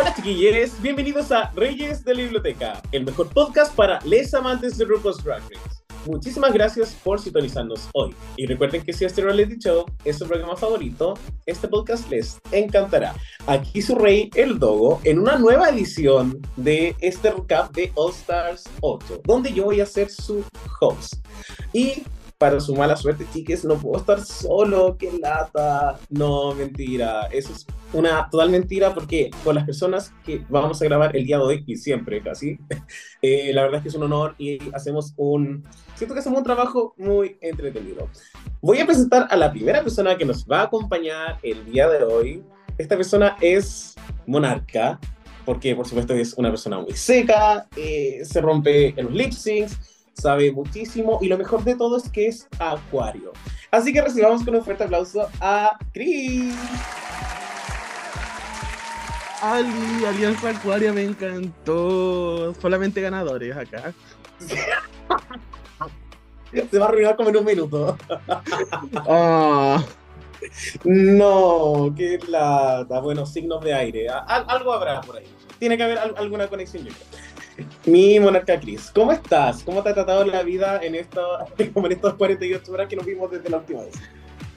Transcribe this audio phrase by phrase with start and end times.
[0.00, 4.84] Hola chiquillos, bienvenidos a Reyes de la Biblioteca, el mejor podcast para les amantes de
[4.84, 5.42] RuPaul's Drag.
[6.06, 8.14] Muchísimas gracias por sintonizarnos hoy.
[8.36, 11.14] Y recuerden que si este reality show es su programa favorito,
[11.46, 13.12] este podcast les encantará.
[13.48, 18.70] Aquí su rey, el Dogo, en una nueva edición de este recap de All Stars
[18.82, 20.44] 8, donde yo voy a ser su
[20.80, 21.14] host.
[21.72, 22.04] Y
[22.38, 25.98] para su mala suerte, chiques, no puedo estar solo, qué lata.
[26.08, 27.26] No, mentira.
[27.32, 31.36] Eso es una total mentira porque con las personas que vamos a grabar el día
[31.38, 32.56] de hoy, y siempre casi,
[33.22, 35.64] eh, la verdad es que es un honor y hacemos un...
[35.96, 38.08] Siento que hacemos un trabajo muy entretenido.
[38.60, 42.04] Voy a presentar a la primera persona que nos va a acompañar el día de
[42.04, 42.44] hoy.
[42.78, 43.96] Esta persona es
[44.28, 45.00] Monarca,
[45.44, 49.97] porque por supuesto es una persona muy seca, eh, se rompe en los lip syncs,
[50.20, 53.32] sabe muchísimo y lo mejor de todo es que es acuario.
[53.70, 56.54] Así que recibamos con un fuerte aplauso a Chris.
[59.40, 62.52] Ali, Alianza Acuaria me encantó.
[62.60, 63.92] Solamente ganadores acá.
[66.70, 67.96] Se va a arruinar como en un minuto.
[69.06, 69.82] Ah,
[70.84, 73.00] No, qué lata.
[73.00, 74.08] Bueno, signos de aire.
[74.08, 75.26] Al- algo habrá por ahí.
[75.58, 77.06] Tiene que haber al- alguna conexión, yo creo.
[77.86, 79.62] Mi monarca Cris, ¿cómo estás?
[79.62, 81.20] ¿Cómo te ha tratado la vida en, esta,
[81.74, 83.94] como en estas 48 horas que nos vimos desde la última vez?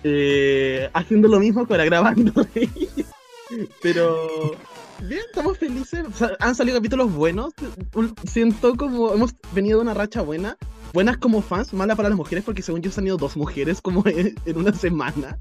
[0.04, 2.34] eh, haciendo lo mismo que ahora grabando.
[3.82, 4.58] Pero
[5.02, 6.06] bien, estamos felices.
[6.40, 7.54] Han salido capítulos buenos.
[8.26, 10.58] Siento como hemos venido de una racha buena.
[10.94, 13.82] Buenas como fans, mala para las mujeres, porque según yo se han ido dos mujeres
[13.82, 15.38] como en, en una semana.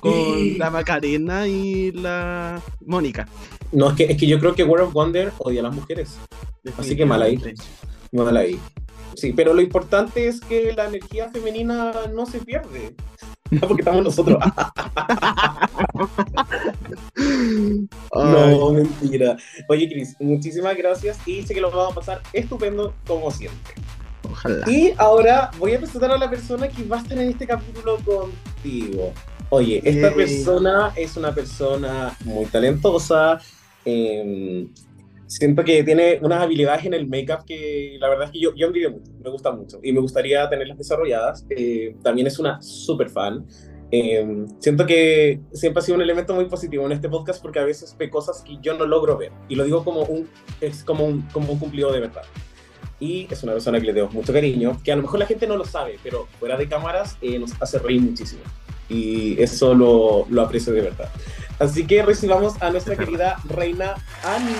[0.00, 0.56] Con Sí.
[0.58, 3.28] la Macarena y la Mónica.
[3.72, 6.16] No, es que, es que yo creo que World of Wonder odia a las mujeres.
[6.78, 7.38] Así que mal ahí.
[8.12, 8.58] Mal ahí.
[9.14, 12.94] Sí, pero lo importante es que la energía femenina no se pierde.
[13.60, 14.38] Porque estamos nosotros.
[18.14, 19.36] No, mentira.
[19.68, 23.74] Oye, Cris, muchísimas gracias y sé que lo vamos a pasar estupendo como siempre.
[24.22, 24.70] Ojalá.
[24.70, 27.96] Y ahora voy a presentar a la persona que va a estar en este capítulo
[28.04, 29.12] contigo.
[29.50, 30.14] Oye, esta Yay.
[30.16, 33.38] persona es una persona muy talentosa.
[33.84, 34.66] eh,
[35.26, 38.66] siento que tiene unas habilidades en el make-up que la verdad es que yo, yo
[38.66, 41.46] envidio mucho, me gusta mucho y me gustaría tenerlas desarrolladas.
[41.50, 43.46] eh, también es una super fan.
[43.92, 47.64] Eh, siento que siempre ha sido un elemento muy positivo en este podcast porque a
[47.64, 50.28] veces ve cosas que yo no logro ver y lo digo como un,
[50.60, 52.22] es como un, como un cumplido de verdad.
[53.00, 55.46] Y es una persona que le tengo mucho cariño, que a lo mejor la gente
[55.46, 58.42] no lo sabe, pero fuera de cámaras eh, nos hace reír muchísimo.
[58.88, 61.10] Y eso lo, lo aprecio de verdad.
[61.58, 63.94] Así que recibamos a nuestra querida reina
[64.24, 64.54] Ani.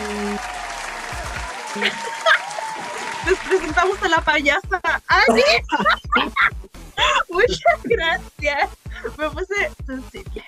[3.27, 5.43] Les presentamos a la payasa Ani.
[7.31, 8.71] Muchas gracias.
[9.19, 10.45] Me puse sensible.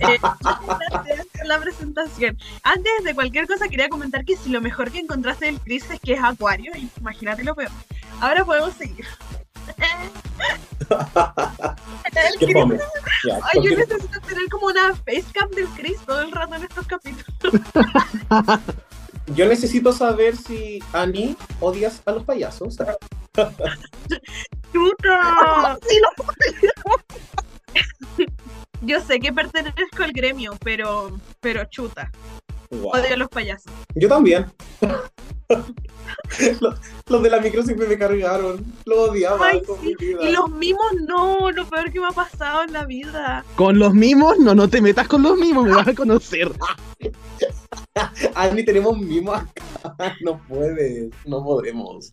[0.00, 0.18] Eh,
[1.44, 2.36] la presentación.
[2.62, 6.00] Antes de cualquier cosa quería comentar que si lo mejor que encontraste del Chris es
[6.00, 7.70] que es acuario, imagínate lo peor.
[8.20, 9.06] Ahora podemos seguir.
[9.76, 10.88] El
[12.38, 12.82] Qué Chris-
[13.42, 17.26] Ay, yo necesito tener como una facecam del Chris todo el rato en estos capítulos.
[19.34, 22.76] yo necesito saber si Ani odias a los payasos.
[24.72, 25.78] ¡Chuta!
[28.82, 32.10] Yo sé que pertenezco al gremio, pero, pero chuta.
[32.70, 32.90] Wow.
[32.90, 33.72] Odio a los payasos.
[33.94, 34.46] Yo también.
[36.60, 36.74] los,
[37.06, 38.64] los de la micro siempre me cargaron.
[38.84, 39.46] Lo odiaba.
[39.46, 39.86] Ay, con sí.
[39.86, 40.22] mi vida.
[40.22, 43.44] Y los mimos, no, lo peor que me ha pasado en la vida.
[43.56, 46.50] Con los mimos, no, no te metas con los mimos, me vas a conocer.
[48.34, 49.62] Ani, tenemos mimo acá.
[50.22, 51.10] No puedes.
[51.26, 52.12] No podemos.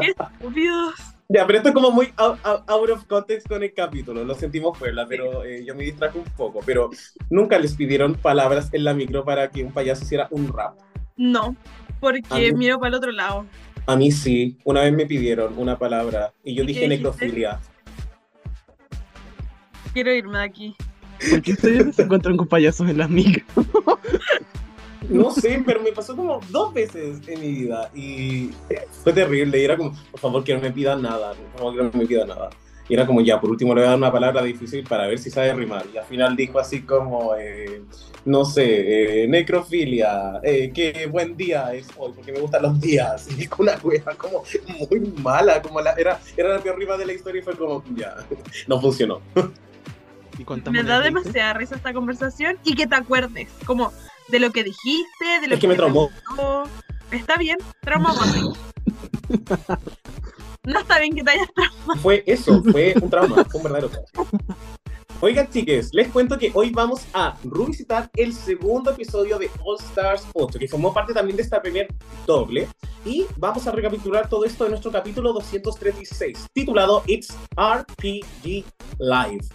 [0.00, 1.15] Qué estúpidos.
[1.28, 4.24] Ya, pero esto es como muy out, out- out of context con el capítulo.
[4.24, 6.60] Lo sentimos Puebla, pero eh, yo me distraje un poco.
[6.64, 6.90] Pero
[7.30, 10.78] nunca les pidieron palabras en la micro para que un payaso hiciera un rap.
[11.16, 11.56] No,
[12.00, 13.44] porque mí- miro para el otro lado.
[13.86, 14.56] A mí sí.
[14.64, 17.58] Una vez me pidieron una palabra y yo ¿Y dije necrofilia.
[19.92, 20.76] Quiero irme de aquí.
[21.30, 23.44] ¿Por qué ustedes se encuentran con payasos en las micros?
[25.08, 28.50] No sé, pero me pasó como dos veces en mi vida y
[29.02, 29.60] fue terrible.
[29.60, 32.06] Y era como, por favor, que no me pidan nada, por favor, que no me
[32.06, 32.50] pidan nada.
[32.88, 35.18] Y era como, ya, por último le voy a dar una palabra difícil para ver
[35.18, 35.84] si sabe rimar.
[35.92, 37.82] Y al final dijo así como, eh,
[38.24, 43.26] no sé, eh, necrofilia, eh, qué buen día es hoy, porque me gustan los días.
[43.30, 44.44] Y dijo una wea como
[44.88, 47.82] muy mala, como la, era, era la peor rima de la historia y fue como,
[47.96, 48.14] ya,
[48.68, 49.20] no funcionó.
[50.38, 53.90] ¿Y Me da demasiada risa esta conversación y que te acuerdes, como
[54.28, 56.10] de lo que dijiste, de lo Es que me traumó.
[56.28, 56.64] gustó.
[57.10, 58.14] Está bien, trauma.
[60.64, 62.00] No está bien que te hayas traumado.
[62.02, 64.30] Fue eso, fue un trauma, fue un verdadero trauma.
[65.20, 70.26] Oigan, chiques, les cuento que hoy vamos a revisitar el segundo episodio de All Stars
[70.34, 71.86] 8, que formó parte también de esta primer
[72.26, 72.68] doble.
[73.04, 78.64] Y vamos a recapitular todo esto en nuestro capítulo 236, titulado It's RPG
[78.98, 79.46] Live.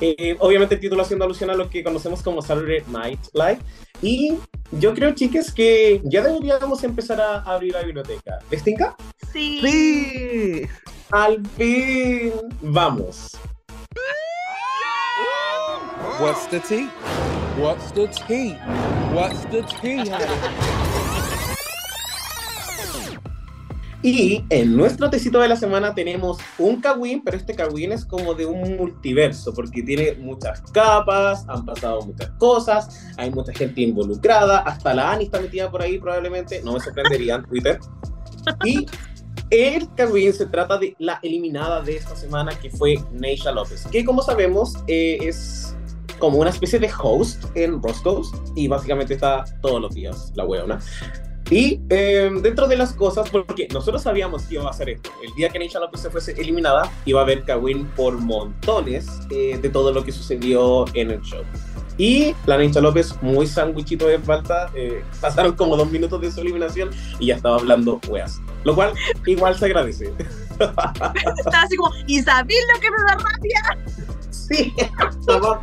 [0.00, 3.58] Eh, obviamente el título haciendo alusión a lo que conocemos como Saturday Night Live.
[4.02, 4.34] Y
[4.72, 8.38] yo creo, chiques, que ya deberíamos empezar a abrir la biblioteca.
[8.50, 8.96] ¿Les tinca?
[9.32, 9.60] Sí.
[9.62, 10.62] ¡Sí!
[11.10, 13.36] Al fin, vamos.
[16.20, 16.88] What's the tea?
[17.58, 18.58] What's the tea?
[19.14, 20.04] What's the tea,
[24.06, 28.34] Y en nuestro tecito de la semana tenemos un Kawin, pero este Kawin es como
[28.34, 34.60] de un multiverso, porque tiene muchas capas, han pasado muchas cosas, hay mucha gente involucrada,
[34.60, 37.80] hasta la Ani está metida por ahí probablemente, no me sorprendería en Twitter.
[38.64, 38.86] Y
[39.50, 44.04] el Kawin se trata de la eliminada de esta semana, que fue Neisha López, que
[44.04, 45.74] como sabemos eh, es
[46.20, 50.78] como una especie de host en Roscoe's, y básicamente está todos los días, la hueona.
[51.50, 55.32] Y eh, dentro de las cosas, porque nosotros sabíamos que iba a hacer esto, el
[55.34, 59.68] día que Neisha López se fuese eliminada, iba a haber Kawin por montones eh, de
[59.68, 61.42] todo lo que sucedió en el show.
[61.98, 66.40] Y la Neisha López, muy sándwichito de falta, eh, pasaron como dos minutos de su
[66.40, 66.90] eliminación
[67.20, 68.40] y ya estaba hablando weas.
[68.64, 68.92] Lo cual
[69.24, 70.12] igual se agradece.
[70.58, 73.86] Estaba así como, ¿y sabéis lo que me da rabia?
[74.30, 74.72] Sí,
[75.20, 75.62] estaba,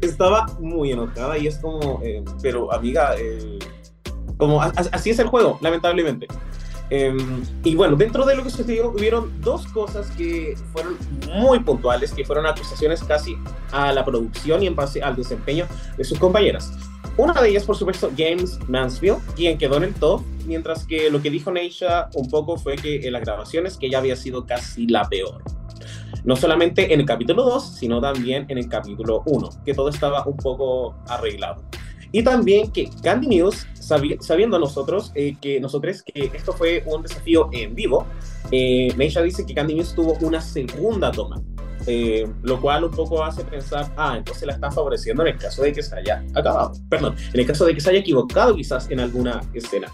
[0.00, 3.58] estaba muy enojada y es como, eh, pero amiga, eh,
[4.36, 6.26] como a- a- así es el juego, lamentablemente.
[6.88, 7.16] Eh,
[7.64, 10.96] y bueno, dentro de lo que sucedió, hubieron dos cosas que fueron
[11.34, 13.36] muy puntuales, que fueron acusaciones casi
[13.72, 15.66] a la producción y en base al desempeño
[15.96, 16.72] de sus compañeras.
[17.16, 21.20] Una de ellas, por supuesto, James Mansfield, quien quedó en el top, mientras que lo
[21.22, 24.86] que dijo Neisha un poco fue que en las grabaciones que ella había sido casi
[24.86, 25.42] la peor.
[26.24, 30.24] No solamente en el capítulo 2, sino también en el capítulo 1, que todo estaba
[30.26, 31.62] un poco arreglado.
[32.12, 37.02] Y también que Candy News, sabi- sabiendo nosotros eh, que nosotros que esto fue un
[37.02, 38.06] desafío en vivo,
[38.50, 41.40] eh, Neisha dice que Candy tuvo una segunda toma,
[41.86, 45.62] eh, lo cual un poco hace pensar, ah, entonces la está favoreciendo en el caso
[45.62, 48.90] de que se haya acabado, perdón, en el caso de que se haya equivocado quizás
[48.90, 49.88] en alguna escena.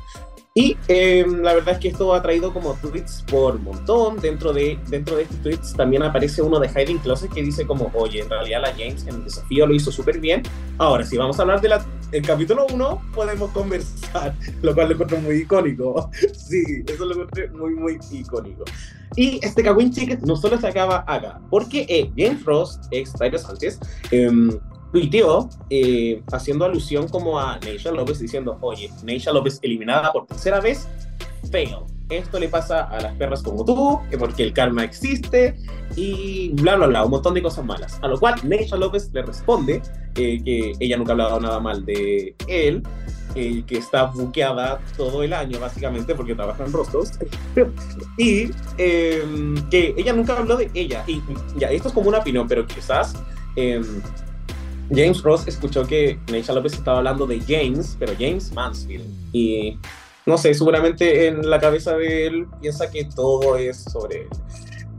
[0.55, 4.21] Y eh, la verdad es que esto ha traído como tweets por montón.
[4.21, 7.91] Dentro de, dentro de estos tweets también aparece uno de Hiding Closet que dice como,
[7.95, 10.43] oye, en realidad la James en el desafío lo hizo súper bien.
[10.77, 15.37] Ahora, si vamos a hablar del capítulo 1, podemos conversar, lo cual lo encuentro muy
[15.37, 16.11] icónico.
[16.35, 18.65] Sí, eso lo encontré muy, muy icónico.
[19.17, 23.39] Y este Kawin Chicken no solo se acaba acá, porque eh, James Frost, ex Tyler
[23.39, 23.79] Sánchez,
[24.11, 24.31] eh,
[24.93, 30.61] tuiteó eh, haciendo alusión como a Neisha López diciendo, oye, Neisha López eliminada por tercera
[30.61, 30.87] vez,
[31.51, 31.77] fail.
[32.11, 35.57] Esto le pasa a las perras como tú, que porque el karma existe
[35.97, 37.99] y bla, bla, bla, un montón de cosas malas.
[38.03, 39.81] A lo cual Neisha López le responde
[40.17, 42.83] eh, que ella nunca ha hablado nada mal de él,
[43.35, 47.13] eh, que está buqueada todo el año básicamente porque trabaja en Rostos
[48.19, 49.25] y eh,
[49.71, 51.03] que ella nunca habló de ella.
[51.07, 51.23] Y
[51.57, 53.15] ya, esto es como una opinión, pero quizás...
[54.95, 59.07] James Ross escuchó que Neisha López estaba hablando de James, pero James Mansfield.
[59.33, 59.79] Y
[60.27, 64.29] no sé, seguramente en la cabeza de él piensa que todo es sobre él.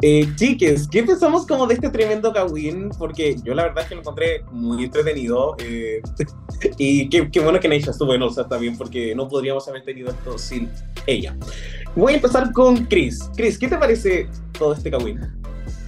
[0.01, 2.89] Eh, chiques, ¿qué pensamos como de este tremendo Kawin?
[2.97, 5.55] Porque yo la verdad es que lo encontré muy entretenido.
[5.59, 6.01] eh,
[6.77, 10.09] y qué, qué bueno que Neisha estuvo en Olsa también, porque no podríamos haber tenido
[10.09, 10.69] esto sin
[11.07, 11.37] ella.
[11.95, 13.29] Voy a empezar con Chris.
[13.37, 15.21] Chris, ¿qué te parece todo este Kawin?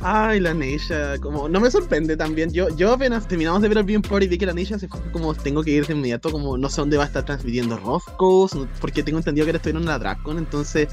[0.07, 2.51] Ay, la Neisha, como, no me sorprende también.
[2.53, 4.87] Yo, yo apenas terminamos de ver el bien por y vi que la Neisha se
[4.87, 7.75] fue como, tengo que ir de inmediato, como, no sé dónde va a estar transmitiendo
[7.77, 10.89] Roscos, no- porque tengo entendido que ahora estoy en una Dracon, entonces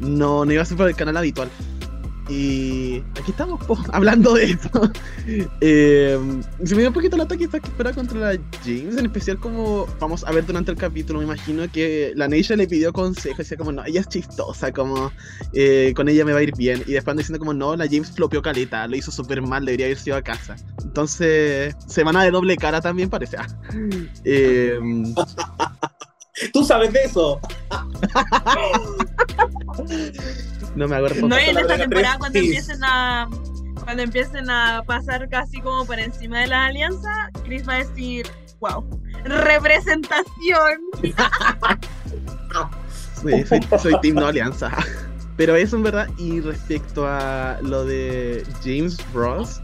[0.00, 1.48] no, no iba a ser por el canal habitual.
[2.34, 4.70] Y aquí estamos, po, hablando de eso.
[5.60, 6.18] Eh,
[6.64, 9.86] se me dio un poquito el ataque que espera contra la James, en especial como
[10.00, 13.58] vamos a ver durante el capítulo, me imagino que la Neisha le pidió consejo, decía
[13.58, 15.12] como, no, ella es chistosa, como,
[15.52, 16.82] eh, con ella me va a ir bien.
[16.86, 19.86] Y después anda diciendo como, no, la James flopeó caleta, lo hizo súper mal, debería
[19.86, 20.56] haber ido a casa.
[20.82, 23.36] Entonces, semana de doble cara también parece.
[23.36, 23.46] Ah.
[24.24, 24.78] Eh,
[26.54, 27.38] Tú sabes de eso.
[30.74, 32.46] no me hago No, y en esta temporada cuando sí.
[32.46, 33.28] empiecen a,
[33.84, 38.26] cuando empiecen a pasar casi como por encima de la alianza, Chris va a decir,
[38.60, 38.84] wow,
[39.24, 40.80] representación.
[43.22, 44.70] Sí, soy, soy Team No Alianza.
[45.36, 49.62] Pero eso en verdad, y respecto a lo de James Ross,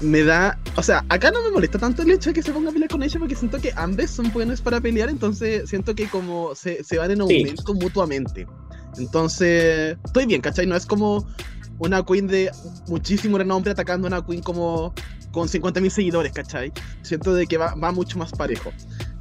[0.00, 0.58] me da.
[0.76, 2.88] O sea, acá no me molesta tanto el hecho de que se ponga a pelear
[2.88, 6.82] con ella porque siento que ambos son buenos para pelear, entonces siento que como se,
[6.84, 7.38] se van en Sí.
[7.40, 8.46] aumento mutuamente.
[8.98, 10.66] Entonces, estoy bien, ¿cachai?
[10.66, 11.26] No es como
[11.78, 12.50] una queen de
[12.88, 14.94] muchísimo renombre atacando a una queen como
[15.32, 16.72] con 50.000 seguidores, ¿cachai?
[17.02, 18.70] Siento de que va, va mucho más parejo.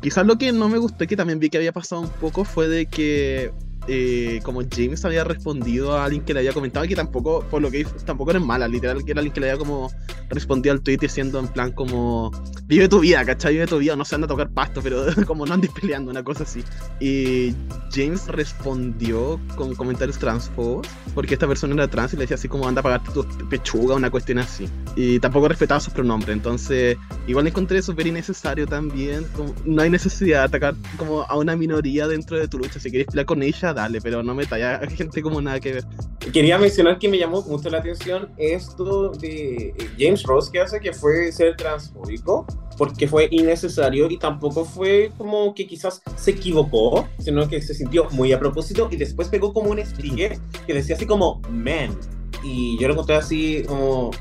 [0.02, 2.44] Quizás lo que no me gustó y que también vi que había pasado un poco
[2.44, 3.52] fue de que
[3.92, 7.72] eh, como James había respondido a alguien que le había comentado que tampoco, por lo
[7.72, 9.92] que vi, tampoco era mala, literal, que era alguien que le había como
[10.30, 12.32] respondido al tweet diciendo en plan como
[12.66, 13.54] vive tu vida, ¿cachai?
[13.54, 16.24] Vive tu vida, no se anda a tocar pasto, pero como no andes peleando, una
[16.24, 16.64] cosa así.
[17.00, 17.56] Y
[17.92, 22.68] James respondió con comentarios transfobos, porque esta persona era trans y le decía así como
[22.68, 24.70] anda a pagarte tu pechuga, una cuestión así.
[24.96, 30.42] Y tampoco respetaba sus pronombres, entonces igual encontré súper innecesario también, como, no hay necesidad
[30.42, 33.74] de atacar como a una minoría dentro de tu lucha, si quieres pelear con ella,
[33.80, 35.86] dale, pero no me talla gente como nada que ver.
[36.34, 40.94] Quería mencionar que me llamó mucho la atención esto de James Ross que hace que
[40.94, 42.46] fue ser transfóbico,
[42.78, 48.10] porque fue innecesario y tampoco fue como que quizás se equivocó, sino que se sintió
[48.12, 51.98] muy a propósito y después pegó como un sticker que decía así como man.
[52.44, 54.12] Y yo lo encontré así como,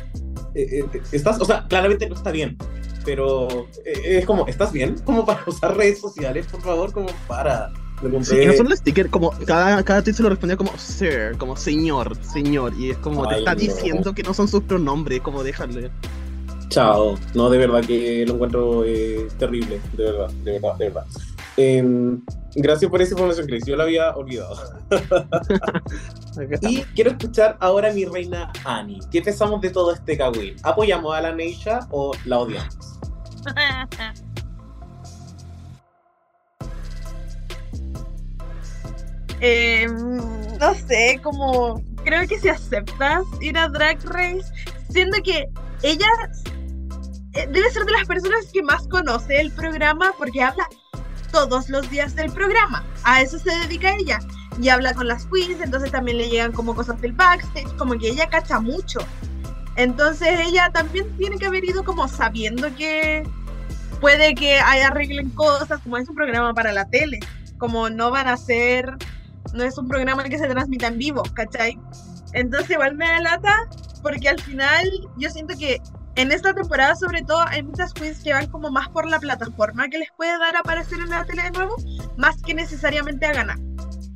[0.54, 2.56] eh, eh, estás, o sea, claramente no está bien,
[3.04, 4.96] pero eh, es como, ¿estás bien?
[5.04, 7.72] Como para usar redes sociales, por favor, como para...
[8.22, 11.56] Sí, y no solo sticker, como cada, cada tweet se lo respondía como sir, como
[11.56, 13.60] señor, señor, y es como te Ay, está no.
[13.60, 15.90] diciendo que no son sus pronombres, como déjale.
[16.68, 17.16] Chao.
[17.34, 19.80] No, de verdad que lo encuentro eh, terrible.
[19.94, 21.04] De verdad, de verdad, de verdad.
[21.56, 22.22] Em,
[22.54, 23.64] gracias por esa información, Chris.
[23.66, 24.56] Yo la había olvidado.
[26.62, 29.00] Y quiero escuchar ahora a mi reina Annie.
[29.10, 30.54] ¿Qué pensamos de todo este cagüín?
[30.62, 32.76] ¿Apoyamos a la Neisha o la odiamos?
[39.40, 39.86] Eh,
[40.58, 44.50] no sé, como creo que si aceptas ir a Drag Race,
[44.90, 45.48] siendo que
[45.82, 46.08] ella
[47.34, 50.66] eh, debe ser de las personas que más conoce el programa porque habla
[51.30, 52.84] todos los días del programa.
[53.04, 54.18] A eso se dedica ella.
[54.60, 58.08] Y habla con las queens, entonces también le llegan como cosas del backstage, como que
[58.08, 58.98] ella cacha mucho.
[59.76, 63.22] Entonces ella también tiene que haber ido como sabiendo que
[64.00, 67.20] puede que arreglen cosas, como es un programa para la tele,
[67.58, 68.96] como no van a ser,
[69.54, 71.78] no es un programa que se transmita en vivo, ¿cachai?
[72.32, 73.68] Entonces igual me da lata,
[74.02, 75.80] porque al final yo siento que
[76.16, 79.88] en esta temporada sobre todo hay muchas queens que van como más por la plataforma
[79.88, 81.76] que les puede dar a aparecer en la tele de nuevo,
[82.16, 83.58] más que necesariamente a ganar.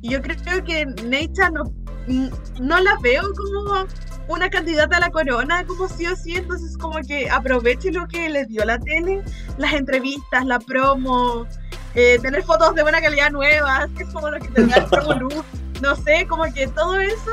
[0.01, 1.63] Y yo creo que Neita no,
[2.59, 3.87] no la veo como
[4.27, 8.29] una candidata a la corona, como sí o sí, entonces como que aproveche lo que
[8.29, 9.23] les dio la tele,
[9.57, 11.45] las entrevistas, la promo,
[11.95, 15.13] eh, tener fotos de buena calidad nuevas, que es como lo que tenía el promo
[15.19, 15.43] Luz,
[15.81, 17.31] no sé, como que todo eso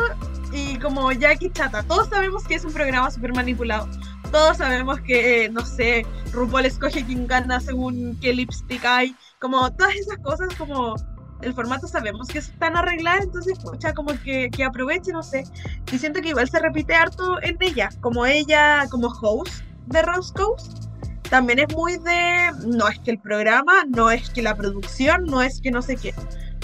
[0.53, 3.89] y como Jackie Chata, todos sabemos que es un programa súper manipulado,
[4.31, 9.73] todos sabemos que, eh, no sé, RuPaul escoge quién gana según qué lipstick hay, como
[9.73, 10.97] todas esas cosas como
[11.43, 15.45] el formato sabemos que están arregladas, entonces, pucha, como que, que aproveche, no sé.
[15.91, 20.33] Y siento que igual se repite harto en ella, como ella, como host de Rose
[20.35, 20.90] Coast,
[21.31, 25.41] también es muy de, no es que el programa, no es que la producción, no
[25.41, 26.13] es que no sé qué.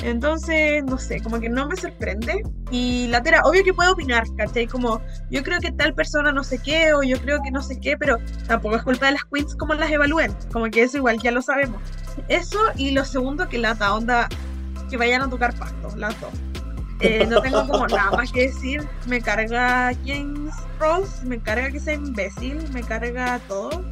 [0.02, 2.42] Entonces, no sé, como que no me sorprende.
[2.70, 4.66] Y la tera, obvio que puedo opinar, ¿cachai?
[4.66, 7.80] Como yo creo que tal persona no sé qué, o yo creo que no sé
[7.80, 10.36] qué, pero tampoco es culpa de las queens como las evalúen.
[10.52, 11.80] Como que eso igual ya lo sabemos.
[12.28, 14.28] Eso y lo segundo que lata, onda,
[14.90, 16.32] que vayan a tocar pasto, las dos.
[17.00, 18.86] Eh, no tengo como nada más que decir.
[19.06, 23.84] Me carga James Ross, me carga que sea imbécil, me carga todo.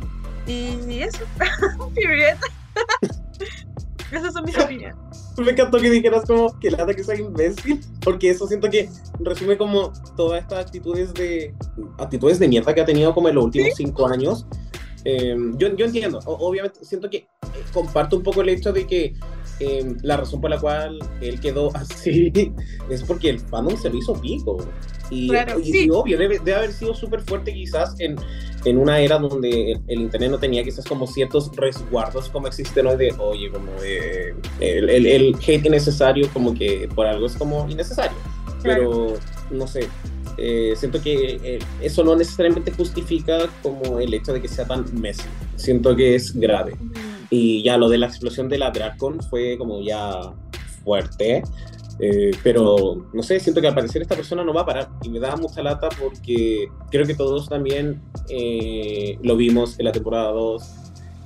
[0.46, 1.20] Y eso,
[1.94, 2.36] period.
[4.12, 4.96] Esas son mis opiniones.
[5.38, 9.56] Me encantó que dijeras como que lata que sea imbécil, porque eso siento que resume
[9.56, 11.52] como todas estas actitudes de
[11.98, 14.46] actitudes de mierda que ha tenido como en los últimos cinco años.
[15.04, 17.28] Eh, yo, yo entiendo, o- obviamente siento que eh,
[17.72, 19.14] comparto un poco el hecho de que
[19.60, 22.32] eh, la razón por la cual él quedó así
[22.88, 24.56] es porque el fandom se lo hizo pico.
[25.14, 25.86] Y, Claro, y- sí.
[25.86, 28.16] y obvio, debe, debe haber sido súper fuerte quizás en,
[28.64, 32.86] en una era donde el, el internet no tenía quizás como ciertos resguardos como existen
[32.86, 37.34] hoy de, oye, como de, el, el, el hate innecesario, como que por algo es
[37.34, 38.16] como innecesario.
[38.62, 39.14] Pero,
[39.50, 39.86] no sé,
[40.38, 44.84] eh, siento que eh, eso no necesariamente justifica como el hecho de que sea tan
[44.98, 45.22] messy.
[45.56, 46.74] Siento que es grave.
[47.28, 50.32] Y ya lo de la explosión de la Dracon fue como ya
[50.82, 51.42] fuerte.
[52.00, 55.08] Eh, pero no sé, siento que al parecer esta persona no va a parar y
[55.10, 60.32] me da mucha lata porque creo que todos también eh, lo vimos en la temporada
[60.32, 60.64] 2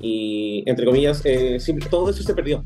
[0.00, 2.64] y entre comillas, eh, simple- todo eso se perdió.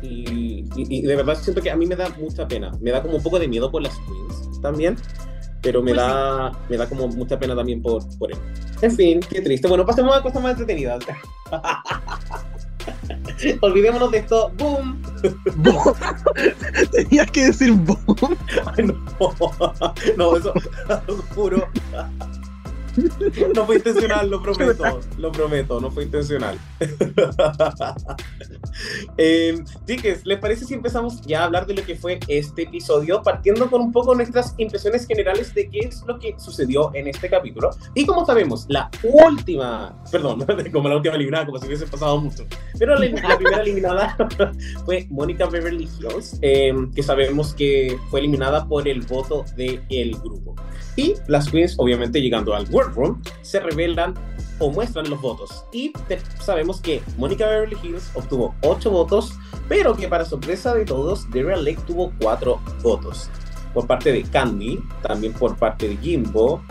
[0.00, 3.02] Y, y- y de verdad siento que a mí me da mucha pena, me da
[3.02, 4.96] como un poco de miedo por las queens también,
[5.60, 6.08] pero me, Pues sí.
[6.12, 8.38] da, me da como mucha pena también por, por él.
[8.82, 9.66] En fin, qué triste.
[9.66, 11.02] Bueno, pasemos a cosas más entretenidas.
[13.60, 14.50] Olvidémonos de esto.
[14.56, 15.00] ¡Boom!
[15.56, 15.94] Boom.
[16.92, 18.36] Tenías que decir boom.
[18.76, 18.94] Ay, no,
[20.16, 20.52] no, eso,
[21.06, 21.68] lo juro.
[23.54, 25.00] No fue intencional, lo prometo.
[25.18, 26.58] Lo prometo, no fue intencional.
[29.18, 33.22] Eh, Chiques, ¿les parece si empezamos ya a hablar de lo que fue este episodio?
[33.22, 37.30] Partiendo con un poco nuestras impresiones generales de qué es lo que sucedió en este
[37.30, 37.70] capítulo.
[37.94, 42.44] Y como sabemos, la última, perdón, como la última eliminada, como si hubiese pasado mucho.
[42.76, 44.16] Pero la, la primera eliminada
[44.84, 50.56] fue Mónica Beverly Hills, eh, que sabemos que fue eliminada por el voto del grupo.
[50.96, 54.14] Y las queens, obviamente llegando al Workroom, se revelan
[54.60, 55.64] o muestran los votos.
[55.72, 59.32] Y te- sabemos que Mónica Beverly Hills obtuvo 8 votos,
[59.68, 63.28] pero que para sorpresa de todos, Darian Lake tuvo 4 votos.
[63.72, 66.62] Por parte de Candy, también por parte de Jimbo,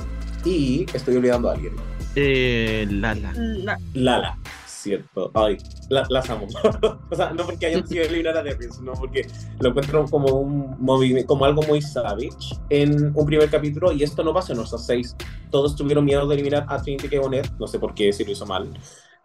[0.45, 1.73] y estoy olvidando a alguien.
[2.15, 3.33] Eh, Lala.
[3.35, 4.37] La- Lala,
[4.83, 5.31] cierto.
[5.33, 5.57] Ay,
[5.89, 6.47] la- las amo.
[7.11, 9.27] o sea, no porque hayan sido eliminar a Devin, sino porque
[9.59, 12.29] lo encuentro como un movimiento, como algo muy savage
[12.69, 15.15] en un primer capítulo, y esto no pasó en nuestras seis.
[15.49, 17.19] Todos tuvieron miedo de eliminar a Trinity K.
[17.19, 18.69] Bonnet, no sé por qué, si lo hizo mal.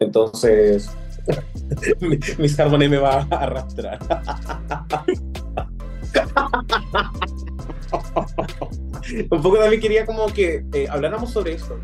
[0.00, 0.90] Entonces,
[2.00, 3.98] mi- Harmony me va a arrastrar.
[9.30, 11.78] Un poco también quería como que eh, habláramos sobre esto,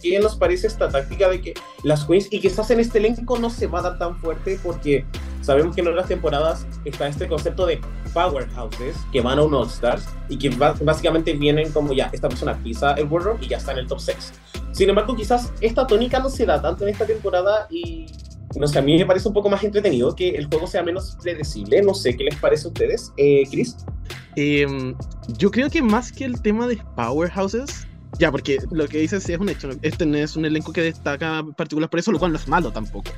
[0.00, 3.50] qué nos parece esta táctica de que las queens, y quizás en este elenco no
[3.50, 5.04] se va a dar tan fuerte porque
[5.42, 7.80] sabemos que en otras temporadas está este concepto de
[8.12, 12.58] powerhouses que van a un All Stars y que básicamente vienen como ya, esta persona
[12.62, 14.32] pisa el World y ya está en el top 6.
[14.72, 18.06] Sin embargo, quizás esta tónica no se da tanto en esta temporada y
[18.56, 21.16] no sé, a mí me parece un poco más entretenido que el juego sea menos
[21.22, 21.82] predecible.
[21.82, 23.76] No sé, ¿qué les parece a ustedes, eh, Chris?
[24.36, 24.94] Em,
[25.36, 27.86] yo creo que más que el tema de powerhouses,
[28.18, 29.70] ya, porque lo que dices sí es un hecho.
[29.82, 32.72] Este no es un elenco que destaca particular por eso, lo cual no es malo
[32.72, 33.10] tampoco.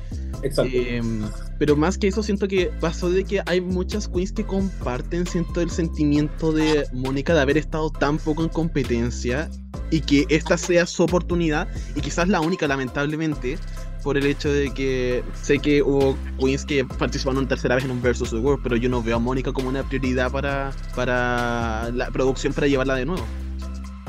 [0.43, 0.75] Exacto.
[0.75, 1.23] Em,
[1.57, 5.61] pero más que eso, siento que pasó de que hay muchas queens que comparten, siento,
[5.61, 9.49] el sentimiento de Mónica de haber estado tan poco en competencia
[9.91, 13.57] y que esta sea su oportunidad y quizás la única, lamentablemente,
[14.03, 18.01] por el hecho de que sé que hubo queens que participaron tercera vez en un
[18.01, 22.09] Versus the World, pero yo no veo a Mónica como una prioridad para, para la
[22.11, 23.23] producción para llevarla de nuevo.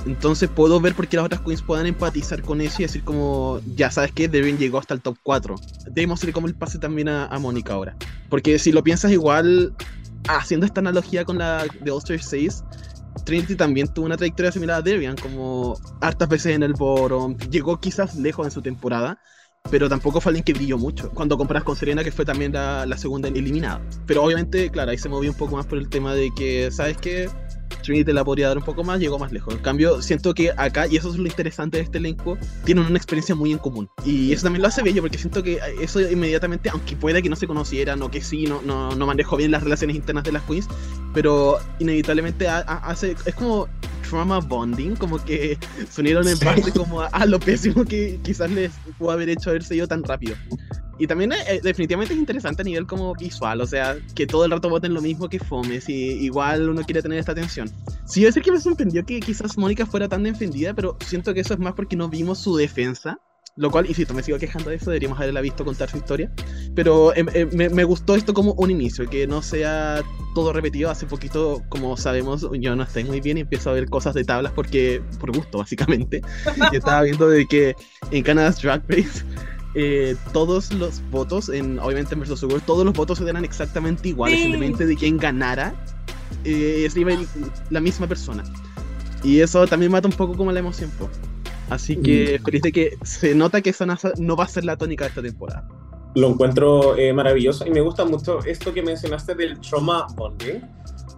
[0.04, 3.60] Entonces puedo ver por qué las otras queens puedan empatizar con eso y decir como,
[3.76, 5.54] ya sabes que Devin llegó hasta el top 4.
[5.90, 7.96] Démosle como el pase también a, a Mónica ahora.
[8.28, 9.74] Porque si lo piensas igual,
[10.28, 12.64] haciendo esta analogía con la de All Star 6,
[13.24, 17.78] Trinity también tuvo una trayectoria similar a Debian, como hartas veces en el bottom, llegó
[17.78, 19.20] quizás lejos en su temporada,
[19.70, 21.10] pero tampoco fue alguien que brilló mucho.
[21.10, 23.80] Cuando comparas con Serena, que fue también la, la segunda eliminada.
[24.06, 26.96] Pero obviamente, claro, ahí se movió un poco más por el tema de que, ¿sabes
[26.98, 27.30] qué?
[27.82, 29.54] Trinity la podría dar un poco más, llegó más lejos.
[29.54, 32.96] En cambio, siento que acá, y eso es lo interesante de este elenco, tienen una
[32.96, 33.88] experiencia muy en común.
[34.04, 37.34] Y eso también lo hace bello, porque siento que eso inmediatamente, aunque pueda que no
[37.36, 40.42] se conocieran o que sí, no, no, no manejo bien las relaciones internas de las
[40.42, 40.68] queens,
[41.14, 43.68] pero inevitablemente ha- ha- hace, es como
[44.12, 45.58] trauma bonding, como que
[45.90, 46.44] se unieron en Sí.
[46.44, 50.02] parte como a, a lo pésimo que quizás les pudo haber hecho haberse ido tan
[50.04, 50.36] rápido.
[50.98, 54.50] Y también eh, definitivamente es interesante a nivel como visual, o sea, que todo el
[54.52, 57.68] rato voten lo mismo que Fome, si igual uno quiere tener esta atención.
[58.04, 61.40] Sí, yo sé que me sorprendió que quizás Mónica fuera tan defendida, pero siento que
[61.40, 63.18] eso es más porque no vimos su defensa.
[63.56, 66.32] Lo cual, insisto, me sigo quejando de eso, deberíamos haberla visto contar su historia.
[66.74, 70.02] Pero em, em, me, me gustó esto como un inicio, que no sea
[70.34, 70.90] todo repetido.
[70.90, 74.24] Hace poquito, como sabemos, yo no estoy muy bien y empiezo a ver cosas de
[74.24, 76.22] tablas porque, por gusto, básicamente.
[76.72, 77.74] Y estaba viendo de que
[78.10, 79.22] en Canada's Drag Race
[79.74, 84.38] eh, todos los votos, en, obviamente en Versus World, todos los votos eran exactamente iguales,
[84.38, 84.46] Sí.
[84.46, 85.74] independientemente de quién ganara,
[86.44, 87.28] eh, ir
[87.70, 88.44] la misma persona.
[89.22, 91.08] Y eso también mata un poco como la emoción, po.
[91.70, 93.86] Así que feliz de que se nota que esa
[94.18, 95.66] no va a ser la tónica de esta temporada.
[96.14, 100.60] Lo encuentro eh, maravilloso y me gusta mucho esto que mencionaste del trauma bonding,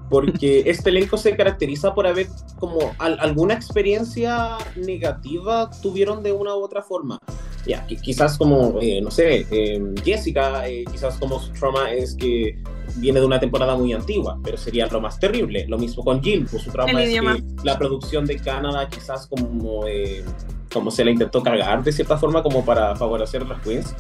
[0.09, 2.29] porque este elenco se caracteriza por haber
[2.61, 7.19] como al- alguna experiencia negativa tuvieron de una u otra forma.
[7.67, 12.15] Ya, qui- quizás como, eh, no sé, eh, Jessica, eh, quizás como su trauma es
[12.15, 12.63] que
[12.97, 15.67] viene de una temporada muy antigua, pero sería lo más terrible.
[15.69, 17.37] Lo mismo con Jill, pues su trauma es idioma.
[17.37, 20.25] que la producción de Canadá quizás como, eh,
[20.73, 23.95] como se la intentó cargar de cierta forma como para favorecer a las queens.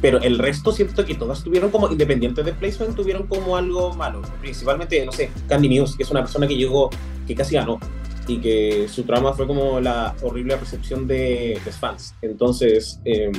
[0.00, 4.22] pero el resto siento que todas tuvieron como, independiente de placement, tuvieron como algo malo.
[4.40, 6.88] Principalmente, no sé, Candy Muse, que es una persona que llegó,
[7.26, 7.78] que casi ganó,
[8.26, 12.14] y que su trama fue como la horrible recepción de los fans.
[12.22, 13.30] Entonces, eh,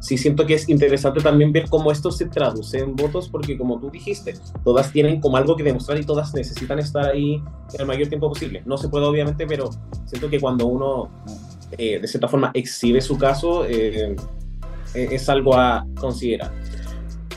[0.00, 3.78] sí siento que es interesante también ver cómo esto se traduce en votos, porque como
[3.78, 4.34] tú dijiste,
[4.64, 7.42] todas tienen como algo que demostrar y todas necesitan estar ahí
[7.78, 8.62] el mayor tiempo posible.
[8.66, 9.70] No se puede, obviamente, pero
[10.06, 11.10] siento que cuando uno,
[11.78, 14.16] eh, de cierta forma, exhibe su caso, eh,
[14.94, 16.52] eh, es algo a considerar.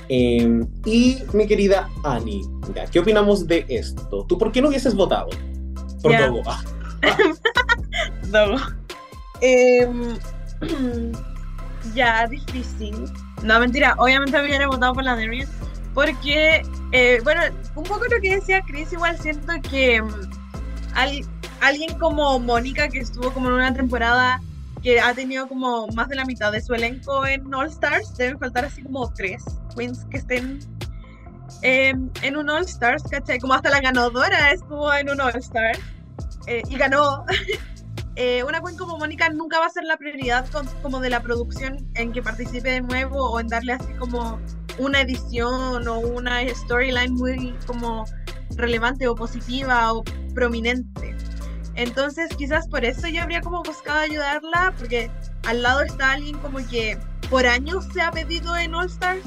[0.07, 2.41] Eh, y mi querida Annie,
[2.75, 4.25] ya, ¿qué opinamos de esto?
[4.27, 5.29] ¿Tú por qué no hubieses votado?
[6.01, 6.31] Por Ya.
[7.01, 8.55] Dogo.
[8.61, 8.79] No.
[9.41, 10.17] Em,
[11.95, 12.95] ya, difícil.
[13.43, 13.95] No, mentira.
[13.97, 15.47] Obviamente hubiera votado por la Darian.
[15.93, 17.41] Porque, eh, bueno,
[17.75, 20.01] un poco lo que decía Chris, igual siento que
[20.93, 21.25] al-
[21.61, 24.39] alguien como Mónica, que estuvo como en una temporada
[24.83, 28.37] que ha tenido como más de la mitad de su elenco en All Stars, deben
[28.39, 29.43] faltar así como tres
[29.75, 30.59] queens que estén
[31.63, 33.39] em, en un All Stars, ¿cachai?
[33.39, 35.79] Como hasta la ganadora estuvo en un All Stars
[36.49, 37.25] eh, y ganó.
[38.21, 41.21] Eh, una queen como Mónica nunca va a ser la prioridad con- como de la
[41.21, 44.41] producción en que participe de nuevo o en darle así como
[44.77, 48.03] una edición o una storyline muy como
[48.57, 50.03] relevante o positiva o
[50.35, 51.15] prominente.
[51.75, 55.09] Entonces quizás por eso yo habría como buscado ayudarla porque
[55.47, 56.97] al lado está alguien como que
[57.29, 59.23] por años se ha pedido en All Stars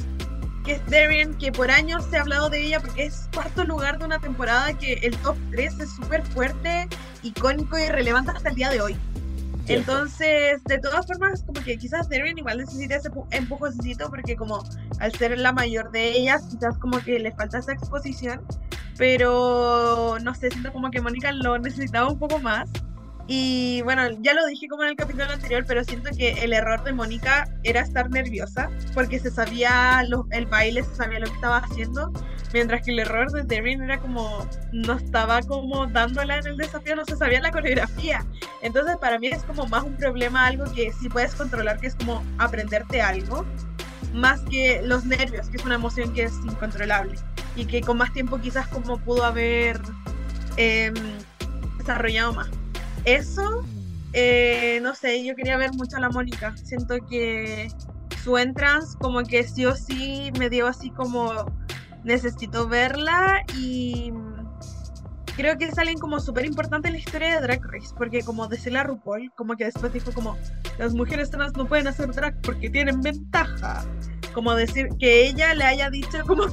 [0.65, 3.99] que es Darian, que por años se ha hablado de ella porque es cuarto lugar
[3.99, 6.89] de una temporada que el top 3 es súper fuerte,
[7.23, 8.97] icónico y relevante hasta el día de hoy.
[9.65, 9.93] Cierto.
[9.93, 14.65] Entonces, de todas formas, como que quizás Darian igual necesita ese pu- empujoncito porque como
[14.99, 18.41] al ser la mayor de ellas, quizás como que le falta esa exposición,
[18.99, 22.69] pero no sé, siento como que Mónica lo necesitaba un poco más.
[23.29, 26.83] Y bueno, ya lo dije como en el capítulo anterior, pero siento que el error
[26.83, 31.59] de Mónica era estar nerviosa, porque se sabía el baile, se sabía lo que estaba
[31.59, 32.13] haciendo,
[32.53, 36.97] mientras que el error de Darren era como no estaba como dándola en el desafío,
[36.97, 38.27] no se sabía la coreografía.
[38.61, 41.95] Entonces para mí es como más un problema, algo que sí puedes controlar, que es
[41.95, 43.47] como aprenderte algo,
[44.13, 47.15] más que los nervios, que es una emoción que es incontrolable
[47.55, 49.81] y que con más tiempo quizás como pudo haber
[50.57, 50.95] em,
[51.79, 52.62] desarrollado más.
[53.05, 53.65] Eso,
[54.13, 56.55] eh, no sé, yo quería ver mucho a la Mónica.
[56.57, 57.69] Siento que
[58.23, 61.33] su entrance como que sí o sí me dio así como
[62.05, 64.13] necesito verla y
[65.37, 68.47] creo que es alguien como súper importante en la historia de Drag Race, porque como
[68.49, 70.37] decía la RuPaul, como que después dijo como
[70.79, 73.85] las mujeres trans no pueden hacer drag porque tienen ventaja.
[74.35, 76.45] Como decir que ella le haya dicho como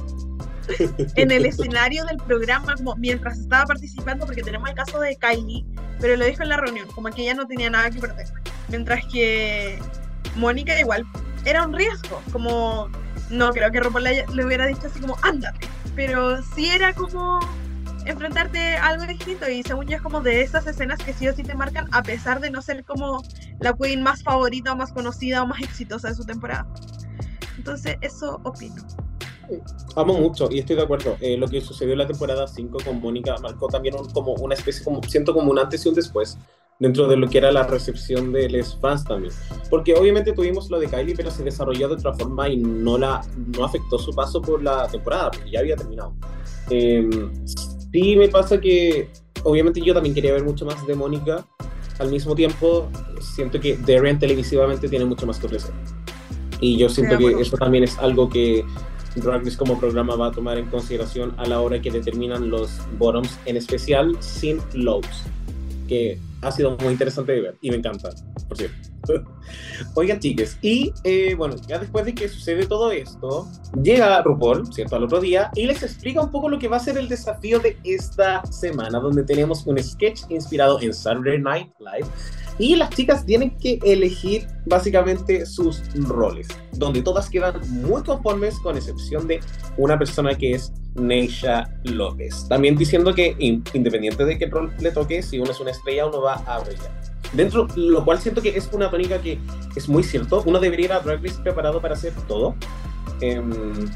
[1.16, 5.64] en el escenario del programa, como mientras estaba participando, porque tenemos el caso de Kylie,
[6.00, 8.26] pero lo dijo en la reunión, como que ella no tenía nada que perder.
[8.68, 9.78] Mientras que
[10.36, 11.04] Mónica igual
[11.44, 12.88] era un riesgo, como
[13.30, 17.40] no creo que RuPaul le, hubiera dicho así como ándate, pero sí era como
[18.06, 21.34] enfrentarte a algo distinto y según yo es como de esas escenas que sí o
[21.34, 23.22] sí te marcan a pesar de no ser como
[23.60, 26.66] la queen más favorita o más conocida o más exitosa de su temporada.
[27.56, 28.82] Entonces eso opino.
[29.96, 31.16] Amo mucho y estoy de acuerdo.
[31.20, 34.54] Eh, lo que sucedió en la temporada 5 con Mónica marcó también un- como una
[34.54, 36.38] especie, como siento como un antes y un después
[36.78, 39.32] dentro de lo que era la recepción de los fans también.
[39.68, 43.20] Porque obviamente tuvimos lo de Kylie, pero se desarrolló de otra forma y no, la,
[43.56, 46.14] no afectó su paso por la temporada, porque ya había terminado.
[46.70, 47.08] Eh,
[47.92, 49.10] sí me pasa que
[49.44, 51.44] obviamente yo también quería ver mucho más de Mónica.
[51.98, 52.88] Al mismo tiempo,
[53.20, 55.72] siento que Darren televisivamente tiene mucho más que ofrecer.
[56.62, 58.64] Y yo siento que eso también es algo que
[59.16, 62.78] Drag Race como programa va a tomar en consideración a la hora que determinan los
[62.98, 65.24] bottoms, en especial sin lows,
[65.88, 68.10] que ha sido muy interesante de ver y me encanta,
[68.48, 68.76] por cierto.
[69.94, 73.48] Oigan, chiques, y eh, bueno, ya después de que sucede todo esto,
[73.82, 74.96] llega RuPaul, ¿cierto?
[74.96, 77.58] Al otro día y les explica un poco lo que va a ser el desafío
[77.58, 82.06] de esta semana, donde tenemos un sketch inspirado en Saturday Night Live
[82.60, 88.76] y las chicas tienen que elegir básicamente sus roles, donde todas quedan muy conformes con
[88.76, 89.40] excepción de
[89.78, 92.46] una persona que es Neisha López.
[92.48, 96.06] También diciendo que in- independiente de qué rol le toque, si uno es una estrella,
[96.06, 97.00] uno va a brillar.
[97.32, 99.38] Dentro, lo cual siento que es una tónica que
[99.76, 100.42] es muy cierto.
[100.44, 102.56] Uno debería ir a Drag preparado para hacer todo.
[103.20, 103.50] Em,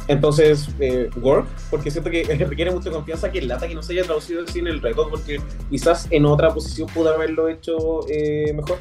[0.08, 4.04] entonces, eh, work, porque siento que requiere mucha confianza que lata que no se haya
[4.04, 8.78] traducido el cine el reto, porque quizás en otra posición pudo haberlo hecho eh, mejor.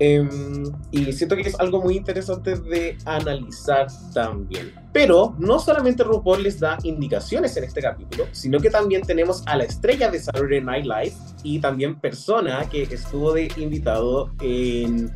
[0.00, 4.72] Em, y siento que es algo muy interesante de analizar también.
[4.92, 9.56] Pero no solamente RuPaul les da indicaciones en este capítulo, sino que también tenemos a
[9.56, 15.12] la estrella de Saturday Night Live y también persona que estuvo de invitado en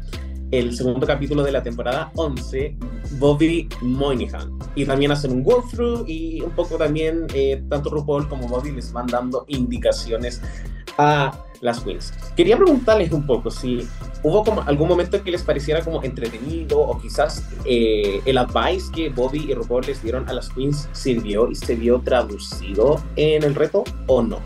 [0.51, 2.77] el segundo capítulo de la temporada 11,
[3.19, 4.59] Bobby Moynihan.
[4.75, 8.93] Y también hacen un walkthrough y un poco también, eh, tanto RuPaul como Bobby les
[8.93, 10.41] van dando indicaciones
[10.97, 12.13] a las queens.
[12.37, 13.87] Quería preguntarles un poco si
[14.23, 19.09] hubo como algún momento que les pareciera como entretenido o quizás eh, el advice que
[19.09, 23.55] Bobby y RuPaul les dieron a las queens sirvió y se vio traducido en el
[23.55, 24.41] reto o no.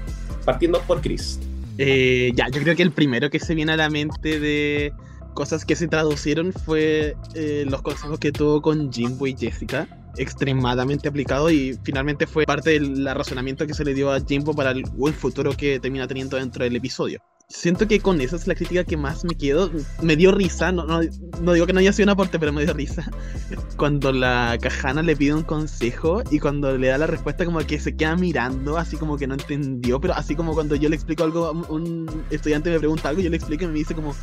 [0.45, 1.39] Partiendo por Chris.
[1.79, 4.93] Eh, ya, yo creo que el primero que se viene a la mente de
[5.33, 11.09] cosas que se traducieron fue eh, los consejos que tuvo con Jimbo y Jessica, extremadamente
[11.09, 14.83] aplicado y finalmente fue parte del razonamiento que se le dio a Jimbo para el
[14.83, 17.23] buen futuro que termina teniendo dentro del episodio.
[17.53, 19.71] Siento que con esa es la crítica que más me quedo.
[20.01, 21.01] Me dio risa, no, no,
[21.43, 23.09] no digo que no haya sido un aporte, pero me dio risa.
[23.77, 27.79] Cuando la cajana le pide un consejo y cuando le da la respuesta como que
[27.79, 31.25] se queda mirando, así como que no entendió, pero así como cuando yo le explico
[31.25, 34.15] algo, un, un estudiante me pregunta algo, yo le explico y me dice como,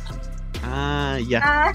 [0.64, 1.40] ah, ya.
[1.42, 1.72] Ah,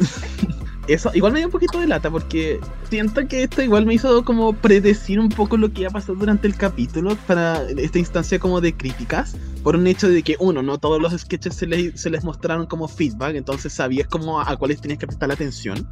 [0.90, 4.24] Eso igual me dio un poquito de lata porque siento que esto igual me hizo
[4.24, 8.40] como predecir un poco lo que iba a pasar durante el capítulo para esta instancia
[8.40, 9.36] como de críticas.
[9.62, 13.36] Por un hecho de que, uno, no todos los sketches se les, mostraron como feedback,
[13.36, 15.86] entonces sabías como a, cuáles tenías que prestar atención.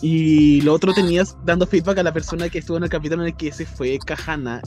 [0.00, 3.28] Y lo otro tenías dando feedback a la persona que estuvo en el capítulo en
[3.28, 4.62] el que se fue Kahana.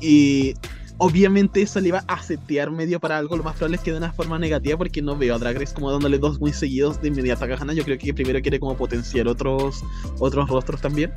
[0.00, 0.54] Y
[0.98, 3.36] obviamente eso le iba a setear medio para algo.
[3.36, 5.74] Lo más probable es que de una forma negativa, porque no veo a Drag Race
[5.74, 7.72] como dándole dos muy seguidos de inmediato a Kahana.
[7.72, 9.84] Yo creo que primero quiere como potenciar otros,
[10.18, 11.12] otros rostros también.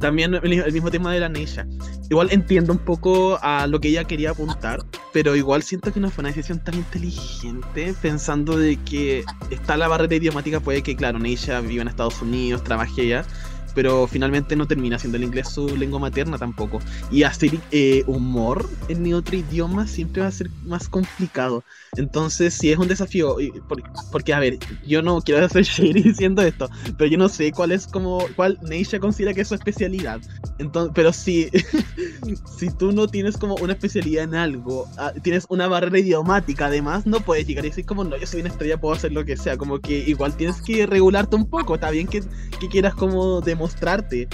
[0.00, 1.66] También el, el mismo tema de la Neisha.
[2.10, 6.10] Igual entiendo un poco a lo que ella quería apuntar, pero igual siento que no
[6.10, 11.18] fue una decisión tan inteligente, pensando de que está la barrera idiomática, puede que, claro,
[11.18, 13.24] Neisha vive en Estados Unidos, trabaje allá,
[13.74, 16.80] pero finalmente no termina siendo el inglés su lengua materna tampoco.
[17.10, 21.64] Y hacer eh, humor en otro idioma siempre va a ser más complicado.
[21.96, 23.36] Entonces, sí es un desafío,
[24.10, 27.72] porque, a ver, yo no quiero hacer shady diciendo esto, pero yo no sé cuál
[27.72, 30.20] es como, cuál Neisha considera que es su especialidad.
[30.58, 31.48] Entonces, pero si,
[32.58, 37.06] si tú no tienes como una especialidad en algo, ah, tienes una barrera idiomática, además,
[37.06, 39.36] no puedes llegar y decir como, no, yo soy una estrella, puedo hacer lo que
[39.36, 42.22] sea, como que igual tienes que regularte un poco, está bien que,
[42.60, 44.28] que quieras como demostrarte,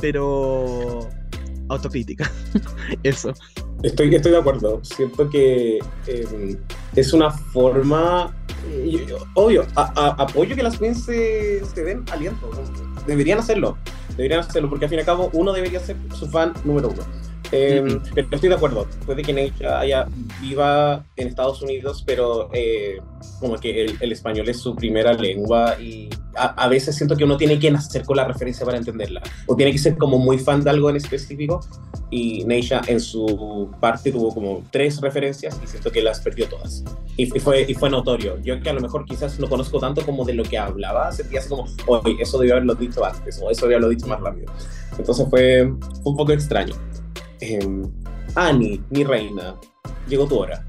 [0.00, 1.08] pero
[1.68, 2.30] autocrítica,
[3.02, 3.32] eso.
[3.82, 4.80] Estoy, estoy de acuerdo.
[4.84, 6.56] Siento que eh,
[6.94, 8.34] es una forma.
[8.70, 12.50] eh, obvio, apoyo que las queens se, se den aliento.
[13.06, 13.76] Deberían hacerlo.
[14.16, 17.02] Deberían hacerlo porque al fin y al cabo uno debería ser su fan número uno.
[17.52, 18.02] Eh, Ujú.
[18.14, 18.86] Pero estoy de acuerdo.
[19.04, 20.06] Puede que Neisha haya
[20.40, 22.98] viva en Estados Unidos, pero eh,
[23.40, 27.24] como que el, el español es su primera lengua y a, a veces siento que
[27.24, 29.22] uno tiene que nacer con la referencia para entenderla.
[29.46, 31.60] O tiene que ser como muy fan de algo en específico
[32.10, 36.84] y Neisha en su parte tuvo como tres referencias y siento que las perdió todas.
[37.16, 38.38] Y, y fue, y fue notorio.
[38.42, 41.40] Yo que a lo mejor quizás no conozco tanto como de lo que hablaba, sentía
[41.40, 44.52] así como, oye, eso debió haberlo dicho antes, o eso debió haberlo dicho más rápido.
[44.98, 46.74] Entonces fue, fue un poco extraño.
[47.40, 47.88] Eh,
[48.34, 49.54] Annie, mi reina,
[50.08, 50.64] llegó tu hora.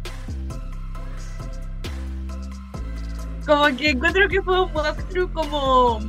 [3.48, 6.00] como que encuentro que fue un walkthrough como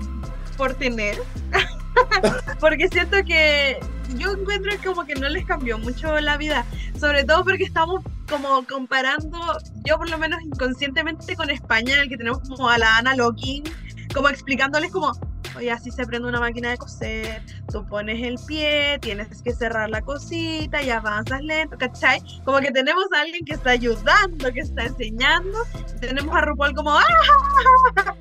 [0.57, 1.17] por tener.
[2.61, 3.79] porque siento que
[4.17, 6.67] yo encuentro como que no les cambió mucho la vida.
[6.99, 9.39] Sobre todo porque estamos como comparando,
[9.85, 13.63] yo por lo menos inconscientemente con España, el que tenemos como a la Ana Locking,
[14.13, 15.13] como explicándoles como,
[15.57, 19.91] oye, así se prende una máquina de coser, tú pones el pie, tienes que cerrar
[19.91, 22.21] la cosita y avanzas lento, ¿cachai?
[22.45, 25.59] Como que tenemos a alguien que está ayudando, que está enseñando,
[25.97, 27.05] y tenemos a RuPaul como, ¡ah!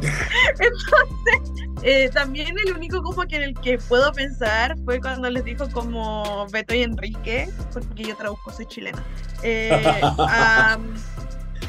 [0.00, 5.44] Entonces, eh, también el único como que en el que puedo pensar fue cuando les
[5.44, 9.02] dijo como Beto y Enrique, porque yo traduzco, soy chilena,
[9.42, 10.78] eh, a,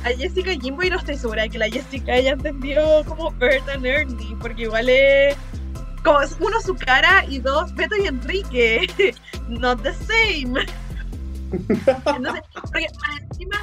[0.03, 3.67] a Jessica Jimbo y no estoy segura de que la Jessica haya entendido como Bert
[3.69, 5.35] and Ernie, porque igual es
[6.03, 8.87] como es, uno su cara y dos Beto y Enrique,
[9.49, 10.65] not the same.
[11.51, 12.87] Entonces, porque
[13.29, 13.57] encima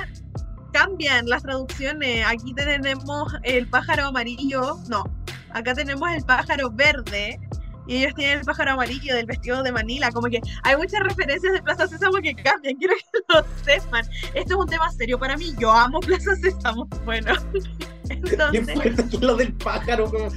[0.73, 2.27] cambian las traducciones.
[2.27, 5.05] Aquí tenemos el pájaro amarillo, no,
[5.51, 7.41] acá tenemos el pájaro verde
[7.87, 10.11] y ellos tienen el pájaro amarillo del vestido de Manila.
[10.11, 14.05] Como que hay muchas referencias de Plaza Sésamo que cambian, quiero que lo sepan.
[14.35, 16.87] Esto es un tema serio para mí, yo amo Plaza Sésamo.
[17.05, 17.33] Bueno,
[18.09, 20.29] entonces, lo del pájaro como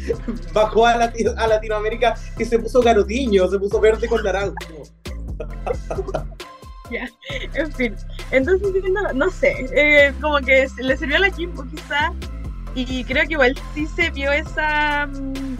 [0.53, 4.55] bajó a, Lati- a Latinoamérica y se puso garotiño, se puso verde con naranjo.
[7.53, 7.95] en fin.
[8.31, 12.13] Entonces, no, no sé, eh, como que le sirvió a la Kimbo quizá
[12.75, 15.57] y creo que igual sí se vio esa, mm,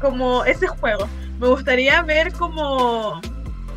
[0.00, 1.08] como ese juego.
[1.38, 3.20] Me gustaría ver como,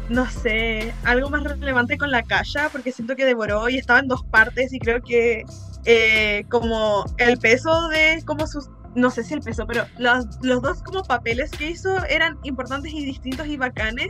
[0.10, 4.08] no sé, algo más relevante con la Kasha, porque siento que devoró y estaba en
[4.08, 5.44] dos partes y creo que
[5.86, 10.62] eh, como el peso de como sus no sé si el peso, pero los, los
[10.64, 14.10] dos como papeles que hizo eran importantes y distintos y bacanes.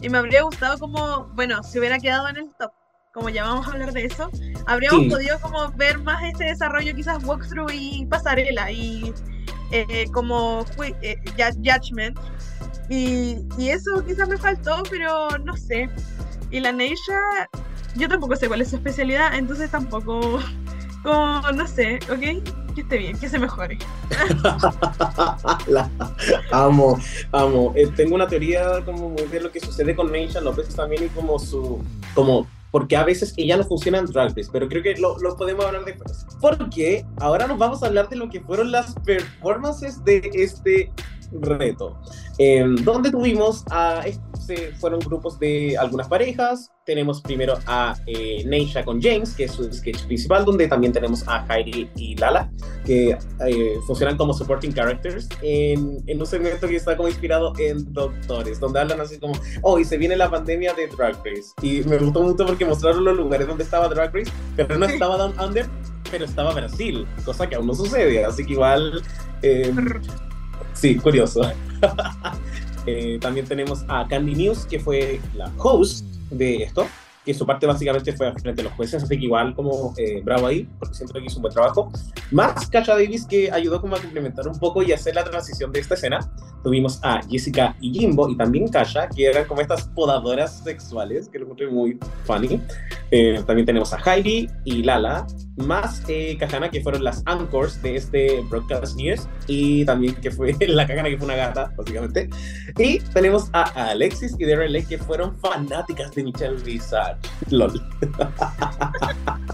[0.00, 2.70] Y me habría gustado como, bueno, si hubiera quedado en el top,
[3.12, 4.30] como ya vamos a hablar de eso,
[4.68, 5.10] habríamos Sí.
[5.10, 9.12] podido como ver más este desarrollo quizás walkthrough y pasarela y
[9.72, 10.64] eh, como
[11.02, 12.18] eh, Judgment.
[12.90, 15.90] Y, y eso quizás me faltó, pero no sé.
[16.50, 17.20] Y la Neisha,
[17.96, 20.40] yo tampoco sé cuál es su especialidad, entonces tampoco,
[21.02, 22.74] como, no sé, ¿ok?
[22.74, 23.78] Que esté bien, que se mejore.
[25.66, 25.90] La
[26.52, 26.98] amo,
[27.32, 27.72] amo.
[27.76, 31.38] Eh, tengo una teoría como de lo que sucede con Neisha López también y como
[31.38, 31.82] su,
[32.14, 35.36] como, porque a veces ella no funciona en Drag Race, pero creo que lo, lo
[35.36, 36.26] podemos hablar después.
[36.40, 40.92] Porque ahora nos vamos a hablar de lo que fueron las performances de este
[41.32, 41.96] reto,
[42.38, 44.02] eh, donde tuvimos a,
[44.48, 49.52] se fueron grupos de algunas parejas, tenemos primero a eh, Neisha con James, que es
[49.52, 52.50] su sketch principal, donde también tenemos a Heidi y Lala,
[52.86, 53.10] que
[53.46, 58.58] eh, funcionan como supporting characters en, en un segmento que está como inspirado en Doctores,
[58.58, 61.52] donde hablan así como, oh, y se viene la pandemia de Drag Race.
[61.60, 65.18] Y me gustó mucho porque mostraron los lugares donde estaba Drag Race, pero no estaba
[65.18, 65.66] Down Under,
[66.10, 69.02] pero estaba Brasil, cosa que aún no sucede, así que igual...
[69.42, 69.74] eh,
[70.72, 71.42] sí, curioso.
[72.90, 76.86] Eh, también tenemos a Candy News, que fue la host de esto,
[77.28, 80.46] que su parte básicamente fue frente a los jueces, así que igual como eh, bravo
[80.46, 81.92] ahí, porque siento que hizo un buen trabajo.
[82.30, 85.80] Más Kasha Davis, que ayudó como a complementar un poco y hacer la transición de
[85.80, 86.20] esta escena.
[86.64, 91.38] Tuvimos a Jessica y Jimbo, y también Kasha, que eran como estas podadoras sexuales, que
[91.38, 92.62] lo encontré muy funny.
[93.10, 96.38] Eh, también tenemos a Heidi y Lala, más eh,
[96.72, 101.18] que fueron las anchors de este Broadcast News, y también que fue la Kahana, que
[101.18, 102.30] fue una gata, básicamente.
[102.78, 107.17] Y tenemos a Alexis y Lake, que fueron fanáticas de Michelle Visage.
[107.50, 107.82] LOL.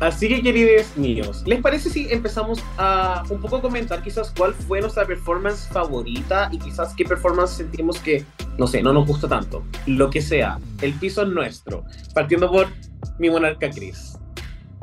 [0.00, 4.80] Así que, queridos míos, ¿les parece si empezamos a un poco comentar quizás cuál fue
[4.80, 8.24] nuestra performance favorita y quizás qué performance sentimos que,
[8.58, 9.62] no sé, no nos gusta tanto?
[9.86, 11.84] Lo que sea, el piso es nuestro.
[12.12, 12.66] Partiendo por
[13.18, 14.18] mi monarca Chris.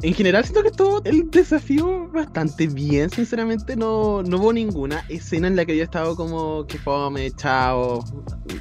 [0.03, 5.47] En general siento que estuvo el desafío bastante bien, sinceramente no, no hubo ninguna escena
[5.47, 8.03] en la que haya estado como que fome, chao,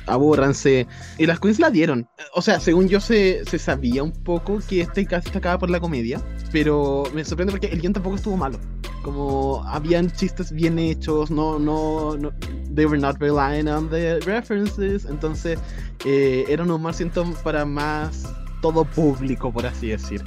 [0.07, 0.87] abúrranse.
[1.17, 2.07] Y las queens la dieron.
[2.35, 5.81] O sea, según yo se, se sabía un poco que este casi destacaba por la
[5.81, 6.21] comedia,
[6.53, 8.61] pero me sorprende porque el guion tampoco estuvo malo.
[9.03, 12.33] Como habían chistes bien hechos, no, no, no
[12.75, 15.59] they were not relying on the references, entonces
[16.05, 18.29] eh, era un humor siento para más
[18.61, 20.23] todo público, por así decir.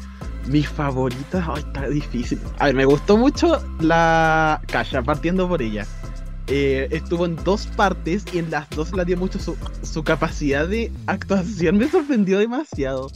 [0.48, 2.40] Mis favoritas, ay, está difícil.
[2.60, 5.86] A ver, me gustó mucho la Kasha, partiendo por ella.
[6.48, 10.68] Eh, estuvo en dos partes y en las dos la dio mucho su, su capacidad
[10.68, 11.78] de actuación.
[11.78, 13.10] Me sorprendió demasiado.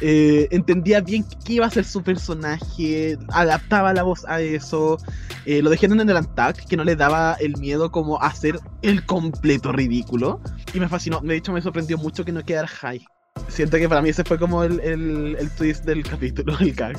[0.00, 4.98] Eh, entendía bien qué iba a ser su personaje, adaptaba la voz a eso.
[5.46, 9.06] Eh, lo dejaron en el Antac, que no le daba el miedo como hacer el
[9.06, 10.40] completo ridículo.
[10.72, 11.20] Y me fascinó.
[11.20, 13.04] De hecho, me sorprendió mucho que no quedara high.
[13.48, 16.96] Siento que para mí ese fue como el, el, el twist del capítulo, el gag.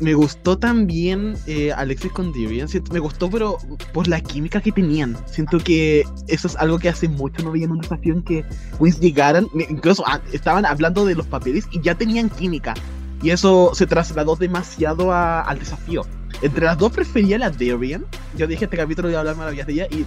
[0.00, 2.32] Me gustó también eh, Alexis con.
[2.34, 3.56] Siento- Me gustó, pero
[3.94, 5.16] por la química que tenían.
[5.26, 8.44] Siento que eso es algo que hace mucho no veía en un desafío en que
[8.78, 9.46] Queens llegaran.
[9.70, 12.74] Incluso ah, estaban hablando de los papeles y ya tenían química.
[13.22, 16.02] Y eso se trasladó demasiado a- al desafío.
[16.42, 18.04] Entre las dos prefería la Devian.
[18.36, 20.04] Yo dije este capítulo iba a hablar maravillas de ella y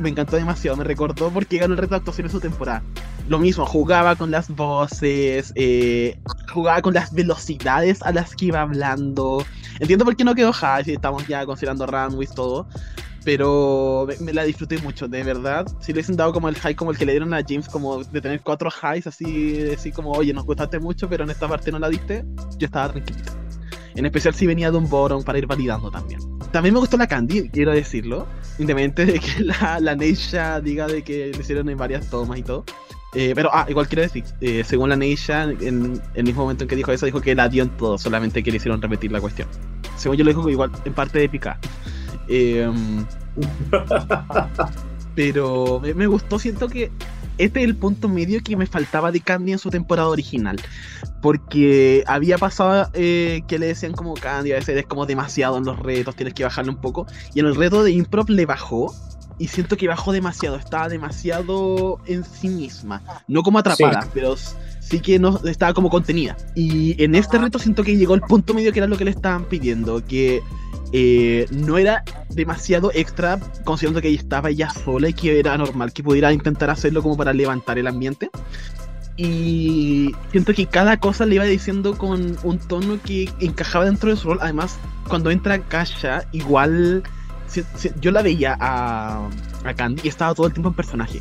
[0.00, 0.76] me encantó demasiado.
[0.76, 2.82] Me recordó porque ganó el reto de actuación en su temporada
[3.28, 6.18] lo mismo, jugaba con las voces, eh,
[6.52, 9.44] jugaba con las velocidades a las que iba hablando.
[9.80, 12.66] Entiendo por qué no quedó high, si estamos ya considerando runways, todo.
[13.24, 15.66] Pero me, me la disfruté mucho, de verdad.
[15.80, 18.02] Si le hubiesen dado como el high como el que le dieron a James, como
[18.02, 21.70] de tener cuatro highs, así, así como, oye, nos gustaste mucho, pero en esta parte
[21.70, 22.24] no la diste,
[22.56, 23.47] yo estaba tranquilito.
[23.94, 26.20] En especial si venía de un bottom para ir validando también.
[26.52, 28.26] También me gustó la Candy, quiero decirlo.
[28.58, 32.42] Independientemente de que la, la Neisha diga de que lo hicieron en varias tomas y
[32.42, 32.64] todo.
[33.14, 36.68] Eh, pero, ah, igual quiero decir, eh, según la Neisha, en el mismo momento en
[36.68, 39.20] que dijo eso, dijo que la dio en todo, solamente que le hicieron repetir la
[39.20, 39.48] cuestión.
[39.96, 41.58] Según yo lo dijo igual en parte épica.
[42.28, 42.70] Eh,
[45.14, 46.90] pero me, me gustó, siento que
[47.38, 50.60] este es el punto medio que me faltaba de Candy en su temporada original.
[51.20, 55.64] Porque había pasado eh, que le decían como Candy, a veces es como demasiado en
[55.64, 57.06] los retos, tienes que bajarle un poco.
[57.34, 58.94] Y en el reto de improv le bajó.
[59.40, 63.02] Y siento que bajó demasiado, estaba demasiado en sí misma.
[63.28, 64.08] No como atrapada, Sí.
[64.12, 64.34] pero
[64.80, 66.36] sí que no estaba como contenida.
[66.56, 69.12] Y en este reto siento que llegó el punto medio que era lo que le
[69.12, 70.04] estaban pidiendo.
[70.04, 70.42] Que
[70.92, 76.02] eh, no era demasiado extra, considerando que estaba ya sola y que era normal que
[76.02, 78.30] pudiera intentar hacerlo como para levantar el ambiente.
[79.16, 84.16] Y siento que cada cosa le iba diciendo con un tono que encajaba dentro de
[84.16, 84.38] su rol.
[84.40, 84.78] Además,
[85.08, 87.02] cuando entra Kasha, igual
[88.00, 89.28] yo la veía a,
[89.64, 91.20] a Candy y estaba todo el tiempo en personaje.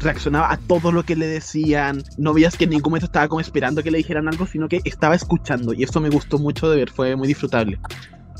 [0.00, 2.04] Reaccionaba a todo lo que le decían.
[2.16, 4.80] No veías que en ningún momento estaba como esperando que le dijeran algo, sino que
[4.84, 5.74] estaba escuchando.
[5.74, 7.80] Y eso me gustó mucho de ver, fue muy disfrutable.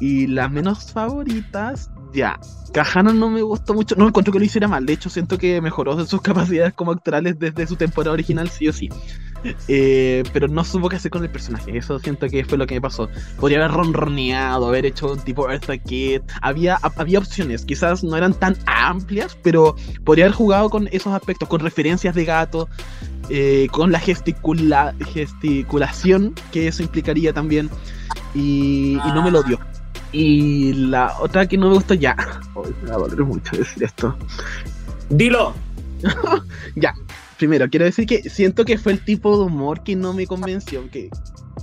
[0.01, 2.39] Y las menos favoritas, ya.
[2.73, 4.87] Kahana no me gustó mucho, no encuentro que lo hiciera mal.
[4.87, 8.73] De hecho, siento que mejoró sus capacidades como actorales desde su temporada original, sí o
[8.73, 8.89] sí.
[9.69, 11.77] Eh, pero no supo qué hacer con el personaje.
[11.77, 13.09] Eso siento que fue lo que me pasó.
[13.39, 16.23] Podría haber ronroneado, haber hecho un tipo Eartha Kitt.
[16.43, 19.75] Había, hab- había opciones, quizás no eran tan amplias, pero
[20.05, 22.69] podría haber jugado con esos aspectos, con referencias de gato,
[23.31, 27.71] eh, con la gesticula, gesticulación que eso implicaría también.
[28.35, 29.59] Y, y no me lo dio.
[30.13, 32.17] Y la otra que no me gustó ya.
[32.19, 34.17] Ay, me va mucho decir esto.
[35.09, 35.55] Dilo.
[37.39, 40.91] Primero, quiero decir que siento que fue el tipo de humor que no me convenció,
[40.91, 41.09] que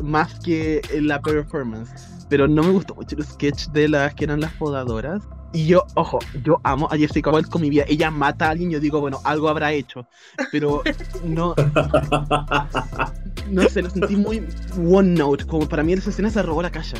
[0.03, 1.91] más que la performance.
[2.29, 5.21] Pero no me gustó mucho el sketch de las que eran las podadoras.
[5.53, 7.83] Y yo, ojo, yo amo a Jessica Wilde con mi vida.
[7.87, 10.07] Ella mata a alguien, yo digo, bueno, algo habrá hecho.
[10.51, 10.81] Pero
[11.23, 11.53] no,
[13.51, 14.43] no sé, lo sentí muy
[14.77, 15.45] one note.
[15.45, 16.97] Como para mí esa escena se robó la calle,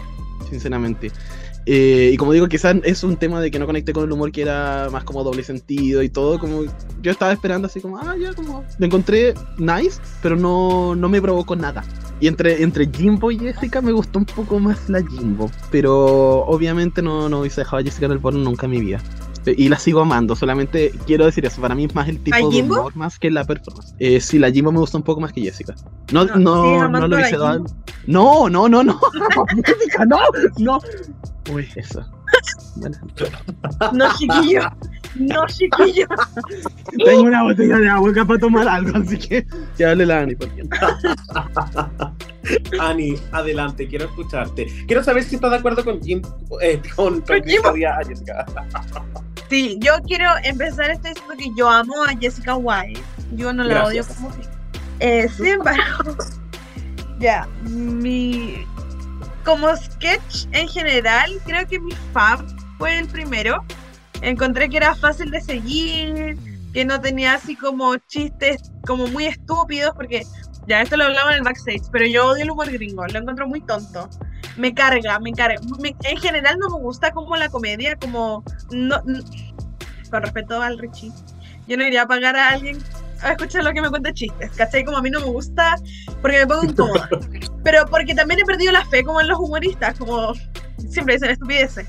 [0.49, 1.11] sinceramente.
[1.65, 4.31] Eh, y como digo, quizás es un tema de que no conecté con el humor
[4.31, 6.39] que era más como doble sentido y todo.
[6.39, 6.63] Como
[7.01, 11.21] yo estaba esperando así como, ah, ya, como lo encontré nice, pero no, no me
[11.21, 11.83] provocó nada.
[12.19, 15.51] Y entre, entre Jimbo y Jessica me gustó un poco más la Jimbo.
[15.69, 19.01] Pero obviamente no, no hubiese dejado a Jessica en el porno nunca en mi vida.
[19.57, 21.61] Y la sigo amando, solamente quiero decir eso.
[21.61, 23.93] Para mí es más el tipo ¿A de humor más que la performance.
[23.99, 25.75] Eh, sí, la Jimbo me gusta un poco más que Jessica.
[26.11, 27.17] No, No, no, ¿sigues no, lo.
[27.17, 27.65] Jimbo?
[28.07, 28.99] No, no, no, no.
[29.65, 30.19] Jessica, no,
[30.57, 30.79] no.
[31.53, 32.05] Uy, eso.
[33.93, 34.61] No, chiquillo.
[35.15, 36.07] No, chiquillo.
[37.03, 39.45] tengo una botella de agua acá para tomar algo, así que
[39.77, 42.11] ya hable la Ani, por favor.
[42.79, 44.67] Ani, adelante, quiero escucharte.
[44.87, 46.21] Quiero saber si estás de acuerdo con Jim,
[46.61, 47.41] eh, con, con.
[47.41, 48.45] Díaz, Jessica.
[49.49, 53.01] Sí, yo quiero empezar esto diciendo que yo amo a Jessica White.
[53.33, 54.09] Yo no la Gracias.
[54.09, 54.47] odio como que.
[54.99, 56.15] Eh, sin embargo,
[57.19, 58.65] ya, mi.
[59.43, 62.43] Como sketch en general, creo que mi fab
[62.77, 63.63] fue el primero.
[64.21, 66.37] Encontré que era fácil de seguir,
[66.73, 70.23] que no tenía así como chistes como muy estúpidos, porque
[70.67, 73.47] ya esto lo hablaba en el backstage, pero yo odio el humor gringo, lo encuentro
[73.47, 74.09] muy tonto.
[74.57, 75.59] Me carga, me carga.
[75.79, 79.21] Me- en general no me gusta como la comedia, como no, n-
[80.09, 81.11] con respeto al Richie,
[81.67, 82.77] yo no iría a pagar a alguien
[83.21, 84.83] a escuchar lo que me cuente chistes, ¿cachai?
[84.83, 85.75] Como a mí no me gusta
[86.21, 87.09] porque me pongo incómoda.
[87.63, 90.33] Pero porque también he perdido la fe como en los humoristas, como
[90.89, 91.87] siempre dicen estupideces.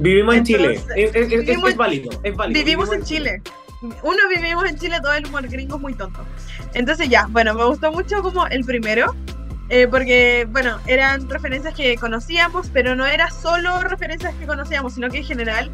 [0.00, 0.74] Vivimos en Chile.
[0.74, 2.58] Entonces, Es, es- vivimos- es válido, es válido.
[2.58, 3.42] Vivimos en Chile.
[4.02, 6.20] Uno vivimos en Chile, todo el humor gringo es muy tonto.
[6.74, 9.14] Entonces ya, bueno, me gustó mucho como el primero,
[9.70, 15.08] eh, porque, bueno, eran referencias que conocíamos, pero no era solo referencias que conocíamos, sino
[15.08, 15.70] que en general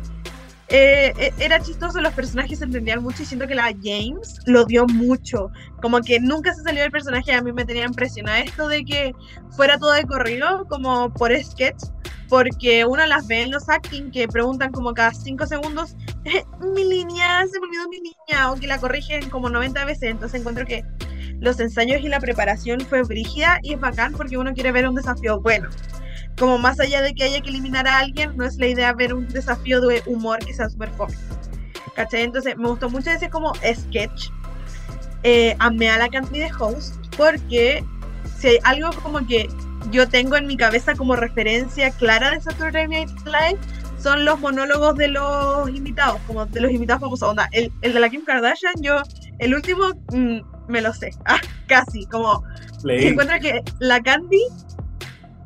[0.69, 4.65] eh, e- era chistoso, los personajes se entendían mucho y siento que la James lo
[4.65, 5.51] dio mucho.
[5.81, 9.15] Como que nunca se salió del personaje, a mí me tenía impresionada esto de que
[9.51, 11.85] fuera todo de corrido, como por sketch,
[12.29, 15.95] porque uno las ve en los acting que preguntan como cada cinco segundos
[16.75, 20.11] mi línea, se me olvidó mi línea, o que la corrigen como 90 veces.
[20.11, 20.85] Entonces encuentro que
[21.41, 24.95] los ensayos y la preparación fue brígida y es bacán porque uno quiere ver un
[24.95, 25.69] desafío bueno.
[26.39, 29.15] Como más allá de que haya que eliminar a alguien, no es la idea ver
[29.15, 31.15] un desafío de humor que sea súper fome.
[31.95, 32.23] ¿Cachai?
[32.23, 34.31] Entonces me gustó mucho ese como sketch.
[35.23, 37.83] Eh, amé a la Candy de host porque
[38.39, 39.49] si hay algo como que
[39.91, 43.59] yo tengo en mi cabeza como referencia clara de Saturday Night Live
[43.99, 47.29] son los monólogos de los invitados, como de los invitados famosos.
[47.29, 49.03] Onda, el, el de la Kim Kardashian, yo,
[49.39, 49.83] el último,
[50.13, 52.43] mm, me lo sé, ah, casi, como
[52.85, 53.09] Leí.
[53.09, 54.43] encuentro que la Candy,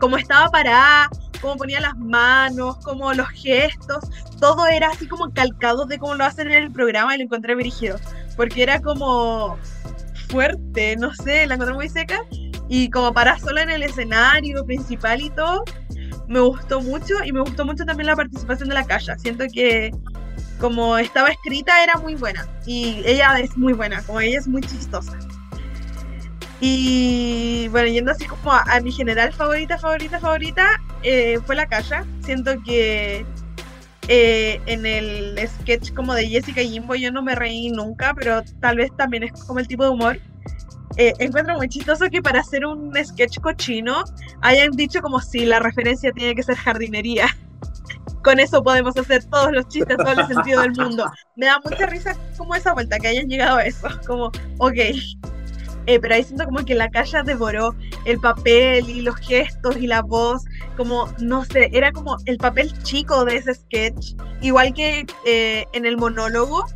[0.00, 1.08] como estaba parada,
[1.40, 4.04] como ponía las manos, como los gestos,
[4.40, 7.54] todo era así como calcado de cómo lo hacen en el programa y lo encontré
[7.54, 7.98] brígido,
[8.36, 9.58] porque era como
[10.28, 12.20] fuerte, no sé, la encontré muy seca
[12.68, 15.64] y como para sola en el escenario principal y todo,
[16.28, 19.18] me gustó mucho y me gustó mucho también la participación de la Calla.
[19.18, 19.90] Siento que
[20.60, 24.62] como estaba escrita era muy buena y ella es muy buena, como ella es muy
[24.62, 25.18] chistosa.
[26.60, 30.66] Y bueno, yendo así como a, a mi general favorita, favorita, favorita,
[31.02, 32.04] eh, fue la Calla.
[32.22, 33.24] Siento que
[34.08, 38.78] eh, en el sketch como de Jessica Jimbo yo no me reí nunca, pero tal
[38.78, 40.18] vez también es como el tipo de humor.
[40.96, 44.02] Eh, encuentro muy chistoso que para hacer un sketch cochino
[44.42, 47.26] hayan dicho como si la referencia tiene que ser jardinería.
[48.24, 51.10] Con eso podemos hacer todos los chistes, todo el sentido del mundo.
[51.36, 53.88] Me da mucha risa como esa vuelta, que hayan llegado a eso.
[54.06, 54.26] Como,
[54.58, 54.76] ok,
[55.86, 57.74] eh, pero ahí siento como que la Kaya devoró
[58.04, 60.44] el papel y los gestos y la voz,
[60.76, 65.86] como, no sé, era como el papel chico de ese sketch, igual que eh, en
[65.86, 66.66] el monólogo,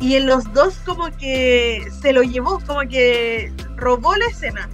[0.00, 4.68] y en los dos como que se lo llevó, como que robó la escena.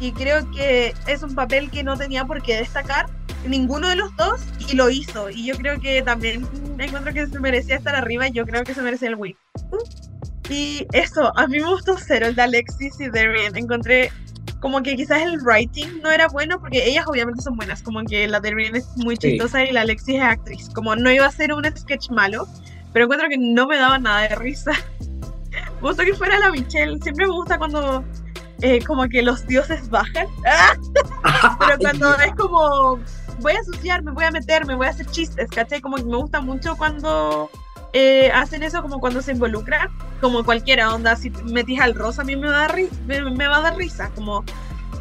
[0.00, 3.06] Y creo que es un papel que no tenía por qué destacar
[3.48, 5.30] ninguno de los dos y lo hizo.
[5.30, 6.46] Y yo creo que también
[6.78, 9.36] encuentro que se merecía estar arriba y yo creo que se merece el win.
[10.48, 13.56] Y eso, a mí me gustó cero el de Alexis y Darien.
[13.56, 14.12] Encontré
[14.60, 17.82] como que quizás el writing no era bueno porque ellas obviamente son buenas.
[17.82, 19.30] Como que la Darien es muy Sí.
[19.32, 20.68] chistosa y la Alexis es actriz.
[20.74, 22.46] Como no iba a ser un sketch malo,
[22.92, 24.72] pero encuentro que no me daba nada de risa.
[25.80, 26.98] Me gustó que fuera la Michelle.
[27.02, 28.04] Siempre me gusta cuando
[28.62, 30.26] eh, como que los dioses bajan.
[31.58, 32.98] Pero cuando es como
[33.40, 35.80] voy a asociarme, voy a meterme, voy a hacer chistes, ¿cachai?
[35.80, 37.50] Como que me gusta mucho cuando
[37.98, 39.88] eh, hacen eso, como cuando se involucran,
[40.20, 43.56] como cualquiera onda, si metís al rosa a mí me, da ri- me, me va
[43.56, 44.44] a dar risa, como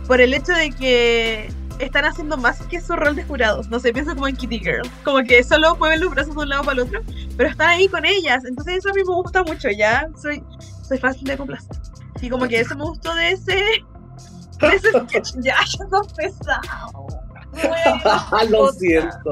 [0.08, 3.92] por el hecho de que están haciendo más que su rol de jurados, no sé,
[3.92, 6.82] pienso como en Kitty Girl, como que solo mueven los brazos de un lado para
[6.82, 7.02] el otro,
[7.36, 10.42] pero están ahí con ellas, entonces eso a mí me gusta mucho, ya soy,
[10.88, 11.76] soy fácil de complacer.
[12.22, 17.25] Y como que eso me gustó de ese, de ese sketch, ya, ya pesado.
[18.42, 19.32] Este lo siento,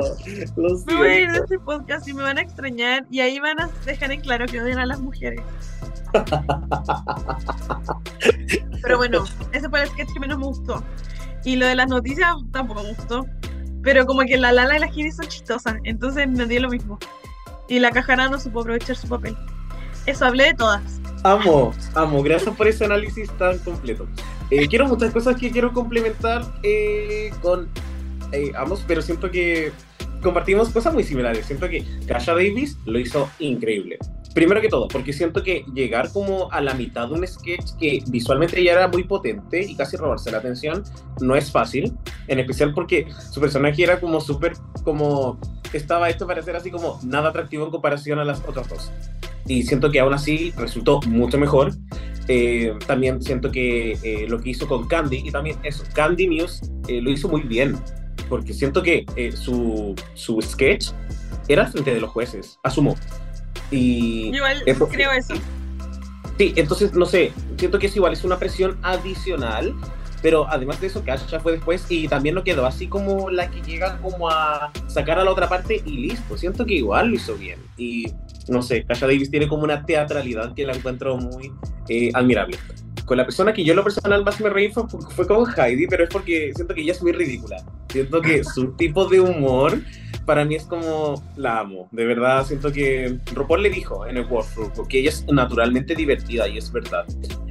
[0.56, 1.44] lo Me voy a ir de siento.
[1.44, 4.62] este podcast y me van a extrañar y ahí van a dejar en claro que
[4.62, 5.42] odian a las mujeres.
[8.82, 10.84] Pero bueno, ese fue el sketch que menos me gustó.
[11.44, 13.26] Y lo de las noticias tampoco me gustó.
[13.82, 16.98] Pero como que la Lala y la Giri son chistosas, entonces me dio lo mismo.
[17.68, 19.36] Y la Cajara no supo aprovechar su papel.
[20.06, 20.82] Eso, hablé de todas.
[21.24, 24.08] Amo, amo, gracias por ese análisis tan completo.
[24.50, 27.70] Eh, quiero muchas cosas que quiero complementar eh, con
[28.34, 29.72] eh, ambos, pero siento que
[30.22, 31.46] compartimos cosas muy similares.
[31.46, 34.00] Siento que Kasha Davis lo hizo increíble.
[34.34, 38.04] Primero que todo, porque siento que llegar como a la mitad de un sketch que
[38.08, 40.84] visualmente ya era muy potente y casi robarse la atención
[41.22, 41.94] no es fácil,
[42.28, 44.54] en especial porque su personaje era como súper,
[44.84, 45.40] como
[45.72, 48.92] estaba hecho para ser así como nada atractivo en comparación a las otras dos.
[49.46, 51.74] Y siento que aún así resultó mucho mejor.
[52.28, 56.66] Eh, también siento que eh, lo que hizo con Candy, y también eso, Candy Muse
[56.88, 57.78] eh, lo hizo muy bien,
[58.34, 60.88] porque siento que eh, su, su sketch
[61.48, 62.96] era frente de los jueces, asumo.
[63.70, 65.36] Y igual Eso- creo eso.
[66.40, 69.76] sí, entonces, no sé, siento que es igual, es una presión adicional,
[70.24, 73.62] pero además de eso, Kasha fue después y también no quedó así como la que
[73.62, 76.36] llega como a sacar a la otra parte y listo.
[76.36, 77.60] Siento que igual lo hizo bien.
[77.78, 78.14] Y
[78.48, 81.52] no sé, Kasha Davis tiene como una teatralidad que la encuentro muy
[81.88, 82.58] eh, admirable.
[83.06, 86.06] Con la persona que yo lo personal más me reí fue, fue con Heidi, pero
[86.06, 87.64] es porque siento que ella es muy ridícula.
[87.90, 89.80] Siento que su tipo de humor
[90.26, 91.88] para mí es como la amo.
[91.92, 96.48] De verdad, siento que RuPaul le dijo en el workflow que ella es naturalmente divertida
[96.48, 97.06] y es verdad.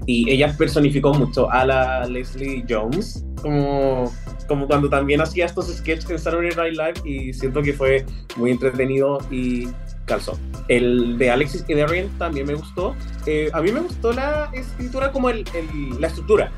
[0.07, 4.13] Y ella personificó mucho a la Leslie Jones, como,
[4.49, 8.05] como cuando también hacía estos sketches en Saturday Night Live y siento que fue
[8.37, 9.69] muy entretenido y
[10.05, 10.39] calzó.
[10.69, 12.95] El de Alexis y Darien también me gustó.
[13.27, 16.51] Eh, a mí me gustó la escritura como el, el- la estructura.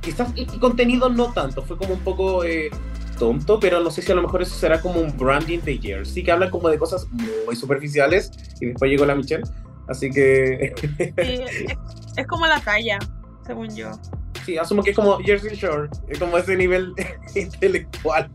[0.00, 2.70] Quizás el contenido no tanto, fue como un poco eh,
[3.18, 6.22] tonto, pero no sé si a lo mejor eso será como un branding de Jersey,
[6.24, 7.06] que hablan como de cosas
[7.44, 9.42] muy superficiales y después llegó la Michelle.
[9.88, 11.76] Así que Sí, es,
[12.16, 12.98] es como la talla,
[13.46, 13.90] según yo.
[14.46, 16.94] sí, asumo que es como Jersey Shore, es como ese nivel
[17.34, 18.30] intelectual.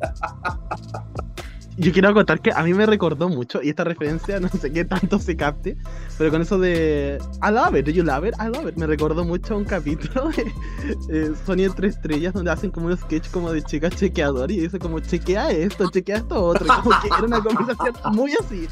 [1.77, 4.85] Yo quiero acotar que a mí me recordó mucho, y esta referencia no sé qué
[4.85, 5.75] tanto se capte,
[6.17, 8.33] pero con eso de I love it, do you love it?
[8.39, 8.75] I love it.
[8.75, 10.29] Me recordó mucho a un capítulo
[11.09, 14.61] de eh, Sony entre estrellas donde hacen como un sketch como de chica chequeador y
[14.61, 16.65] dice como chequea esto, chequea esto otro.
[16.67, 18.67] Como que era una conversación muy así.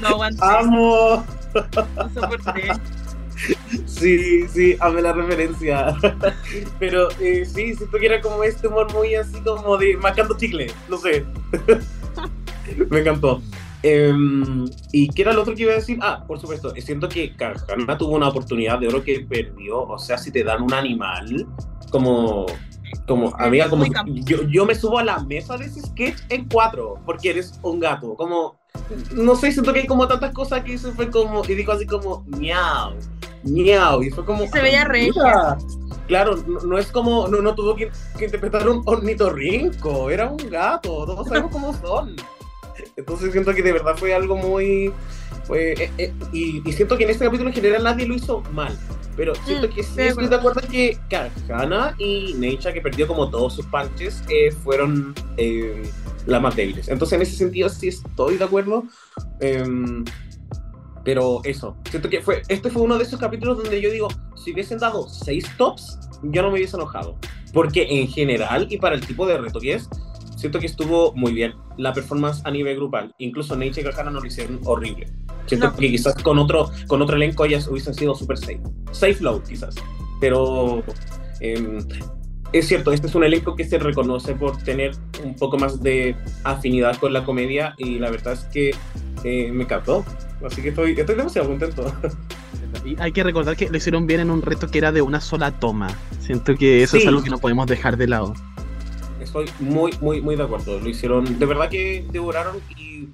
[0.00, 1.24] No aguanté, ¡Amo!
[1.74, 2.72] no soporté.
[3.86, 5.96] Sí, sí, amé la referencia.
[6.78, 10.68] Pero eh, sí, siento que era como este humor muy así como de mascando chicle,
[10.88, 11.24] no sé.
[12.90, 13.42] Me encantó.
[13.82, 15.98] Em, ¿Y qué era lo otro que iba a decir?
[16.02, 19.82] Ah, por supuesto, siento que Kahana tuvo una oportunidad de oro que perdió.
[19.82, 21.46] O sea, si te dan un animal,
[21.90, 22.46] como,
[23.06, 26.98] como amiga, como yo, yo me subo a la mesa de ese sketch en cuatro,
[27.06, 28.14] porque eres un gato.
[28.14, 28.58] Como,
[29.12, 31.86] no sé, siento que hay como tantas cosas que eso fue como, y dijo así
[31.86, 32.94] como, miau,
[33.44, 34.46] miau, y fue como.
[34.46, 35.12] Se veía "Ah, regia".
[35.14, 35.58] mira".
[36.06, 40.38] Claro, no, no es como, no, no tuvo que, que interpretar un ornitorrinco, era un
[40.50, 42.16] gato, todos sabemos cómo son.
[42.96, 44.92] Entonces siento que de verdad fue algo muy...
[45.44, 48.42] fue, eh, eh, y, y siento que en este capítulo en general nadie lo hizo
[48.52, 48.76] mal.
[49.16, 50.98] Pero siento Mm, que sí estoy de acuerdo que
[51.46, 55.82] Kahana y Neisha, que perdió como todos sus punches, eh, fueron eh,
[56.26, 56.88] las más débiles.
[56.88, 58.84] Entonces en ese sentido sí estoy de acuerdo.
[61.04, 64.52] Pero eso, siento que fue, este fue uno de esos capítulos donde yo digo, si
[64.52, 67.16] hubiesen dado seis tops, yo no me hubiese enojado.
[67.52, 69.88] Porque en general, y para el tipo de reto que es,
[70.36, 73.14] siento que estuvo muy bien la performance a nivel grupal.
[73.18, 75.06] Incluso Nate y Kahana no lo hicieron horrible.
[75.46, 75.76] Siento No.
[75.76, 78.60] que quizás con otro, con otro elenco ellas hubiesen sido super safe.
[78.92, 79.74] Safe low, quizás.
[80.20, 80.82] Pero
[81.40, 81.78] em,
[82.52, 84.92] es cierto, este es un elenco que se reconoce por tener
[85.24, 88.70] un poco más de afinidad con la comedia y la verdad es que
[89.24, 90.04] eh, me encantó.
[90.44, 91.92] Así que estoy, estoy demasiado contento.
[92.84, 95.20] Y hay que recordar que lo hicieron bien en un reto que era de una
[95.20, 95.88] sola toma.
[96.20, 97.02] Siento que eso Sí.
[97.02, 98.34] es algo que no podemos dejar de lado.
[99.20, 100.78] Estoy muy, muy, muy de acuerdo.
[100.80, 103.08] Lo hicieron, de verdad que devoraron y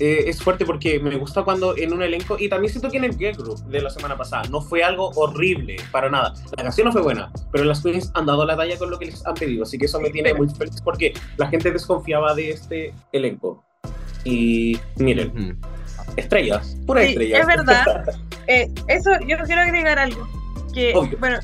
[0.00, 3.04] eh, es fuerte porque me gusta cuando en un elenco, y también siento que en
[3.04, 6.34] el Girl Group de la semana pasada no fue algo horrible, para nada.
[6.56, 9.06] La canción no fue buena, pero las queens han dado la talla con lo que
[9.06, 12.50] les han pedido, así que eso me tiene muy feliz porque la gente desconfiaba de
[12.50, 13.62] este elenco.
[14.24, 16.12] Y miren, Ujú.
[16.16, 17.40] estrellas, puras Sí, estrellas.
[17.40, 18.04] es verdad.
[18.46, 20.26] Eh, eso, yo quiero agregar algo.
[20.74, 21.16] Que, Obvio.
[21.20, 21.38] bueno,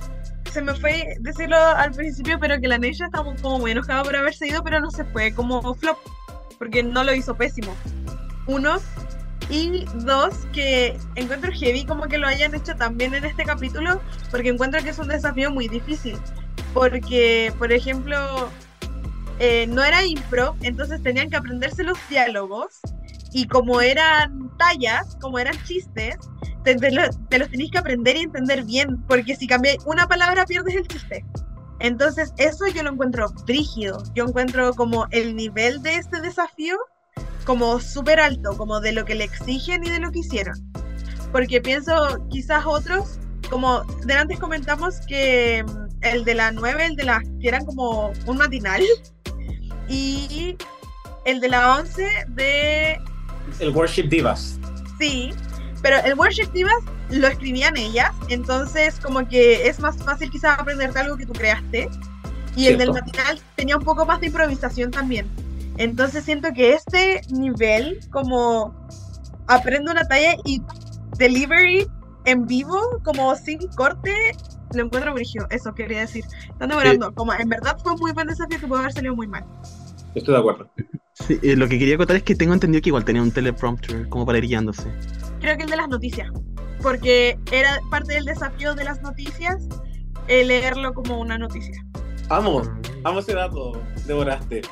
[0.50, 4.16] se me fue decirlo al principio, pero que la Neisha estaba como muy enojada por
[4.16, 5.98] haberse ido, pero no se fue como flop,
[6.58, 7.76] porque no lo hizo pésimo.
[8.46, 8.76] Uno.
[9.48, 14.00] Y dos, que encuentro heavy como que lo hayan hecho también en este capítulo,
[14.32, 16.18] porque encuentro que es un desafío muy difícil.
[16.74, 18.50] Porque, por ejemplo,
[19.38, 22.80] eh, no era impro, entonces tenían que aprenderse los diálogos,
[23.32, 26.16] y como eran tallas, como eran chistes,
[26.64, 30.44] te, lo- te los tenéis que aprender y entender bien, porque si cambiáis una palabra
[30.44, 31.24] pierdes el chiste.
[31.78, 34.02] Entonces, eso yo lo encuentro brígido.
[34.14, 36.76] Yo encuentro como el nivel de este desafío
[37.46, 40.54] como súper alto, como de lo que le exigen y de lo que hicieron.
[41.32, 43.18] Porque pienso, quizás otros,
[43.48, 47.64] como de antes comentamos que mm, el de la 9, el de la que eran
[47.64, 48.82] como un matinal,
[49.88, 50.56] y
[51.24, 52.98] el de la 11 de
[53.60, 54.58] El Worship Divas.
[54.98, 55.32] Sí,
[55.82, 60.98] pero el Worship Divas lo escribían ellas, entonces como que es más fácil quizás aprenderte
[60.98, 61.88] algo que tú creaste.
[62.56, 63.04] Y el del Cierto.
[63.04, 65.28] matinal tenía un poco más de improvisación también.
[65.78, 68.74] Entonces siento que este nivel, como
[69.46, 70.62] aprendo una talla y
[71.18, 71.86] delivery
[72.24, 74.12] en vivo, como sin corte,
[74.74, 75.46] lo encuentro brígido.
[75.50, 76.24] Eso quería decir.
[76.48, 77.14] Están demorando.
[77.14, 79.44] Como en verdad fue un muy buen desafío que pudo haber salido muy mal.
[80.14, 80.70] Estoy de acuerdo.
[81.12, 84.08] Sí, eh, lo que quería contar es que tengo entendido que igual tenía un teleprompter
[84.08, 84.90] como para ir guiándose.
[85.40, 86.30] creo que el de las noticias,
[86.82, 89.66] porque era parte del desafío de las noticias
[90.28, 91.84] eh, leerlo como una noticia.
[92.28, 92.62] Amo,
[93.04, 93.80] amo ese dato.
[94.06, 94.62] Devoraste.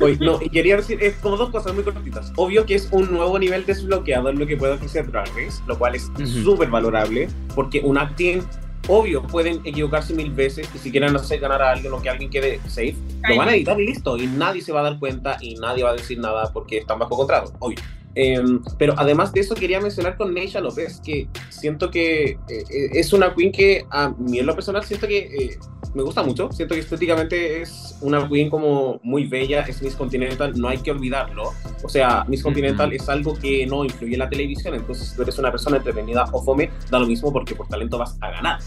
[0.00, 2.32] Oye, no, y quería decir, es como dos cosas muy cortitas.
[2.36, 5.78] Obvio que es un nuevo nivel desbloqueado en lo que puede ofrecer Drag Race, lo
[5.78, 6.26] cual es Ujú.
[6.26, 8.42] súper valorable, porque un acting,
[8.88, 12.30] obvio, pueden equivocarse mil veces y si quieren hacer ganar a alguien o que alguien
[12.30, 12.96] quede safe,
[13.28, 15.84] lo van a editar y listo, y nadie se va a dar cuenta y nadie
[15.84, 17.78] va a decir nada porque están bajo contrato, obvio.
[18.14, 22.90] Em, pero además de eso quería mencionar con Neisha López que siento que eh, eh,
[22.92, 25.58] es una queen que a mí en lo personal siento que eh,
[25.94, 30.52] me gusta mucho, siento que estéticamente es una queen como muy bella, es Miss Continental,
[30.56, 31.52] no hay que olvidarlo,
[31.82, 32.96] o sea, Miss Continental Ujú.
[32.96, 36.24] es algo que no influye en la televisión, entonces si tú eres una persona entretenida
[36.32, 38.58] o fome, da lo mismo porque por talento vas a ganar.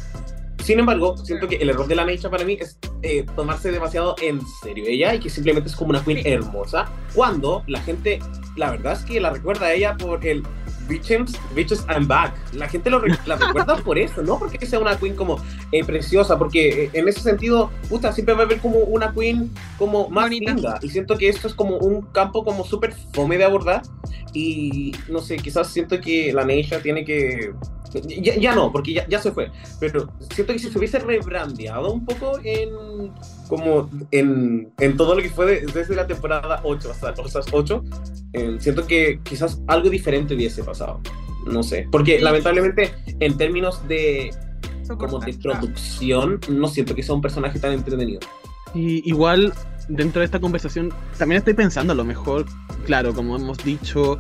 [0.66, 4.16] Sin embargo, siento que el error de la Neisha para mí es eh, tomarse demasiado
[4.20, 8.18] en serio ella y que simplemente es como una queen hermosa, cuando la gente,
[8.58, 10.42] la verdad es que la recuerda a ella por el
[10.90, 12.34] Bitches, Bitches I'm Back.
[12.54, 15.38] La gente lo re- la recuerda por eso, no porque sea una queen como
[15.72, 19.52] eh, preciosa, porque eh, en ese sentido, puta, siempre va a haber como una queen
[19.78, 20.52] como más Bonita.
[20.54, 20.80] linda.
[20.82, 23.84] Y siento que esto es como un campo como súper fome de abordar.
[24.34, 27.54] Y no sé, quizás siento que la Neisha tiene que.
[28.02, 29.52] Ya, ya no, porque ya, ya se fue.
[29.80, 33.12] Pero siento que si se hubiese rebrandeado un poco en.
[33.48, 37.84] Como en, en todo lo que fue de- desde la temporada 8 hasta las 8,
[38.34, 41.00] eh, siento que quizás algo diferente hubiese pasado.
[41.46, 41.88] No sé.
[41.92, 44.32] Porque lamentablemente, en términos de
[44.98, 48.20] como de producción, no siento que sea un personaje tan entretenido.
[48.74, 49.54] Y igual,
[49.88, 52.46] dentro de esta conversación, también estoy pensando, a lo mejor,
[52.86, 54.20] claro, como hemos dicho,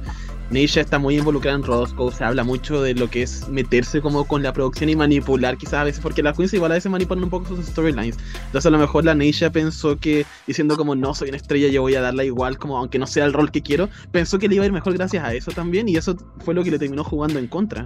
[0.51, 4.27] Neisha está muy involucrada en Roscoe, se habla mucho de lo que es meterse como
[4.27, 7.23] con la producción y manipular quizás a veces, porque las queens igual a veces manipulan
[7.23, 8.17] un poco sus storylines.
[8.45, 11.81] Entonces a lo mejor la Neisha pensó que, diciendo como no soy una estrella, yo
[11.81, 14.55] voy a darla igual, como aunque no sea el rol que quiero, pensó que le
[14.55, 17.03] iba a ir mejor gracias a eso también, y eso fue lo que le terminó
[17.03, 17.85] jugando en contra.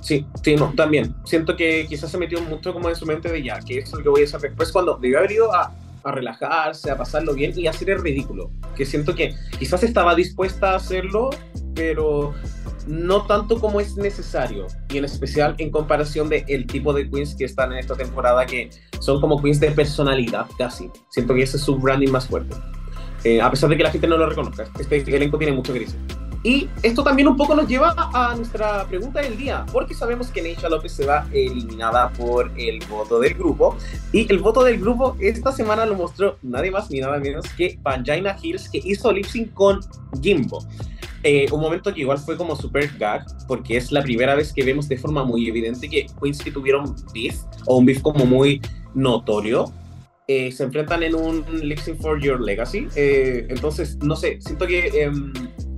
[0.00, 1.14] Sí, sí, no, también.
[1.24, 4.02] Siento que quizás se metió mucho como en su mente de ya, que es lo
[4.02, 5.72] que voy a hacer después cuando debió haber ido a,
[6.04, 8.50] a relajarse, a pasarlo bien y a hacer el ridículo.
[8.76, 11.30] Que siento que quizás estaba dispuesta a hacerlo,
[11.74, 12.34] pero
[12.86, 14.66] no tanto como es necesario.
[14.90, 18.46] Y en especial en comparación de el tipo de queens que están en esta temporada,
[18.46, 20.90] que son como queens de personalidad casi.
[21.10, 22.54] Siento que ese es su branding más fuerte.
[23.24, 24.64] Eh, a pesar de que la gente no lo reconozca.
[24.78, 25.96] Este elenco tiene mucho gris.
[26.44, 30.42] Y esto también un poco nos lleva a nuestra pregunta del día, porque sabemos que
[30.42, 33.78] Neisha López se va eliminada por el voto del grupo.
[34.12, 37.78] Y el voto del grupo esta semana lo mostró nadie más ni nada menos que
[37.82, 39.80] Pangina Hills, que hizo lip sync con
[40.20, 40.62] Jimbo.
[41.22, 44.62] Eh, un momento que igual fue como super gag, porque es la primera vez que
[44.62, 48.60] vemos de forma muy evidente que queens que tuvieron beef, o un beef como muy
[48.94, 49.72] notorio,
[50.28, 52.86] eh, se enfrentan en un lip sync for your legacy.
[52.96, 55.32] Eh, entonces, no sé, siento que em,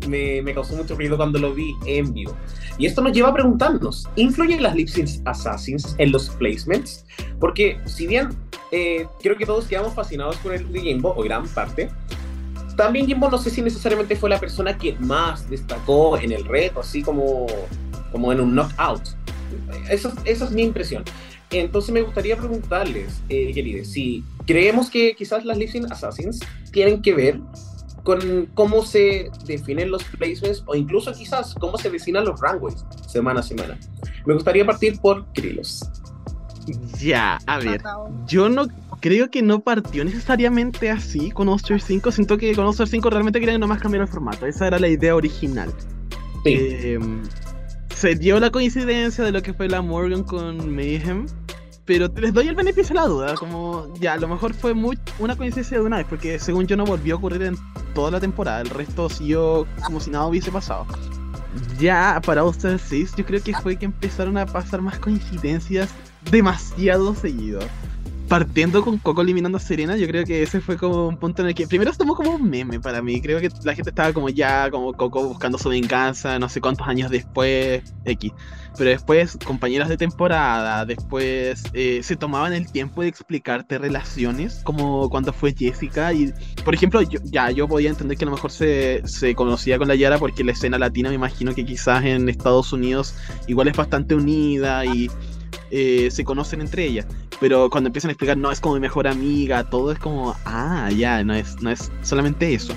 [0.09, 2.37] me, me, causó mucho ruido cuando lo vi en vivo.
[2.79, 7.07] Y esto nos lleva a preguntarnos, ¿influyen las lip sync assassins en los placements?
[7.41, 8.29] Porque si bien
[8.71, 11.89] creo que todos quedamos fascinados con el de Jimbo, o gran parte,
[12.77, 16.81] también Jimbo no sé si necesariamente fue la persona que más destacó en el reto,
[16.81, 17.47] así como,
[18.13, 19.03] como en un knockout.
[19.89, 21.05] Esa, esa es mi impresión.
[21.51, 26.41] Entonces me gustaría preguntarles, eh, queridos, si creemos que quizás las Lip Assassins
[26.73, 27.41] tienen que ver
[28.07, 33.41] con cómo se definen los placements o incluso quizás cómo se vecinan los runways semana
[33.41, 33.77] a semana.
[34.25, 35.85] Me gustaría partir por Krilos.
[37.01, 37.83] Ya, a ver,
[38.29, 38.69] yo no
[39.01, 42.13] creo que no partió necesariamente así con Oster 5.
[42.13, 44.47] Siento que con Oster 5 realmente querían nomás cambiar el formato.
[44.47, 45.73] Esa era la idea original.
[46.45, 47.25] Em,
[47.93, 51.27] se dio la coincidencia de lo que fue la Morgan con Mayhem.
[51.87, 53.35] Pero les doy el beneficio de la duda.
[53.37, 54.75] Como ya, a lo mejor fue
[55.19, 56.07] una coincidencia de una vez.
[56.09, 57.57] Porque según yo no volvió a ocurrir en
[57.95, 58.61] toda la temporada.
[58.61, 60.87] El resto siguió como si nada hubiese pasado.
[61.79, 65.89] Ya para 6, yo creo que fue que empezaron a pasar más coincidencias
[66.31, 67.61] demasiado seguido
[68.29, 71.49] partiendo con Coco eliminando a Serena, yo creo que ese fue como un punto en
[71.49, 73.21] el que primero estuvo como un meme para mí.
[73.21, 76.87] Creo que la gente estaba como ya, como Coco buscando su venganza, no sé cuántos
[76.89, 78.33] años después, X.
[78.77, 85.09] Pero después, compañeras de temporada, después eh, se tomaban el tiempo de explicarte relaciones, como
[85.09, 86.13] cuando fue Jessica.
[86.13, 86.33] Y,
[86.65, 89.89] por ejemplo, yo, ya yo podía entender que a lo mejor se, se conocía con
[89.89, 93.15] la Yara porque la escena latina, me imagino que quizás en Estados Unidos
[93.47, 95.11] igual es bastante unida y
[95.71, 97.07] eh, se conocen entre ellas.
[97.41, 100.91] Pero cuando empiezan a explicar, no, es como mi mejor amiga, todo es como, ah,
[100.91, 102.75] ya, no es, no es solamente eso.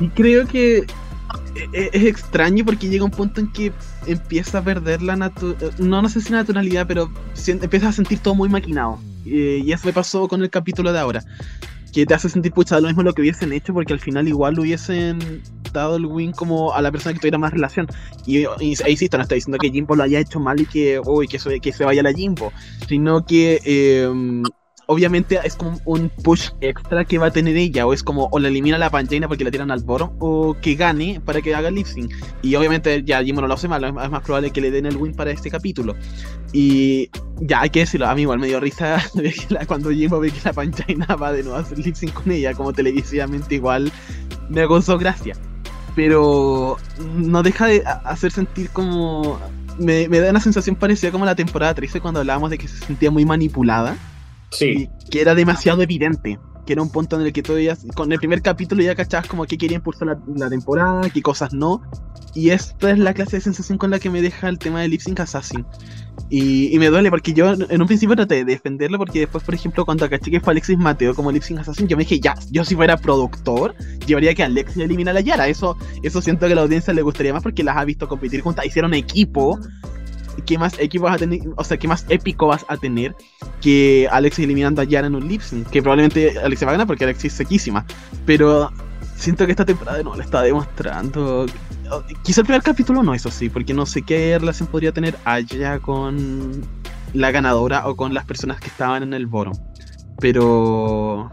[0.00, 3.72] Y creo que e, e, es extraño porque llega un punto en que
[4.06, 7.10] empieza a perder la naturalidad, no, no sé si naturalidad, pero
[7.46, 8.98] empieza a sentir todo muy maquinado.
[9.26, 11.24] Eh, y eso me pasó con el capítulo de ahora
[11.92, 14.58] que te hace sentir pucha lo mismo lo que hubiesen hecho porque al final igual
[14.58, 17.86] hubiesen dado el win como a la persona que tuviera más relación.
[18.26, 21.26] Y, y, insisto no está diciendo que Jimbo lo haya hecho mal y que uy,
[21.26, 22.52] que, que se vaya la Jimbo
[22.86, 24.10] sino que eh,
[24.86, 28.38] obviamente es como un push extra que va a tener ella, o es como o
[28.38, 31.70] la elimina la Pangina porque la tiran al boro, o que gane para que haga
[31.70, 32.12] lip sync.
[32.42, 34.96] Y obviamente ya Jimbo no lo hace mal, es más probable que le den el
[34.96, 35.94] win para este capítulo.
[36.52, 37.10] Y
[37.40, 39.02] ya hay que decirlo, a mí igual me dio risa
[39.66, 42.54] cuando Jimbo ve que la Pangina va de nuevo a hacer lip sync con ella,
[42.54, 43.92] como televisivamente igual
[44.48, 45.36] me causó gracia.
[45.94, 46.76] Pero
[47.16, 49.40] no deja de hacer sentir como
[49.78, 52.84] me, me, da una sensación parecida como la temporada 13 cuando hablábamos de que se
[52.84, 53.96] sentía muy manipulada.
[54.58, 54.90] Sí.
[55.10, 56.38] que era demasiado evidente.
[56.66, 59.44] Que era un punto en el que todavía, con el primer capítulo ya cachabas como
[59.44, 61.80] que quería impulsar la, la, temporada, qué cosas no.
[62.34, 64.88] Y esta es la clase de sensación con la que me deja el tema de
[64.88, 65.64] Lip Sync Assassin.
[66.28, 69.54] Y, y, me duele porque yo en un principio traté de defenderlo porque después, por
[69.54, 72.34] ejemplo, cuando caché que fue Alexis Mateo como Lip Sync Assassin, yo me dije, ya,
[72.50, 73.76] yo si fuera productor,
[74.06, 75.46] llevaría que Alexis elimina a la Yara.
[75.46, 78.40] Eso, eso siento que a la audiencia le gustaría más porque las ha visto competir
[78.40, 79.60] juntas, hicieron equipo
[80.44, 83.14] qué más equipo vas a tener, o sea, qué más épico vas a tener
[83.60, 87.04] que Alexis eliminando a Yara en un lip que probablemente Alexis va a ganar porque
[87.04, 87.86] Alexis es sequísima,
[88.24, 88.70] pero
[89.16, 91.46] siento que esta temporada no le está demostrando.
[92.22, 95.78] Quizá el primer capítulo no, eso sí, porque no sé qué relación podría tener Aya
[95.78, 96.62] con
[97.14, 99.54] la ganadora o con las personas que estaban en el bottom.
[100.20, 101.30] Pero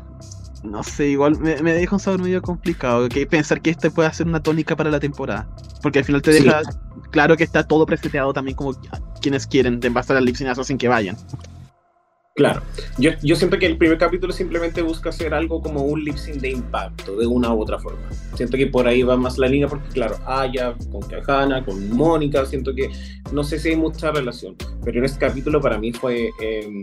[0.64, 3.10] no sé, igual me, me, deja un sabor medio complicado.
[3.10, 5.48] Que pensar que este puede ser una tónica para la temporada.
[5.84, 6.72] Porque al final te deja sí.
[7.12, 8.76] claro que está todo preseteado también como
[9.22, 11.16] quienes quieren de basar al lip sin que vayan.
[12.36, 12.64] Claro,
[12.98, 16.38] yo, yo siento que el primer capítulo simplemente busca hacer algo como un lip sync
[16.38, 18.02] de impacto, de una u otra forma.
[18.34, 22.44] Siento que por ahí va más la línea, porque claro, Aya con Kahana, con Mónica,
[22.48, 22.90] siento que
[23.32, 26.82] no sé si hay mucha relación, pero en este capítulo para mí fue eh,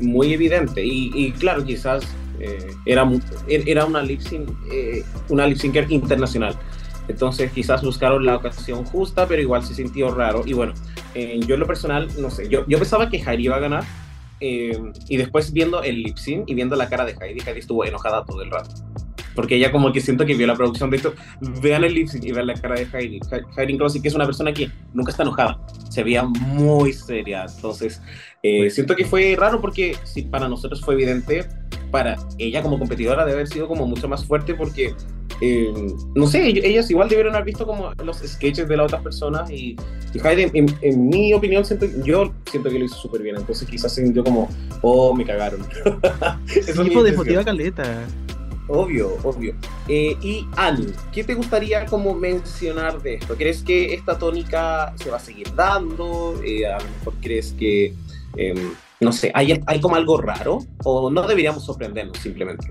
[0.00, 0.84] muy evidente.
[0.84, 2.02] Y, y claro, quizás
[2.40, 3.08] eh, era,
[3.46, 6.56] era una lip sync, eh, una lip syncer internacional.
[7.08, 10.42] Entonces quizás buscaron la ocasión justa, pero igual se sintió raro.
[10.46, 10.74] Y bueno,
[11.14, 13.84] eh, yo en lo personal, no sé, yo, yo pensaba que Heidi iba a ganar.
[14.40, 14.76] Eh,
[15.08, 18.24] y después viendo el lip sync y viendo la cara de Heidi, Heidi estuvo enojada
[18.24, 18.70] todo el rato.
[19.34, 21.14] Porque ella como que siento que vio la producción de esto.
[21.62, 23.20] Vean el lip sync y vean la cara de Heidi.
[23.56, 25.58] Heidi Closey, que es una persona que nunca está enojada.
[25.88, 27.46] Se veía muy seria.
[27.54, 28.02] Entonces,
[28.42, 31.46] eh, siento que fue raro porque si para nosotros fue evidente,
[31.90, 34.94] para ella como competidora debe haber sido como mucho más fuerte porque
[35.40, 35.72] eh,
[36.14, 39.50] no sé, ell- ellas igual debieron haber visto como los sketches de las otras personas
[39.50, 39.76] y,
[40.14, 43.68] y Hayden, en, en mi opinión, siento, yo siento que lo hizo súper bien, entonces
[43.68, 44.48] quizás se sintió como,
[44.82, 45.60] oh, me cagaron.
[46.46, 48.06] Esa es mi Tipo de motiva caleta.
[48.68, 49.54] Obvio, obvio.
[49.88, 53.34] Eh, y Ani, ¿qué te gustaría como mencionar de esto?
[53.36, 56.40] ¿Crees que esta tónica se va a seguir dando?
[56.44, 57.94] Eh, a lo mejor crees que,
[58.36, 60.58] em, no sé, ¿hay, hay como algo raro?
[60.84, 62.68] ¿O no deberíamos sorprendernos simplemente?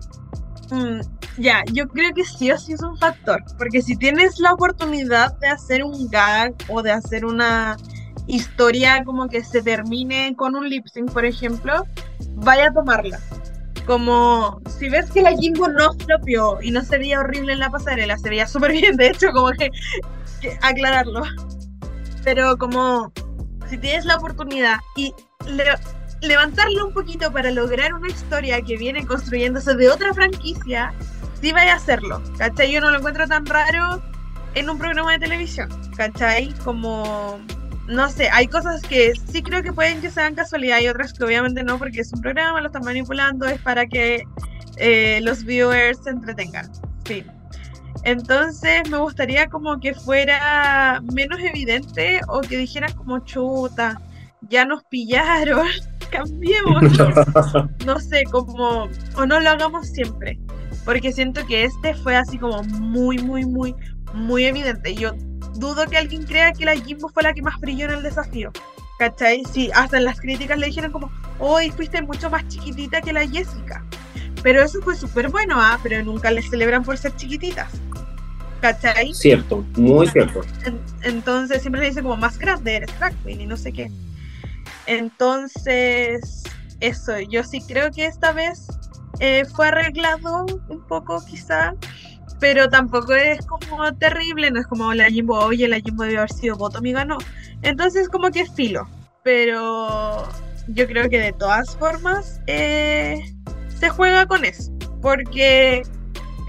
[0.72, 1.02] Mm,
[1.38, 5.38] ya, yo creo que sí o sí es un factor, porque si tienes la oportunidad
[5.40, 7.78] de hacer un gag o de hacer una
[8.28, 11.86] historia como que se termine con un lip sync, por ejemplo,
[12.36, 13.20] vaya a tomarla.
[13.86, 17.70] Como si ves que la Jimbo no flopió y no se veía horrible en la
[17.70, 19.70] pasarela, se veía súper bien, de hecho, como que,
[20.40, 21.24] que aclararlo.
[22.24, 23.12] Pero como
[23.72, 25.14] si tienes la oportunidad y
[25.48, 25.64] le-
[26.22, 30.94] levantarlo un poquito para lograr una historia que viene construyéndose de otra franquicia,
[31.42, 32.72] sí vaya a hacerlo, ¿cachai?
[32.72, 34.02] Yo no lo encuentro tan raro
[34.54, 36.54] en un programa de televisión, ¿cachai?
[36.64, 37.40] Como,
[37.88, 41.24] no sé, hay cosas que sí creo que pueden que sean casualidad y otras que
[41.24, 44.24] obviamente no, porque es un programa, lo están manipulando, es para que
[44.78, 46.70] eh, los viewers se entretengan,
[47.06, 47.26] fin.
[48.04, 54.02] Entonces me gustaría como que fuera menos evidente o que dijeran como chuta,
[54.50, 55.68] ya nos pillaron,
[56.12, 56.82] cambiemos
[57.86, 60.40] no sé, como, o no lo hagamos siempre,
[60.84, 63.76] porque siento que este fue así como muy, muy, muy,
[64.14, 64.96] muy evidente.
[64.96, 65.12] Yo
[65.56, 68.52] dudo que alguien crea que la Jimbo fue la que más brilló en el desafío.
[68.98, 69.44] ¿Cachai?
[69.52, 73.28] Sí, hasta en las críticas le dijeron como, hoy fuiste mucho más chiquitita que la
[73.28, 73.84] Jessica.
[74.44, 75.80] Pero eso fue súper bueno, ¿ah?
[75.82, 77.72] Pero nunca les celebran por ser chiquititas.
[78.62, 79.14] ¿Cachai?
[79.14, 80.42] Cierto, muy cierto.
[80.66, 83.92] En- entonces siempre le dicen como más grande, eres drag queen y no sé qué.
[84.86, 86.44] Entonces,
[86.80, 88.68] eso, yo sí creo que esta vez
[89.20, 91.74] eh, fue arreglado un poco quizá,
[92.40, 96.32] pero tampoco es como terrible, no es como la Jimbo, oye, la Jimbo debe haber
[96.32, 97.18] sido voto y ganó.
[97.62, 98.88] Entonces como que es filo,
[99.24, 100.28] pero
[100.68, 103.20] yo creo que de todas formas eh,
[103.80, 105.84] se juega con eso, porque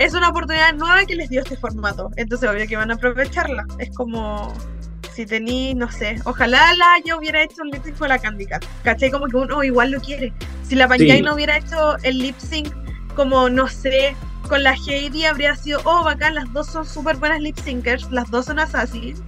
[0.04, 2.10] es una oportunidad nueva que les dio este formato.
[2.16, 3.64] Entonces, obvio que van a aprovecharla.
[3.78, 4.52] Es como
[5.14, 8.46] si tení, no sé, ojalá la yo hubiera hecho un lip sync con la Candy
[8.46, 8.64] Cat.
[8.82, 9.10] ¿Cachai?
[9.10, 10.32] Como que uno igual lo quiere.
[10.66, 11.22] Si la Panjay Sí.
[11.22, 12.72] no hubiera hecho el lip sync,
[13.14, 14.16] como no sé,
[14.48, 18.30] con la Heidi habría sido, oh, bacán, las dos son súper buenas lip syncers, las
[18.30, 19.22] dos son assassins.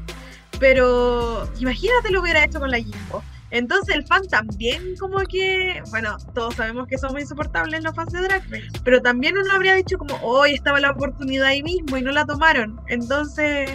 [0.59, 3.23] Pero imagínate lo hubiera hecho con la Jimbo.
[3.55, 8.23] Entonces el fan también como que, bueno, todos sabemos que somos insoportables los fans de
[8.23, 12.03] Drag Race, pero también uno habría dicho como, hoy estaba la oportunidad ahí mismo y
[12.03, 12.81] no la tomaron.
[12.89, 13.71] Entonces,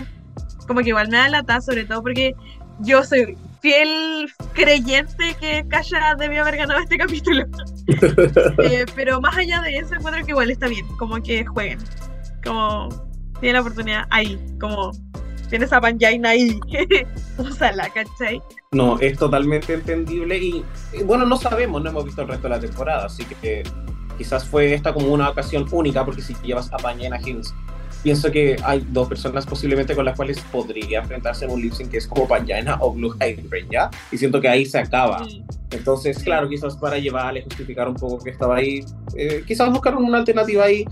[0.68, 2.36] como que igual me da lata, sobre todo porque
[2.80, 7.46] yo soy fiel creyente que Kaya debió haber ganado este capítulo.
[8.62, 11.80] Eh, pero más allá de eso, encuentro que igual está bien, como que jueguen.
[12.44, 12.90] Como
[13.40, 14.92] tienen la oportunidad ahí, como
[15.50, 16.60] tienes a Panjaina ahí,
[17.38, 18.42] úsala, ¿cachai?
[18.72, 22.50] No, es totalmente entendible y, y bueno, no sabemos, no hemos visto el resto de
[22.50, 23.64] la temporada, así que
[24.18, 27.54] quizás fue esta como una ocasión única, porque si llevas a Pañena Hills,
[28.04, 31.92] pienso que hay dos personas posiblemente con las cuales podría enfrentarse en un lip sync
[31.92, 33.90] que es como Pañena o Blue Hybrid, ¿ya?
[34.12, 35.26] Y siento que ahí se acaba.
[35.26, 35.44] Sí.
[35.72, 38.84] Entonces, claro, quizás para llevarle, justificar un poco que estaba ahí,
[39.16, 40.86] eh, quizás buscar una alternativa ahí.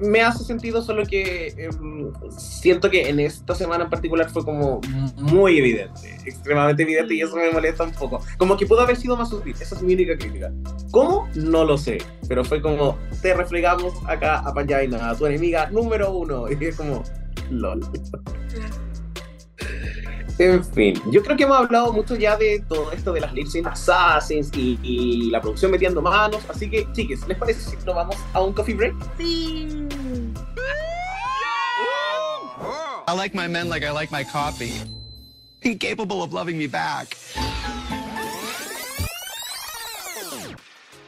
[0.00, 4.80] Me hace sentido, solo que em, siento que en esta semana en particular fue como
[5.16, 8.20] muy evidente, extremadamente evidente, y eso me molesta un poco.
[8.38, 10.52] Como que pudo haber sido más sutil, esa es mi única crítica.
[10.90, 11.28] ¿Cómo?
[11.34, 16.12] No lo sé, pero fue como, te refregamos acá a Panjaina, a tu enemiga número
[16.12, 17.02] uno, y es como,
[17.50, 17.80] lol.
[20.38, 23.46] En fin, yo creo que hemos hablado mucho ya de todo esto de las lip
[23.46, 27.94] sync assassins y, y la producción metiendo manos, así que, chiques, ¿les parece si nos
[27.94, 28.94] vamos a un coffee break?
[29.16, 29.86] Sí.
[33.08, 34.74] I like my men like I like my coffee.
[35.62, 37.16] Incapable of loving me back.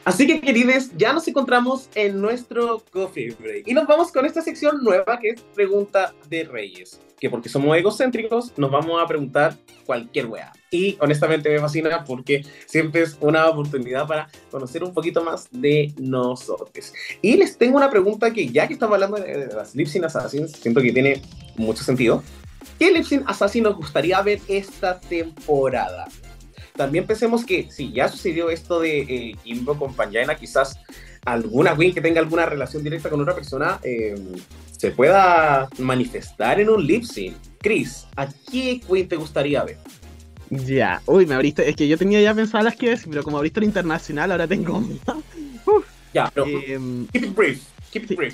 [0.05, 4.41] Así que, queridos, ya nos encontramos en nuestro coffee break y nos vamos con esta
[4.41, 6.99] sección nueva que es Pregunta de Reyes.
[7.19, 10.51] Que porque somos egocéntricos, nos vamos a preguntar cualquier wea.
[10.71, 15.93] Y honestamente me fascina porque siempre es una oportunidad para conocer un poquito más de
[15.97, 16.93] nosotros.
[17.21, 20.51] Y les tengo una pregunta que, ya que estamos hablando de, las Lip Sync Assassins,
[20.51, 21.21] siento que tiene
[21.57, 22.23] mucho sentido.
[22.77, 26.07] ¿Qué Lip Sync Assassin nos gustaría ver esta temporada?
[26.75, 30.79] También pensemos que si ya sucedió esto de eh, Jimbo con Panjaina, quizás
[31.25, 34.15] alguna queen que tenga alguna relación directa con otra persona eh,
[34.79, 37.35] se pueda manifestar en un lip sync.
[37.59, 39.77] Chris, ¿a qué queen te gustaría ver?
[40.49, 41.69] Ya, uy, me abriste.
[41.69, 44.47] Es que yo tenía ya pensadas las que decir, pero como abriste lo internacional, ahora
[44.47, 44.81] tengo.
[46.11, 47.61] Ya, pero Em, keep it brief,
[47.91, 48.15] keep it sí.
[48.15, 48.33] brief.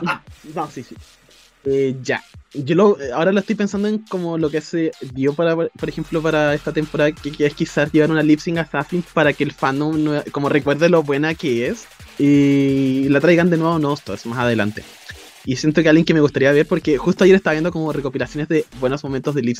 [0.54, 0.94] no, sí, sí.
[1.66, 2.24] Eh, ya.
[2.54, 6.22] Yo lo, ahora lo estoy pensando en como lo que se dio para, por ejemplo,
[6.22, 9.52] para esta temporada, que, que es quizás llevar una lip sync assassin para que el
[9.52, 11.84] fandom no- como recuerde lo buena que es
[12.18, 14.82] y la traigan de nuevo a Nostos más adelante.
[15.44, 18.48] Y siento que alguien que me gustaría ver, porque justo ayer estaba viendo como recopilaciones
[18.48, 19.56] de buenos momentos de lip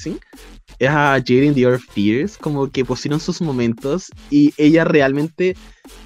[0.79, 5.57] es a Jade in the Earth Tears, como que pusieron sus momentos y ella realmente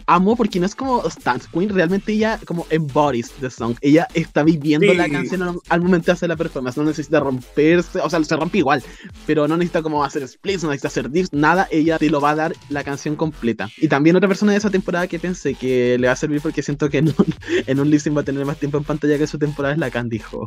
[0.07, 3.77] amo porque no es como Stunt Queen, realmente ella como embodies the song.
[3.81, 4.97] Ella está viviendo Sí.
[4.97, 6.77] la canción al, momento de hacer la performance.
[6.77, 8.83] No necesita romperse, o sea, se rompe igual,
[9.27, 11.69] pero no necesita como hacer splits, no necesita hacer dips, nada.
[11.71, 13.69] Ella te lo va a dar la canción completa.
[13.79, 16.63] Y también otra persona de esa temporada que pensé que le va a servir porque
[16.63, 17.15] siento que en un,
[17.67, 19.91] en un sync va a tener más tiempo en pantalla que su temporada es la
[19.91, 20.47] Candy Ho.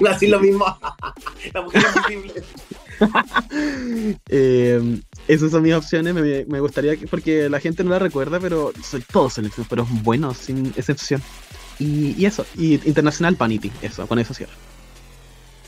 [0.00, 0.64] Iba a decir lo mismo.
[1.54, 1.82] La mujer.
[4.28, 6.14] Eh, esas son mis opciones.
[6.14, 10.36] Me, gustaría que, porque la gente no la recuerda, pero soy todos seleccionados, pero buenos,
[10.38, 11.22] sin excepción.
[11.78, 14.52] Y, eso, y Internacional Vanity, eso, con eso cierro.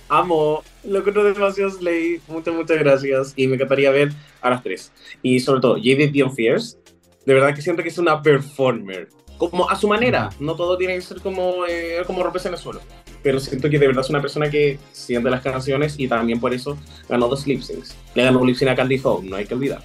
[0.09, 2.21] Amo, lo encuentro demasiado Slay.
[2.29, 3.35] Muchas, muchas gracias.
[3.37, 4.93] Y me encantaría ver a las tres.
[5.23, 6.79] Y sobre todo, Jade Dion Fierce.
[7.27, 9.09] De verdad que siento que es una performer.
[9.39, 10.31] Como a su manera.
[10.41, 12.81] No todo tiene que ser como, eh, como romperse en el suelo.
[13.23, 16.53] Pero siento que de verdad es una persona que siente las canciones y también por
[16.53, 16.77] eso
[17.09, 17.97] ganó dos lip syncs.
[18.15, 19.83] Le ganó un lip sync a Candy Home, no hay que olvidar.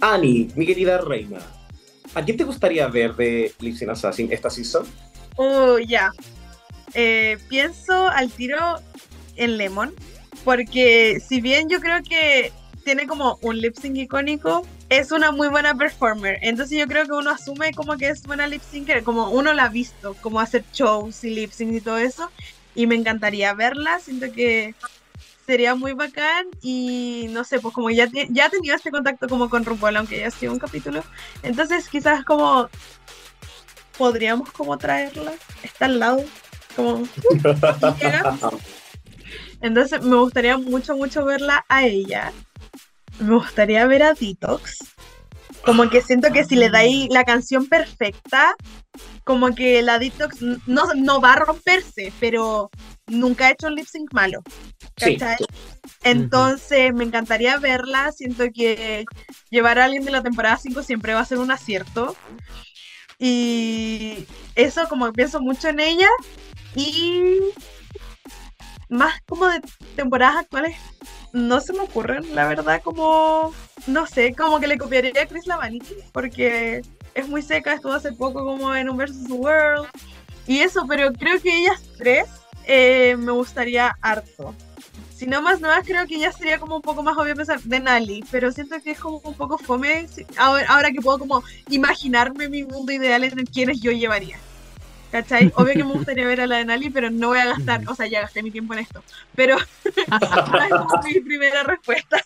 [0.00, 1.38] Annie, mi querida reina.
[2.14, 4.86] ¿A quién te gustaría ver de Lip Sync Assassin esta season?
[5.36, 6.12] Oh, ya.
[6.94, 8.80] Eh, pienso al tiro
[9.36, 9.92] en Lemon,
[10.44, 12.52] porque si bien yo creo que
[12.84, 14.64] tiene como un lip sync icónico,
[14.96, 16.38] es una muy buena performer.
[16.42, 19.64] Entonces yo creo que uno asume como que es buena lip syncer, como uno la
[19.64, 22.30] ha visto, como hacer shows y lip sync y todo eso.
[22.74, 24.74] Y me encantaría verla, siento que
[25.46, 29.28] sería muy bacán y no sé, pues como ya, ti- ya ha tenido este contacto
[29.28, 31.04] como con RuPaul, aunque ya ha sido un capítulo.
[31.42, 32.68] Entonces quizás como
[33.98, 35.32] podríamos como traerla,
[35.62, 36.24] está al lado,
[36.74, 37.06] como
[38.00, 38.22] llega.
[39.60, 42.32] Entonces me gustaría mucho, mucho verla a ella.
[43.18, 44.78] Me gustaría ver a Detox.
[45.64, 48.54] Como que siento que si le dais la canción perfecta,
[49.24, 52.70] como que la Detox no, no va a romperse, pero
[53.06, 54.42] nunca ha hecho un lip sync malo.
[54.96, 55.16] Sí.
[55.16, 55.44] ¿cachai?
[56.02, 58.12] Entonces me encantaría verla.
[58.12, 59.04] Siento que
[59.50, 62.14] llevar a alguien de la temporada 5 siempre va a ser un acierto.
[63.18, 66.08] Y eso como pienso mucho en ella.
[66.74, 67.38] Y
[68.88, 69.60] más como de
[69.96, 70.76] temporadas actuales,
[71.34, 73.52] no se me ocurren, la verdad, como,
[73.88, 76.80] no sé, como que le copiaría a Chris Lavanity, porque
[77.12, 79.88] es muy seca, estuvo hace poco como en un versus World.
[80.46, 82.26] Y eso, pero creo que ellas tres
[82.66, 84.54] eh, me gustaría harto.
[85.12, 87.80] Si no más nuevas, creo que ya sería como un poco más obvio pensar de
[87.80, 90.06] Nali, pero siento que es como un poco fome
[90.36, 94.38] ahora, ahora que puedo como imaginarme mi mundo ideal en quienes yo llevaría.
[95.14, 95.52] ¿Cachai?
[95.54, 97.94] Obvio que me gustaría ver a la de Nali, pero no voy a gastar, o
[97.94, 99.00] sea, ya gasté mi tiempo en esto,
[99.36, 102.20] pero es mi primera respuesta.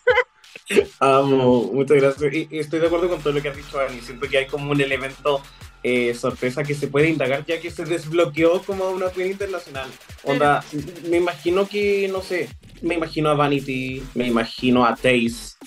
[0.99, 2.32] Amo, muchas gracias.
[2.32, 4.01] Y, y estoy de acuerdo con todo lo que has dicho, Ani.
[4.01, 5.43] Siento que hay como un elemento
[5.82, 9.91] eh, sorpresa que se puede indagar ya que se desbloqueó como una queen internacional.
[10.22, 10.64] Onda,
[11.11, 12.49] me imagino que, no sé,
[12.80, 15.59] me imagino a Vanity, me imagino a Taze,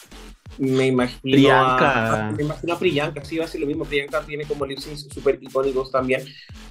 [0.57, 2.27] me imagino Priyanka.
[2.27, 2.31] a...
[2.31, 3.85] Me imagino a Priyanka, sí, va a ser lo mismo.
[3.85, 6.23] Priyanka tiene como lip syncs súper icónicos también.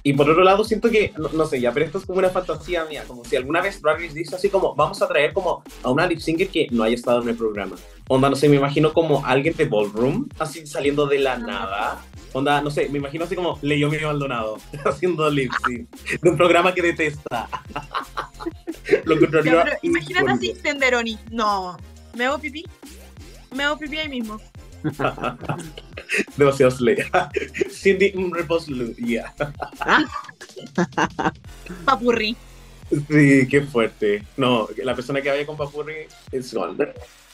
[0.03, 2.29] Y por otro lado, siento que, no, no sé, ya, pero esto es como una
[2.29, 5.63] fantasía mía, como si alguna vez Drag Race dice así como, vamos a traer como
[5.83, 7.75] a una lip syncer que no haya estado en el programa.
[8.07, 12.03] Onda, no sé, me imagino como alguien de Ballroom, así saliendo de la nada.
[12.33, 15.89] Onda, no sé, me imagino así como Leomi Maldonado, haciendo lip sync
[16.21, 17.47] de un programa que detesta.
[19.05, 20.53] Lo pero imagínate así.
[20.61, 21.17] Tenderoni.
[21.29, 21.77] No,
[22.15, 22.65] me hago pipí.
[23.55, 24.39] Me hago pipí ahí mismo.
[26.37, 26.97] Demasiado slay.
[27.69, 29.33] Cindy mm, Repose yeah.
[31.85, 32.35] Papurri.
[32.89, 34.23] Sí, qué fuerte.
[34.35, 36.93] No, la persona que vaya con Papurri es Wonder.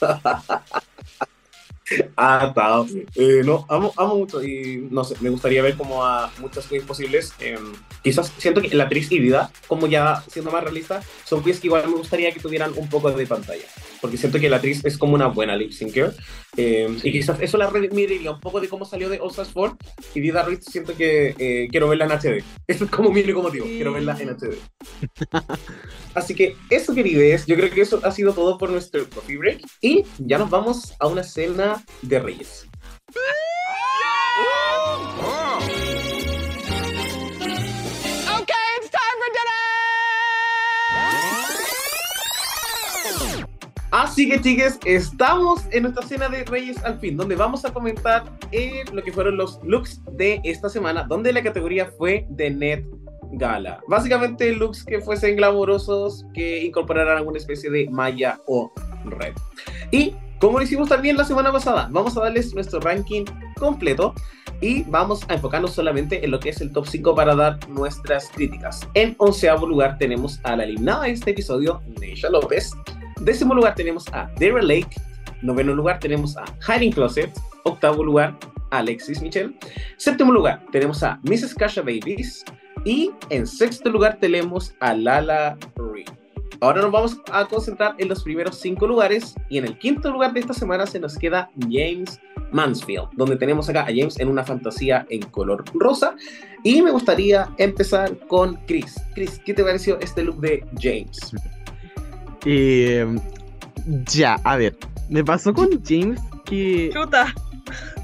[2.16, 2.86] ah, Tao.
[3.14, 6.84] Eh, no, amo, amo mucho y no sé, me gustaría ver como a muchas queens
[6.84, 7.32] posibles.
[7.40, 7.58] eh,
[8.02, 11.66] quizás siento que la actriz y Vida, como ya siendo más realista, son queens que
[11.66, 13.66] igual me gustaría que tuvieran un poco de pantalla.
[14.00, 16.14] Porque siento que la actriz es como una buena lip syncer.
[16.56, 19.76] eh, y quizás eso la redimiría un poco de cómo salió de Stars 4.
[20.14, 22.44] Y Vida Ruiz siento que eh, quiero verla en HD.
[22.66, 23.66] Eso es como mi único motivo.
[23.66, 24.56] Quiero verla en HD.
[26.14, 29.60] Así que eso, queridos, yo creo que eso ha sido todo por nuestro coffee break.
[29.80, 32.66] Y ya nos vamos a una cena de reyes.
[43.90, 48.24] Así que, chicas, estamos en nuestra cena de reyes al fin, donde vamos a comentar
[48.52, 52.84] eh, lo que fueron los looks de esta semana, donde la categoría fue de Net
[53.32, 53.80] gala.
[53.88, 58.72] Básicamente looks que fuesen glamorosos, que incorporaran alguna especie de malla o
[59.04, 59.32] red.
[59.90, 63.24] Y como lo hicimos también la semana pasada, vamos a darles nuestro ranking
[63.58, 64.14] completo
[64.60, 68.28] y vamos a enfocarnos solamente en lo que es el top 5 para dar nuestras
[68.28, 68.80] críticas.
[68.94, 72.72] En onceavo lugar tenemos a la eliminada de este episodio, Neisha López.
[73.20, 75.00] Décimo lugar tenemos a Daryl Lake.
[75.42, 77.30] Noveno lugar tenemos a Hiding Closet.
[77.64, 78.38] Octavo lugar,
[78.70, 79.56] Alexis Michel.
[79.96, 81.54] Séptimo lugar tenemos a Mrs.
[81.54, 82.44] Kasha Babies.
[82.84, 86.08] Y en sexto lugar tenemos a Lala Reed.
[86.60, 90.32] Ahora nos vamos a concentrar en los primeros cinco lugares y en el quinto lugar
[90.32, 94.42] de esta semana se nos queda James Mansfield, donde tenemos acá a James en una
[94.42, 96.16] fantasía en color rosa.
[96.64, 99.00] Y me gustaría empezar con Chris.
[99.14, 101.32] Chris, ¿qué te pareció este look de James?
[102.44, 103.06] Eh,
[104.06, 104.76] ya, a ver,
[105.08, 106.90] me pasó con James que...
[106.92, 107.34] Chuta.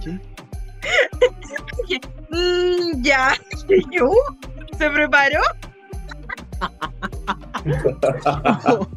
[0.02, 0.20] ¿Qué?
[2.30, 3.34] Mm, ya.
[3.90, 4.10] ¿Yo?
[4.78, 5.40] ¿Se preparó?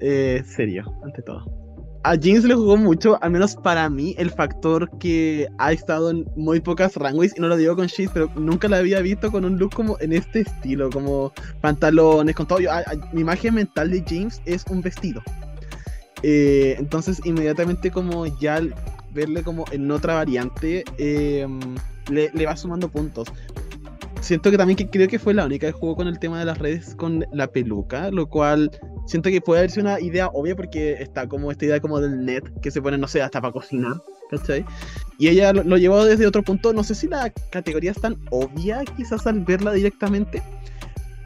[0.00, 1.57] eh, serio, ante todo.
[2.04, 6.24] A James le jugó mucho, al menos para mí, el factor que ha estado en
[6.36, 9.44] muy pocas runways, y no lo digo con Sheets, pero nunca la había visto con
[9.44, 12.60] un look como en este estilo, como pantalones, con todo.
[12.60, 12.70] Yo,
[13.12, 15.22] mi imagen mental de James es un vestido.
[16.22, 18.60] Eh, entonces, inmediatamente, como ya
[19.12, 21.46] verle como en otra variante, eh,
[22.10, 23.28] le, le va sumando puntos.
[24.20, 26.44] Siento que también que creo que fue la única que jugó con el tema de
[26.44, 28.70] las redes con la peluca, lo cual
[29.08, 32.24] siento que puede haber sido una idea obvia porque está como esta idea como del
[32.24, 34.64] net que se pone, no sé, hasta para cocinar, ¿cachai?
[35.18, 38.16] Y ella lo, lo llevó desde otro punto, no sé si la categoría es tan
[38.30, 40.42] obvia quizás al verla directamente,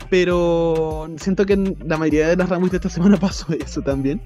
[0.08, 4.20] pero siento que en la mayoría de las ramos de esta semana pasó eso también.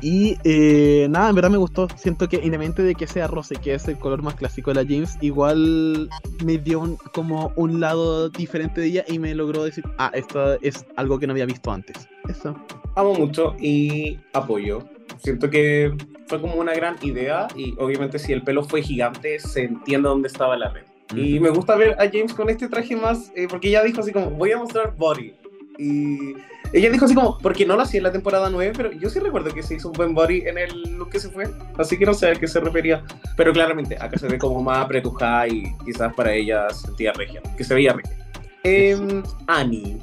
[0.00, 1.88] Y eh, nada, en verdad me gustó.
[1.96, 4.88] Siento que independientemente de que sea rosa, que es el color más clásico de la
[4.88, 6.08] James, igual
[6.44, 10.54] me dio un- como un lado diferente de ella y me logró decir, ah, esto
[10.60, 12.08] es algo que no había visto antes.
[12.28, 12.54] Eso.
[12.94, 14.80] Amo mucho y apoyo.
[15.18, 15.94] Siento que
[16.26, 20.28] fue como una gran idea y obviamente si el pelo fue gigante se entiende dónde
[20.28, 20.84] estaba la red.
[21.14, 24.12] Y me gusta ver a James con este traje más, eh, porque ella dijo así
[24.12, 25.34] como, voy a mostrar body.
[25.78, 26.34] Y
[26.76, 29.18] ella dijo así como, porque no lo hacía en la temporada 9, pero yo sí
[29.18, 31.46] recuerdo que se hizo un buen body en el look que se fue.
[31.78, 33.02] Así que no sé a qué se refería.
[33.34, 37.40] Pero claramente, acá se ve como más apretujada y quizás para ella se sentía regia,
[37.56, 38.14] que se veía regia.
[38.62, 39.98] Em, Annie,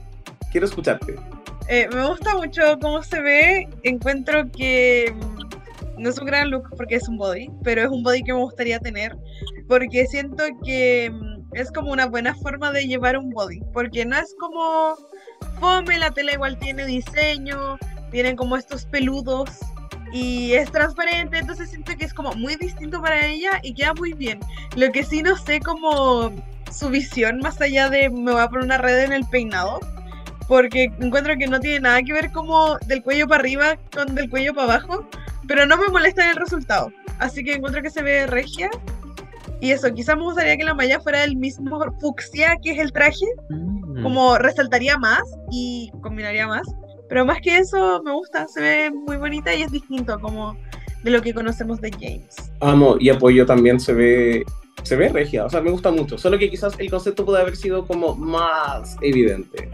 [0.51, 1.15] quiero escucharte.
[1.69, 3.67] Eh, me gusta mucho cómo se ve.
[3.83, 8.01] Encuentro que mm, no es un gran look porque es un body, pero es un
[8.01, 9.15] body que me gustaría tener.
[9.67, 13.61] Porque siento que mm, es como una buena forma de llevar un body.
[13.71, 14.95] Porque no es como
[15.59, 17.77] fome, la tela igual tiene diseño,
[18.11, 19.49] tienen como estos peludos
[20.11, 24.13] y es transparente, entonces siento que es como muy distinto para ella y queda muy
[24.13, 24.39] bien.
[24.75, 26.31] Lo que sí no sé como
[26.71, 29.79] su visión más allá de me voy a poner una red en el peinado
[30.47, 34.29] porque encuentro que no tiene nada que ver como del cuello para arriba con del
[34.29, 35.07] cuello para abajo,
[35.47, 36.91] pero no me molesta el resultado.
[37.19, 38.69] Así que encuentro que se ve regia.
[39.61, 42.91] Y eso, quizás me gustaría que la malla fuera del mismo fucsia que es el
[42.91, 44.03] traje, Mm.
[44.03, 46.67] como resaltaría más y combinaría más.
[47.09, 50.57] Pero más que eso, me gusta, se ve muy bonita y es distinto como
[51.03, 52.51] de lo que conocemos de James.
[52.59, 54.43] Amo y apoyo también se ve
[54.81, 57.55] se ve regia, o sea, me gusta mucho, solo que quizás el concepto puede haber
[57.55, 59.69] sido como más evidente.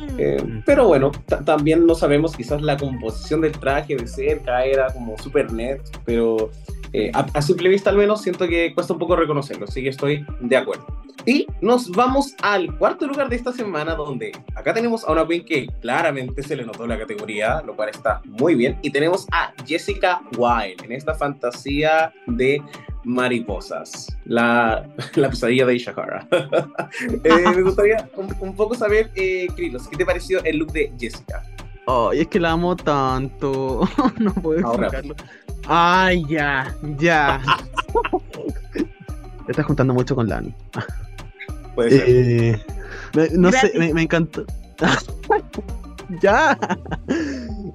[0.00, 0.16] Mm.
[0.18, 4.92] Eh, pero bueno, ta- también no sabemos quizás la composición del traje de cerca era
[4.92, 6.50] como super net, pero
[6.94, 9.88] eh, a, a simple vista al menos siento que cuesta un poco reconocerlo, así que
[9.88, 10.86] estoy de acuerdo.
[11.26, 15.44] Y nos vamos al cuarto lugar de esta semana, donde acá tenemos a una queen
[15.44, 19.52] que claramente se le notó la categoría, lo cual está muy bien, y tenemos a
[19.66, 22.62] Jessica Wilde en esta fantasía de
[23.02, 26.28] mariposas, la, la pesadilla de Ishihara.
[27.24, 30.92] Eh, me gustaría un, un poco saber, eh, Krilos, ¿qué te pareció el look de
[30.98, 31.42] Jessica?
[31.86, 33.88] Ay, es que la amo tanto.
[34.18, 34.90] no puedo Ahora.
[35.66, 37.40] Ay, ya, ya.
[39.46, 40.54] Te estás juntando mucho con Lani.
[41.74, 42.04] Puede ser.
[42.08, 42.62] Eh,
[43.14, 44.44] me- no sé, me, me encantó.
[46.22, 46.58] ya.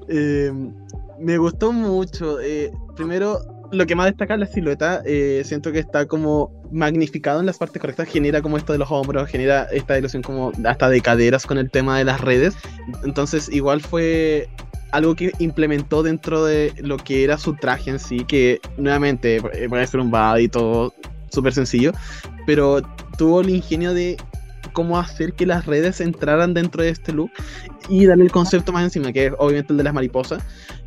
[0.08, 0.52] Eh,
[1.20, 2.40] me gustó mucho.
[2.40, 3.40] eh, primero,
[3.72, 5.02] lo que más destaca es la silueta.
[5.06, 8.08] eh, siento que está como magnificado en las partes correctas.
[8.08, 11.70] Genera como esto de los hombros, genera esta ilusión como hasta de caderas con el
[11.72, 12.56] tema de las redes.
[13.04, 14.48] Entonces, igual fue
[14.92, 19.70] algo que implementó dentro de lo que era su traje en sí, que nuevamente eh,
[19.70, 20.94] puede ser un bad y todo
[21.30, 21.92] súper sencillo,
[22.46, 22.82] pero
[23.18, 24.18] tuvo el ingenio de
[24.74, 27.32] cómo hacer que las redes entraran dentro de este look
[27.90, 30.44] y darle el concepto más encima, que es obviamente el de las mariposas.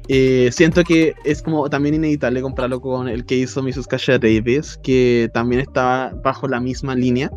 [0.08, 3.86] Eh, siento que es como también inevitable compararlo con el que hizo Mrs.
[3.86, 7.30] Kasha Davis, que también estaba bajo la misma línea.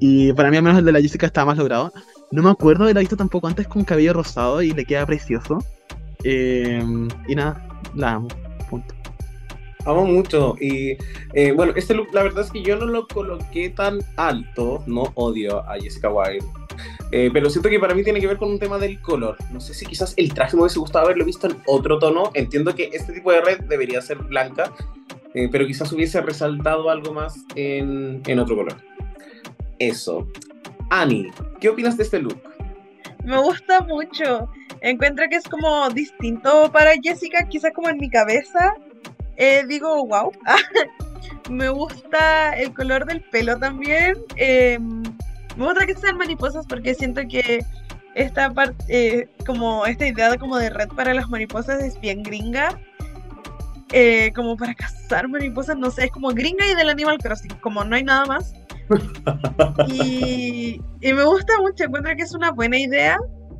[0.00, 1.92] Y para mí al menos el de la Jessica estaba más logrado.
[2.32, 5.58] No me acuerdo de la visto tampoco antes con cabello rosado y le queda precioso.
[6.22, 6.82] Eh,
[7.26, 8.28] y nada, la amo.
[8.68, 8.94] Punto.
[9.84, 10.54] Amo mucho.
[10.60, 10.96] Y
[11.34, 14.84] eh, bueno, este look, la verdad es que yo no lo coloqué tan alto.
[14.86, 16.46] No odio a Jessica Wilde.
[17.10, 19.36] Eh, pero siento que para mí tiene que ver con un tema del color.
[19.52, 22.30] No sé si quizás el traje me hubiese gustado haberlo visto en otro tono.
[22.34, 24.72] Entiendo que este tipo de red debería ser blanca,
[25.50, 28.76] pero quizás hubiese resaltado algo más en, en otro color.
[29.80, 30.28] Eso.
[30.90, 32.40] Annie, ¿qué opinas de este look?
[33.24, 34.48] Me gusta mucho.
[34.80, 38.74] Encuentro que es como distinto para Jessica, quizás como en mi cabeza.
[39.36, 40.32] Eh, digo, wow.
[41.50, 44.18] me gusta el color del pelo también.
[44.36, 44.78] Eh,
[45.56, 47.64] me gusta que sean mariposas porque siento que
[48.14, 52.22] esta parte, eh, como esta idea de, como de red para las mariposas es bien
[52.22, 52.78] gringa.
[53.92, 57.84] Eh, como para cazar mariposas, no sé, es como gringa y del Animal Crossing, como
[57.84, 58.54] no hay nada más.
[59.88, 63.18] y, y me gusta mucho, encuentro que es una buena idea.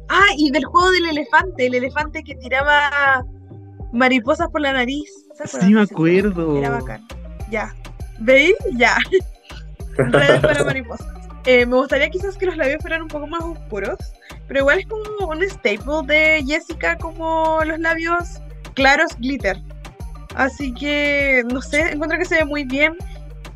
[0.09, 3.25] Ah, y del juego del elefante, el elefante que tiraba
[3.93, 5.09] mariposas por la nariz.
[5.35, 6.59] ¿se acuerdan Sí, me acuerdo.
[6.59, 7.07] Era bacán.
[7.51, 7.75] Ya.
[8.19, 8.55] ¿Veis?
[8.75, 8.97] Ya.
[9.97, 11.07] Redes para mariposas.
[11.47, 13.97] Eh, me gustaría quizás que los labios fueran un poco más oscuros,
[14.47, 18.41] pero igual es como un staple de Jessica como los labios
[18.75, 19.57] claros glitter.
[20.35, 22.95] Así que, no sé, encuentro que se ve muy bien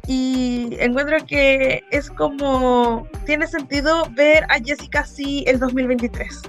[0.07, 6.43] y encuentro que es como, tiene sentido ver a Jessica así el 2023.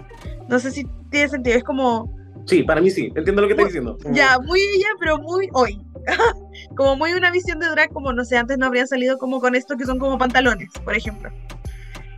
[0.49, 2.13] No sé si tiene sentido, es como,
[2.45, 3.11] Sí, para mí sí.
[3.15, 3.97] Entiendo lo que estás diciendo.
[4.11, 5.81] Ya, muy ella, pero muy hoy.
[6.75, 9.55] como muy una visión de drag, como no sé, antes no habrían salido como con
[9.55, 11.31] esto que son como pantalones, por ejemplo.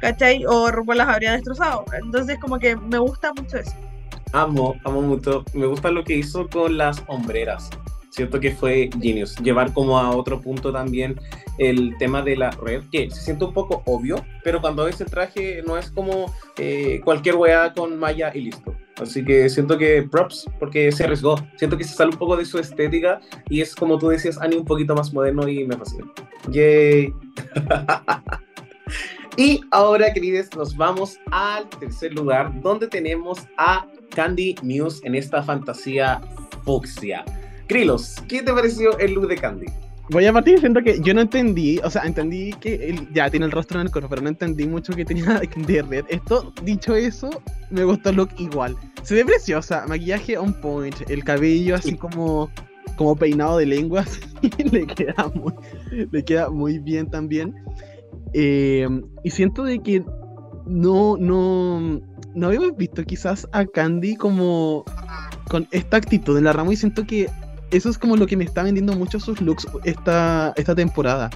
[0.01, 0.45] ¿Cachai?
[0.45, 1.85] O RuPaul las habría destrozado.
[2.03, 3.73] Entonces, como que me gusta mucho eso.
[4.33, 5.43] Amo, amo mucho.
[5.53, 7.69] Me gusta lo que hizo con las hombreras.
[8.17, 9.35] Siento que fue genius.
[9.43, 11.21] Llevar como a otro punto también
[11.59, 15.07] el tema de la red, que se siente un poco obvio, pero cuando ves el
[15.07, 18.75] traje no es como eh, cualquier weá con malla y listo.
[18.99, 21.35] Así que siento que props, porque se arriesgó.
[21.57, 24.57] Siento que se sale un poco de su estética y es como tú decías, Annie,
[24.57, 26.11] un poquito más moderno y me fascina.
[26.49, 27.13] Yay.
[29.37, 33.85] y ahora, queridos, nos vamos al tercer lugar, donde tenemos a
[34.15, 36.19] Candy News en esta fantasía
[36.63, 37.23] fucsia.
[37.67, 39.65] Krilos, ¿qué te pareció el look de Candy?
[40.09, 43.45] Voy a partir diciendo que yo no entendí, o sea, entendí que él ya tiene
[43.45, 46.05] el rostro en el cuerpo, pero no entendí mucho que tenía de red.
[46.07, 47.29] Esto, dicho eso,
[47.69, 48.77] me gustó el look igual.
[49.03, 52.49] Se ve preciosa, maquillaje on point, el cabello así como,
[52.95, 54.17] como peinado de lenguas,
[54.71, 55.53] le queda muy,
[56.09, 57.53] le queda muy bien también.
[58.33, 58.87] Eh,
[59.25, 60.05] y siento de que
[60.65, 62.01] no, no,
[62.33, 64.85] no habíamos visto quizás a Candy como
[65.49, 67.29] con esta actitud en la rama y siento que
[67.71, 71.29] eso es como lo que me está vendiendo mucho sus looks esta, esta temporada.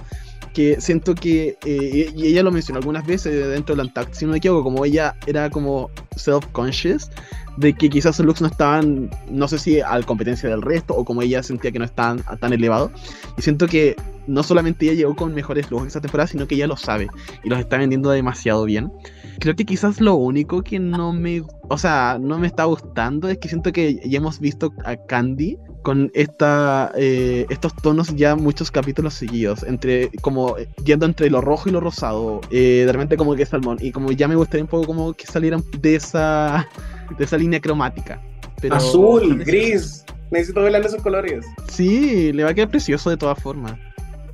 [0.54, 4.32] Que siento que, eh, y ella lo mencionó algunas veces dentro del Untact, si no
[4.32, 7.10] me equivoco, como ella era como self-conscious
[7.56, 11.04] de que quizás sus looks no estaban, no sé si a competencia del resto o
[11.04, 12.90] como ella sentía que no estaban tan elevados.
[13.38, 13.96] Y siento que
[14.26, 17.08] no solamente ella llegó con mejores looks esta temporada, sino que ella lo sabe
[17.44, 18.92] y los está vendiendo demasiado bien.
[19.38, 23.38] Creo que quizás lo único que no me, o sea, no me está gustando es
[23.38, 28.70] que siento que ya hemos visto a Candy con esta, eh, estos tonos ya muchos
[28.70, 33.16] capítulos seguidos, entre como eh, yendo entre lo rojo y lo rosado, eh, de repente
[33.16, 36.68] como que salmón, y como ya me gustaría un poco como que salieran de esa,
[37.18, 38.20] de esa línea cromática.
[38.60, 40.04] Pero, Azul, gris.
[40.30, 41.44] Necesito verla en esos colores.
[41.68, 43.78] Sí, le va a quedar precioso de todas formas.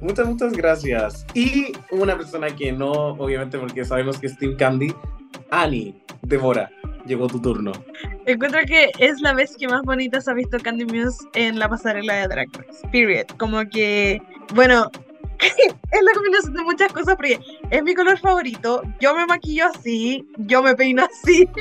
[0.01, 1.27] Muchas, muchas gracias.
[1.35, 4.95] Y una persona que no, obviamente, porque sabemos que es Team Candy,
[5.51, 6.71] Annie, Devora,
[7.09, 7.73] llegó tu turno.
[8.27, 11.69] Encuentro que es la vez que más bonita se ha visto Candy Muse en la
[11.69, 12.87] pasarela de Drag Race.
[12.93, 13.27] Period.
[13.39, 14.21] Como que,
[14.55, 14.91] bueno,
[15.39, 17.41] es la combinación de muchas cosas porque
[17.71, 18.83] es mi color favorito.
[19.01, 21.49] Yo me maquillo así, yo me peino así.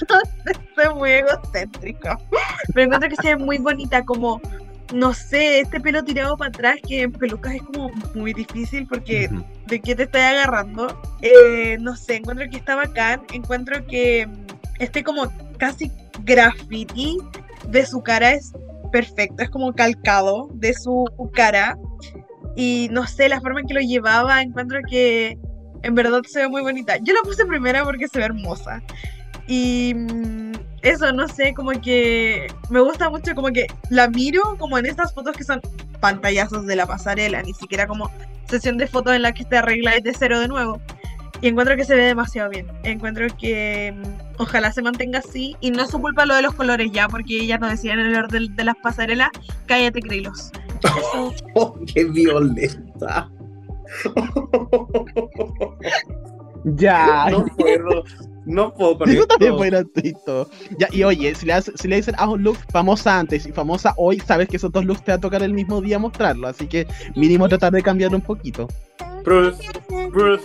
[0.00, 2.16] Entonces soy muy egocéntrico.
[2.74, 4.40] Pero encuentro que se ve muy bonita, como,
[4.92, 9.30] no sé, este pelo tirado para atrás que en pelucas es como muy difícil porque
[9.66, 11.00] de qué te estoy agarrando.
[11.20, 13.22] Eh, no sé, encuentro que está bacán.
[13.32, 14.26] Encuentro que
[14.78, 15.92] este como casi
[16.24, 17.18] graffiti
[17.68, 18.52] de su cara es
[18.90, 21.76] perfecto, es como calcado de su cara.
[22.56, 25.38] Y no sé, la forma en que lo llevaba, encuentro que
[25.82, 26.96] en verdad se ve muy bonita.
[26.96, 28.82] Yo la puse primera porque se ve hermosa.
[29.48, 30.52] Y mm,
[30.82, 35.12] eso, no sé, como que me gusta mucho, como que la miro como en estas
[35.12, 35.60] fotos que son
[36.00, 38.10] pantallazos de la pasarela, ni siquiera como
[38.48, 40.80] sesión de fotos en la que te arreglas de cero de nuevo.
[41.40, 42.66] Y encuentro que se ve demasiado bien.
[42.82, 45.56] Encuentro que mm, ojalá se mantenga así.
[45.60, 48.06] Y no es su culpa lo de los colores ya, porque ellas no decían en
[48.06, 49.30] el orden de las pasarelas,
[49.66, 50.50] cállate, Krilos.
[51.54, 53.30] ¡Oh, qué violenta!
[56.64, 57.28] Ya.
[57.30, 58.04] No puedo,
[58.48, 60.48] no puedo con Eso también fue gratuito.
[60.78, 63.52] Ya, y oye, si le, hace- si le dicen a un look famosa antes y
[63.52, 66.48] famosa hoy, sabes que esos dos looks te va a tocar el mismo día mostrarlo.
[66.48, 68.66] Así que mínimo tratar de cambiarlo un poquito.
[69.24, 69.62] Bruce,
[70.10, 70.44] Bruce.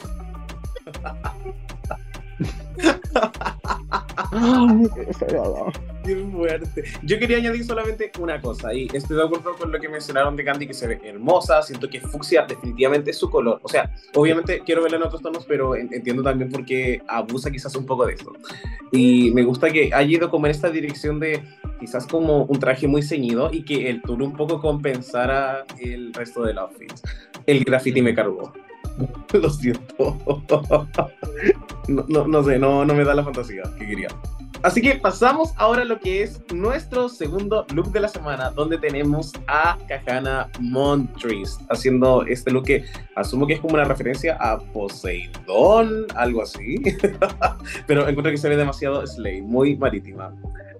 [6.04, 6.84] Qué fuerte.
[7.04, 10.44] Yo quería añadir solamente una cosa, y estoy de acuerdo con lo que mencionaron de
[10.44, 13.60] Candy, que se ve hermosa, siento que fucsia definitivamente es su color.
[13.64, 17.76] O sea, obviamente quiero verla en otros tonos, pero en- entiendo también porque abusa quizás
[17.76, 18.34] un poco de esto.
[18.92, 21.42] Y me gusta que haya ido como en esta dirección de
[21.80, 26.44] quizás como un traje muy ceñido y que el tul un poco compensara el resto
[26.44, 26.92] del outfit.
[27.46, 28.54] El graffiti me cargó.
[29.34, 30.18] Lo siento.
[31.88, 34.10] No, no, no sé, no, no me da la fantasía que quería.
[34.64, 38.78] Así que pasamos ahora a lo que es nuestro segundo look de la semana, donde
[38.78, 42.86] tenemos a Kahana Montrese haciendo este look que
[43.18, 46.82] asumo que es como una referencia a Poseidón, algo así.
[47.88, 50.34] Pero encuentro que se ve demasiado Slay, muy marítima.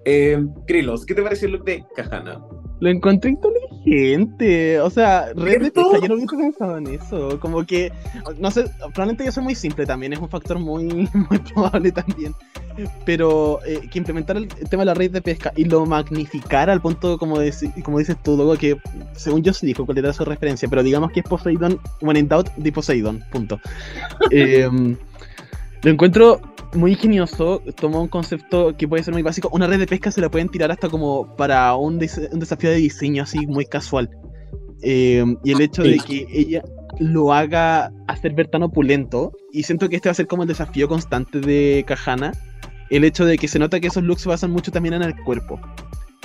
[0.06, 2.42] Eh, Krilos, ¿qué te pareció el look de Kahana?
[2.80, 4.80] Lo encontré inteligente.
[4.80, 7.38] O sea, de pesca, yo no hubiese pensado en eso.
[7.40, 7.92] Como que,
[8.38, 10.84] no sé, probablemente yo soy muy simple también, es un factor muy,
[11.30, 12.34] muy probable también.
[13.04, 16.80] Pero eh, que implementar el, tema de la red de pesca y lo magnificara al
[16.80, 18.76] punto, como, deci- como dices tú, Dogo, que
[19.12, 22.28] según yo se dijo cuál era su referencia, pero digamos que es Poseidón, when in
[22.28, 23.60] doubt, de Poseidón, punto.
[24.30, 24.96] Em,
[25.82, 26.40] lo encuentro
[26.76, 29.48] muy ingenioso, toma un concepto que puede ser muy básico.
[29.52, 33.22] Una red de pesca se la pueden tirar hasta como para un, desafío de diseño
[33.22, 34.10] así muy casual.
[34.82, 36.62] Eh, y el hecho de que ella
[36.98, 40.48] lo haga hacer ver tan opulento, y siento que este va a ser como el
[40.48, 42.32] desafío constante de Kahana,
[42.90, 45.16] el hecho de que se nota que esos looks se basan mucho también en el
[45.24, 45.60] cuerpo.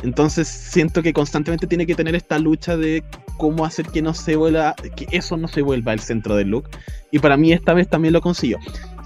[0.03, 3.03] Entonces siento que constantemente tiene que tener esta lucha de
[3.37, 6.69] cómo hacer que no se vuelva, que eso no se vuelva el centro del look.
[7.11, 8.59] Y para mí esta vez también lo consiguió.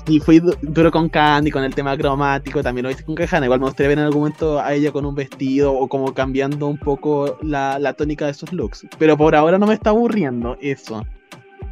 [0.08, 3.46] Y fui du- duro con Candy, con el tema cromático, también lo hice con Kahana.
[3.46, 6.68] Igual me gustaría ver en algún momento a ella con un vestido o como cambiando
[6.68, 8.86] un poco la, la tónica de esos looks.
[9.00, 11.06] Pero por ahora no me está aburriendo eso.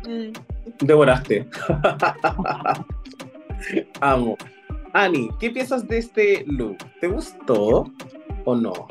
[0.08, 0.32] Mm.
[0.80, 1.45] Devoraste.
[3.99, 4.38] Amo.
[4.94, 6.78] Ani, ¿qué piensas de este look?
[6.99, 7.91] ¿Te gustó
[8.45, 8.88] o no?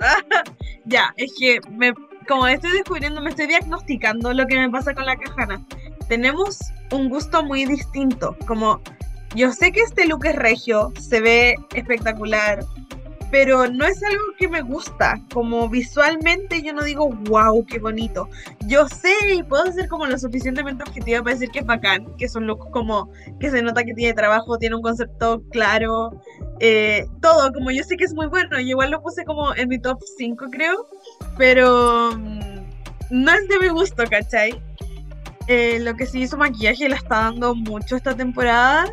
[0.84, 1.94] Ya, es que me,
[2.26, 5.64] como estoy descubriendo, me estoy diagnosticando lo que me pasa con la cajana.
[6.12, 6.58] Tenemos
[6.90, 8.36] un gusto muy distinto.
[8.46, 8.82] Como
[9.34, 12.66] yo sé que este look es regio, se ve espectacular,
[13.30, 15.18] pero no es algo que me gusta.
[15.32, 18.28] Como visualmente yo no digo, wow, qué bonito.
[18.66, 22.26] Yo sé y puedo ser como lo suficientemente objetiva para decir que es bacán, que
[22.26, 23.10] es un look como
[23.40, 26.20] que se nota que tiene trabajo, tiene un concepto claro,
[26.60, 29.66] eh, todo, como yo sé que es muy bueno, y igual lo puse como en
[29.66, 30.86] mi top 5 creo,
[31.38, 32.60] pero mm,
[33.12, 34.62] no es de mi gusto, ¿cachai?
[35.48, 38.84] Eh, lo que sí hizo maquillaje la está dando mucho esta temporada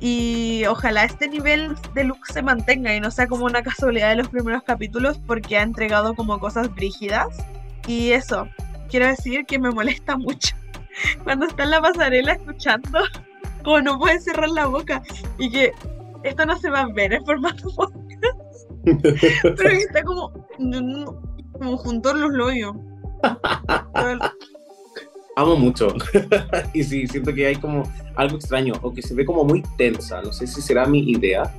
[0.00, 4.16] y ojalá este nivel de look se mantenga y no sea como una casualidad de
[4.16, 7.28] los primeros capítulos porque ha entregado como cosas brígidas
[7.86, 8.48] y eso,
[8.88, 10.56] quiero decir que me molesta mucho
[11.24, 12.98] cuando está en la pasarela escuchando
[13.62, 15.02] como no puede cerrar la boca
[15.38, 15.72] y que
[16.22, 18.70] esto no se va a ver en formato podcast,
[19.42, 20.32] pero que está como,
[21.52, 22.74] como junto a los labios.
[25.36, 25.94] Amo mucho.
[26.74, 27.82] y sí, siento que hay como
[28.16, 30.22] algo extraño o que se ve como muy tensa.
[30.22, 31.54] No sé si será mi idea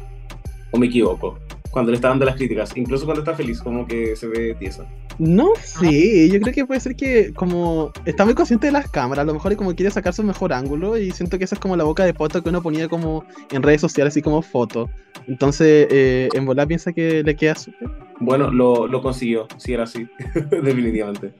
[0.71, 1.39] o me equivoco.
[1.71, 4.85] Cuando le está dando las críticas, incluso cuando está feliz, como que se ve tiesa.
[5.19, 9.23] No sé, yo creo que puede ser que como está muy consciente de las cámaras,
[9.23, 11.61] a lo mejor y como quiere sacar su mejor ángulo y siento que esa es
[11.61, 14.89] como la boca de poto que uno ponía como en redes sociales así como foto.
[15.27, 17.89] Entonces, eh, en volar piensa que le queda súper.
[18.19, 20.07] Bueno, lo, lo consiguió, si era así,
[20.51, 21.33] definitivamente.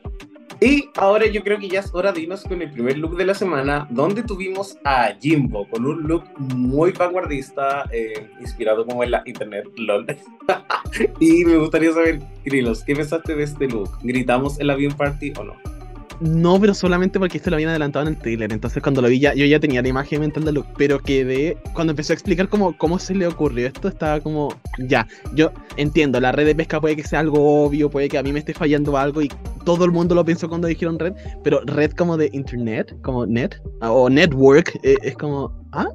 [0.64, 3.26] Y ahora yo creo que ya es hora de irnos con el primer look de
[3.26, 9.10] la semana, donde tuvimos a Jimbo con un look muy vanguardista, eh, inspirado como en
[9.10, 10.06] la internet, lol.
[11.20, 13.90] y me gustaría saber, Krilos, ¿qué pensaste de este look?
[14.04, 15.81] ¿Gritamos en la Bien Party o no?
[16.22, 18.54] No, pero solamente porque esto lo habían adelantado en el trailer.
[18.54, 20.70] Entonces cuando lo vi ya, yo ya tenía la imagen mental de Luke.
[20.78, 25.08] Pero quedé, cuando empezó a explicar cómo, cómo se le ocurrió esto, estaba como, ya,
[25.34, 28.32] yo entiendo, la red de pesca puede que sea algo obvio, puede que a mí
[28.32, 29.32] me esté fallando algo y
[29.66, 33.56] todo el mundo lo pensó cuando dijeron red, pero red como de internet, como net,
[33.82, 35.88] ah, o network, eh, es como, ¿ah?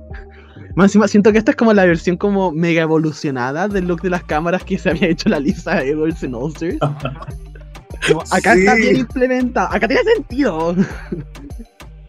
[0.75, 4.25] Más siento que esta es como la versión como mega evolucionada del look de las
[4.25, 6.79] cámaras que se había hecho la Lisa Edwards en Ulster.
[8.31, 8.83] Acá está Sí.
[8.83, 10.75] bien implementado, acá tiene sentido.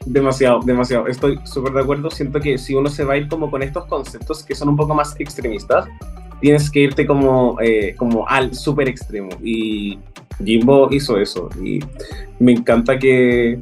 [0.06, 1.07] Demasiado, demasiado.
[1.07, 2.10] Estoy súper de acuerdo.
[2.10, 4.78] Siento que si uno se va a ir como con estos conceptos que son un
[4.78, 5.86] poco más extremistas,
[6.40, 9.30] tienes que irte como, eh, como al súper extremo.
[9.44, 9.99] Y
[10.44, 11.49] Jimbo hizo eso.
[11.61, 11.80] Y
[12.40, 13.60] me encanta que,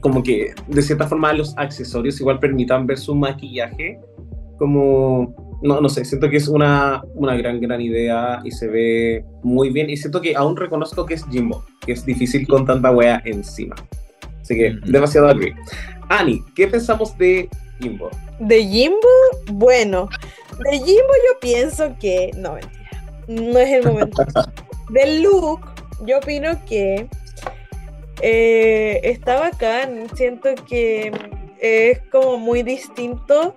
[0.00, 3.98] como que de cierta forma los accesorios igual permitan ver su maquillaje,
[4.58, 9.24] como, no, no sé, siento que es una, una gran, gran idea y se ve
[9.42, 9.90] muy bien.
[9.90, 13.74] Y siento que aún reconozco que es Jimbo, que es difícil con tanta wea encima.
[14.40, 15.54] Así que demasiado agree.
[16.08, 17.48] Ani, ¿qué pensamos de
[17.80, 18.10] Jimbo?
[18.40, 19.08] De Jimbo,
[19.52, 20.08] bueno,
[20.70, 22.30] de Jimbo yo pienso que.
[22.36, 22.78] No, mentira.
[23.26, 24.24] No es el momento.
[24.90, 25.60] Del look,
[26.06, 27.08] yo opino que
[28.22, 30.06] eh, está bacán.
[30.14, 31.12] Siento que
[31.60, 33.54] es como muy distinto.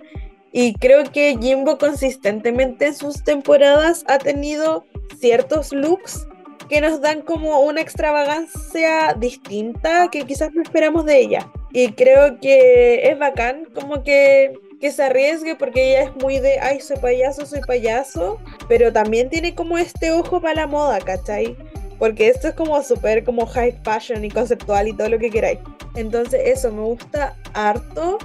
[0.52, 4.86] Y creo que Jimbo consistentemente en sus temporadas ha tenido
[5.20, 6.28] ciertos looks
[6.72, 11.52] que nos dan como una extravagancia distinta que quizás no esperamos de ella.
[11.74, 16.60] Y creo que es bacán como que, que se arriesgue porque ella es muy de,
[16.60, 21.58] ay, soy payaso, soy payaso, pero también tiene como este ojo para la moda, ¿cachai?
[22.00, 25.60] Porque esto es como súper como high fashion y conceptual y todo lo que queráis.
[25.96, 28.18] Entonces eso me gusta harto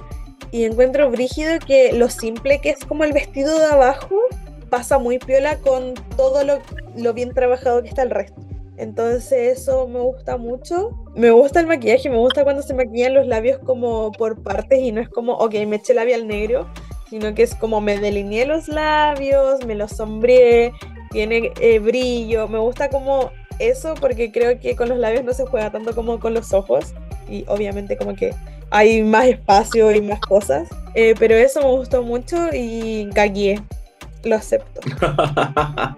[0.51, 4.15] y encuentro brígido que lo simple que es como el vestido de abajo
[4.69, 6.59] pasa muy piola con todo lo,
[6.95, 8.41] lo bien trabajado que está el resto.
[8.77, 10.91] Entonces eso me gusta mucho.
[11.15, 14.91] Me gusta el maquillaje, me gusta cuando se maquillan los labios como por partes y
[14.91, 16.69] no es como, ok, me eché labial negro,
[17.09, 20.73] sino que es como me delineé los labios, me los sombreé,
[21.09, 22.47] tiene eh, brillo.
[22.47, 26.19] Me gusta como eso porque creo que con los labios no se juega tanto como
[26.19, 26.93] con los ojos
[27.29, 28.33] y obviamente como que
[28.69, 30.69] hay más espacio y más cosas.
[30.93, 33.61] Eh, pero eso me gustó mucho y gagué.
[34.23, 34.81] Lo acepto.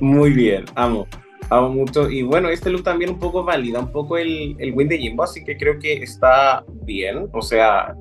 [0.00, 1.06] Muy bien, amo.
[1.48, 2.10] Amo mucho.
[2.10, 5.22] Y bueno, este look también un poco valida un poco el, el win de Jimbo,
[5.22, 7.28] así que creo que está bien.
[7.32, 7.94] O sea,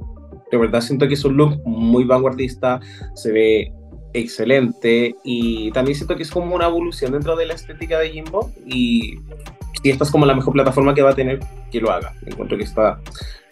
[0.52, 2.80] de verdad siento que es un look muy vanguardista,
[3.14, 3.74] se ve
[4.14, 8.52] excelente y también siento que es como una evolución dentro de la estética de Jimbo
[8.66, 9.18] y
[9.82, 11.40] si esta es como la mejor plataforma que va a tener,
[11.72, 12.14] que lo haga.
[12.26, 13.00] Encuentro que está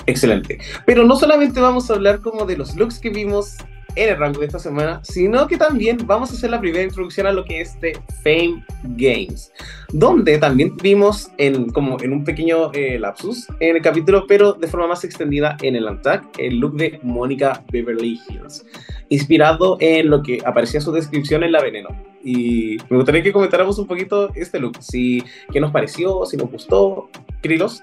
[0.05, 0.59] excelente.
[0.85, 3.57] Pero no solamente vamos a hablar como de los looks que vimos
[3.95, 7.27] en el rango de esta semana, sino que también vamos a hacer la primera introducción
[7.27, 8.63] a lo que es de Fame
[8.95, 9.51] Games,
[9.91, 14.67] donde también vimos en, como en un pequeño eh, lapsus en el capítulo, pero de
[14.67, 18.65] forma más extendida en el Untucked, el look de Mónica Beverly Hills,
[19.09, 21.89] inspirado en lo que aparecía en su descripción en La Veneno.
[22.23, 26.51] Y me gustaría que comentáramos un poquito este look, si, qué nos pareció, si nos
[26.51, 27.09] gustó,
[27.41, 27.81] Krilos.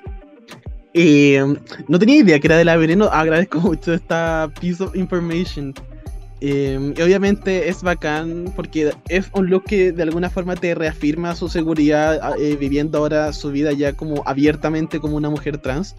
[0.99, 1.45] Eh,
[1.89, 3.05] no tenía idea que era de la veneno.
[3.13, 5.75] Agradezco mucho esta piece of information.
[6.41, 11.35] Eh, y obviamente es bacán porque es un look que de alguna forma te reafirma
[11.35, 15.97] su seguridad eh, viviendo ahora su vida ya como abiertamente como una mujer trans.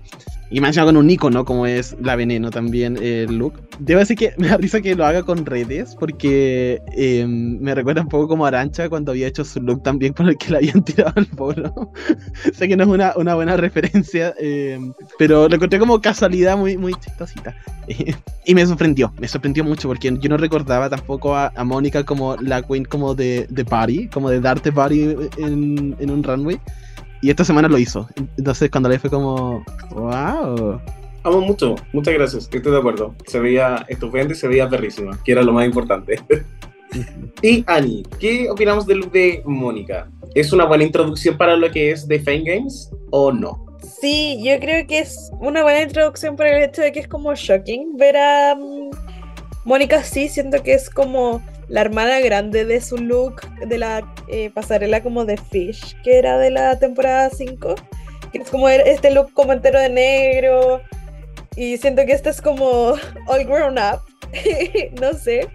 [0.49, 3.53] Y más con un icono como es la veneno también eh, look.
[3.79, 8.01] Debo decir que me da risa que lo haga con redes porque eh, me recuerda
[8.01, 10.83] un poco como Arancha cuando había hecho su look también con el que le habían
[10.85, 11.91] tirado el polo.
[12.53, 14.79] sé que no es una, una buena referencia, eh,
[15.19, 17.55] pero lo encontré como casualidad muy, muy chistosita.
[18.45, 22.35] y me sorprendió, me sorprendió mucho porque yo no recordaba tampoco a, a Mónica como
[22.37, 26.59] la queen como de, de party, como de darte party en, en un runway.
[27.21, 28.07] Y esta semana lo hizo.
[28.37, 30.79] Entonces cuando le fue como, wow.
[31.23, 33.13] Amo mucho, muchas gracias, estoy de acuerdo.
[33.25, 36.21] Se veía estupendo y se veía perrísima, que era lo más importante.
[37.41, 40.09] y Ani, ¿qué opinamos del look de Mónica?
[40.35, 43.65] ¿Es una buena introducción para lo que es The Fame Games o no?
[43.99, 47.33] Sí, yo creo que es una buena introducción por el hecho de que es como
[47.33, 48.91] shocking ver a mm,
[49.65, 50.29] Mónica así.
[50.29, 55.25] Siento que es como la hermana grande de su look de la eh, pasarela como
[55.25, 57.75] de Fish, que era de la temporada 5.
[58.31, 60.81] Que es como er- este look como entero de negro.
[61.55, 62.93] Y siento que este es como
[63.27, 64.01] all grown up.
[65.01, 65.47] no sé.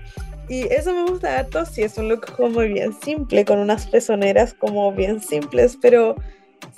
[0.48, 1.64] Y eso me gusta harto.
[1.66, 6.16] Sí, es un look como bien simple, con unas pezoneras como bien simples, pero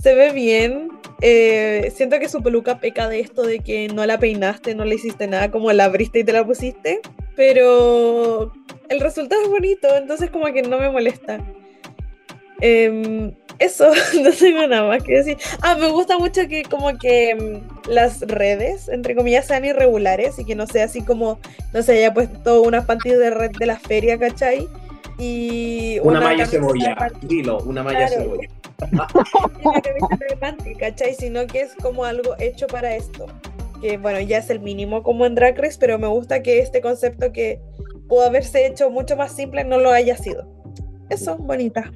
[0.02, 0.90] se ve bien.
[1.20, 4.96] Eh, siento que su peluca peca de esto de que no la peinaste, no le
[4.96, 7.00] hiciste nada, como la abriste y te la pusiste.
[7.36, 8.52] Pero
[8.88, 11.38] el resultado es bonito, entonces como que no me molesta.
[12.60, 13.90] Em, eso,
[14.22, 15.36] no tengo nada más que decir.
[15.62, 20.44] Ah, me gusta mucho que como que em, las redes, entre comillas, sean irregulares y
[20.44, 21.38] que no sea así como,
[21.72, 24.68] no se haya puesto unas panties de red de la feria, ¿cachai?
[25.18, 28.22] Y Una, malla camiseta cebolla, dilo, una malla Claro.
[28.22, 28.48] cebolla.
[29.64, 31.14] una panty, ¿cachai?
[31.14, 33.26] Sino que es como algo hecho para esto.
[33.80, 36.80] Que bueno, ya es el mínimo como en Drag Race, pero me gusta que este
[36.80, 37.60] concepto que
[38.08, 40.48] pudo haberse hecho mucho más simple no lo haya sido.
[41.10, 41.92] Eso, bonita.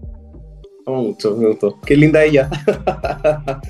[0.89, 1.79] Mucho, me gustó.
[1.85, 2.49] Qué linda ella.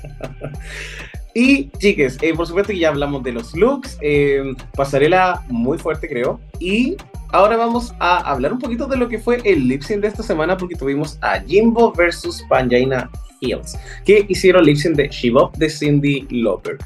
[1.35, 6.07] y chiques, eh, por supuesto que ya hablamos de los looks, eh, pasarela muy fuerte
[6.07, 6.39] creo.
[6.59, 6.95] Y
[7.31, 10.23] ahora vamos a hablar un poquito de lo que fue el lip sync de esta
[10.23, 13.09] semana porque tuvimos a Jimbo versus Panjaina
[13.41, 16.77] Hills, que hicieron lip sync de She Bop de Cindy Lauper.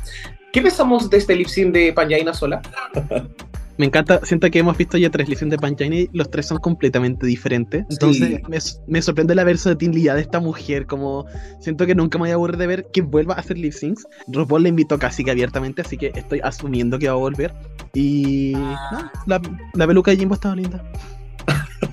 [0.51, 2.61] ¿Qué pensamos de este lip sync de Panjaina sola?
[3.77, 6.59] Me encanta, siento que hemos visto ya tres sync de Panchina y los tres son
[6.59, 7.85] completamente diferentes.
[7.89, 11.25] Entonces me, me sorprende la versatilidad de esta mujer, como
[11.59, 14.07] siento que nunca me voy a aburrir de ver que vuelva a hacer lip syncs.
[14.27, 17.51] RuPaul la invitó casi que abiertamente, así que estoy asumiendo que va a volver.
[17.95, 19.41] Y no, la,
[19.73, 20.83] la peluca de Jimbo estaba linda.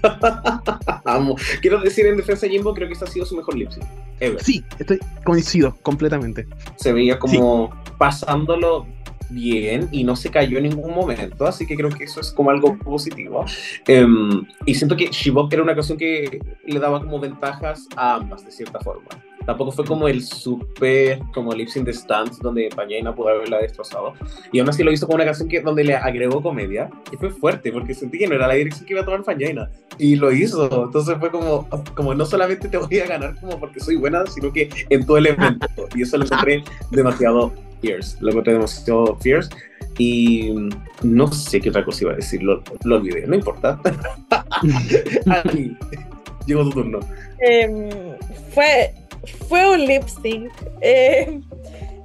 [1.04, 1.36] Amo.
[1.60, 3.84] Quiero decir en defensa de Jimbo, creo que este ha sido su mejor lip sync.
[4.20, 4.42] ever.
[4.42, 6.46] Sí, estoy coincido completamente.
[6.76, 8.86] Se veía como pasándolo
[9.30, 12.50] bien y no se cayó en ningún momento, así que creo que eso es como
[12.50, 13.44] algo positivo.
[13.86, 18.44] Em, y siento que Shibok era una canción que le daba como ventajas a ambas,
[18.44, 19.08] de cierta forma.
[19.50, 24.14] Tampoco fue como el super, como lip sync de Stands, donde Pañaina pudo haberla destrozado.
[24.52, 26.88] Y aún así lo hizo como una canción que, donde le agregó comedia.
[27.10, 29.68] Y fue fuerte, porque sentí que no era la dirección que iba a tomar Pañaina.
[29.98, 30.84] Y lo hizo.
[30.84, 34.52] Entonces fue como, como no solamente te voy a ganar como porque soy buena, sino
[34.52, 35.66] que en todo el evento.
[35.96, 36.62] Y eso lo encontré
[36.92, 38.18] demasiado fierce.
[38.20, 39.50] Lo encontré demasiado fierce.
[39.98, 40.54] Y
[41.02, 43.80] no sé qué otra cosa iba a decir, lo, lo olvidé, no importa.
[46.46, 47.00] Llegó tu turno.
[47.40, 47.90] Em,
[48.54, 48.94] fue,
[49.48, 50.52] fue un lip sync.
[50.80, 51.42] Em,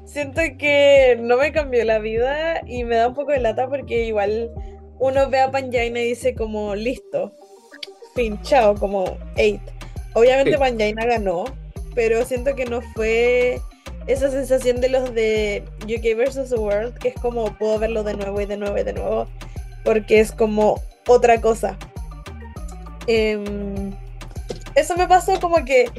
[0.06, 4.06] siento que no me cambió la vida y me da un poco de lata porque
[4.06, 4.52] igual
[4.99, 7.34] uno ve a Panjaina y dice como listo,
[8.15, 9.61] fin, chao, como eight.
[10.14, 10.57] Obviamente Sí.
[10.57, 11.45] Panjaina ganó,
[11.93, 13.60] pero siento que no fue
[14.07, 16.49] esa sensación de los de UK vs.
[16.49, 19.27] The World, que es como puedo verlo de nuevo y de nuevo y de nuevo,
[19.84, 21.77] porque es como otra cosa.
[23.07, 23.91] Em,
[24.76, 25.89] eso me pasó como que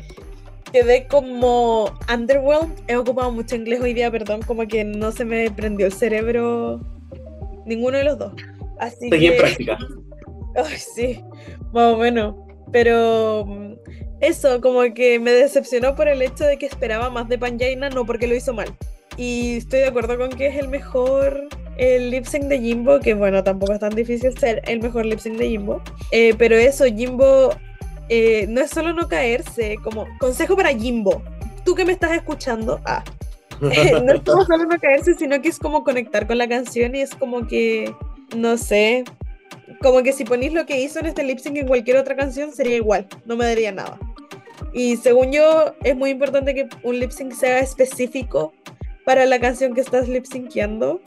[0.77, 2.79] quedé como underwhelmed.
[2.87, 6.81] He ocupado mucho inglés hoy día, perdón, como que no se me prendió el cerebro
[7.65, 8.35] ninguno de los dos.
[8.79, 9.79] Así Seguí en que práctica.
[10.57, 11.25] Ay, sí,
[11.73, 12.35] más o menos.
[12.73, 13.73] Pero mm,
[14.21, 18.05] eso, como que me decepcionó por el hecho de que esperaba más de Panjaina, no
[18.05, 18.77] porque lo hizo mal.
[19.17, 21.49] Y estoy de acuerdo con que es el mejor
[21.79, 25.21] el lip sync de Jimbo, que bueno, tampoco es tan difícil ser el mejor lip
[25.21, 25.83] sync de Jimbo.
[26.11, 27.51] Eh, pero eso, Jimbo
[28.09, 31.23] eh, no es solo no caerse, como consejo para Jimbo.
[31.65, 33.03] Tú que me estás escuchando, ah,
[33.61, 37.15] no es solo no caerse, sino que es como conectar con la canción y es
[37.15, 37.95] como que,
[38.37, 39.05] no sé,
[39.81, 42.53] como que si ponís lo que hizo en este lip sync en cualquier otra canción
[42.53, 43.99] sería igual, no me daría nada.
[44.73, 48.53] Y según yo, es muy importante que un lip sync sea específico
[49.05, 51.01] para la canción que estás lip syncando,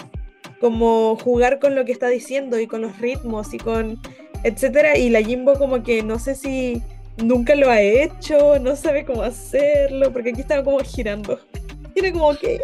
[0.59, 3.99] como jugar con lo que está diciendo y con los ritmos y con
[4.44, 4.98] etcétera.
[4.98, 6.82] Y la Jimbo, como que no sé si
[7.18, 11.40] nunca lo ha hecho, no sabe cómo hacerlo, porque aquí estaba como girando.
[11.94, 12.61] Tiene como que.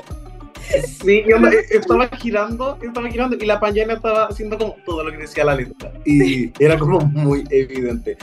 [1.04, 1.38] Sí, yo
[1.70, 5.56] estaba girando, estaba girando y la pañana estaba haciendo como todo lo que decía la
[5.56, 5.92] letra.
[6.06, 8.18] Y era como muy evidente.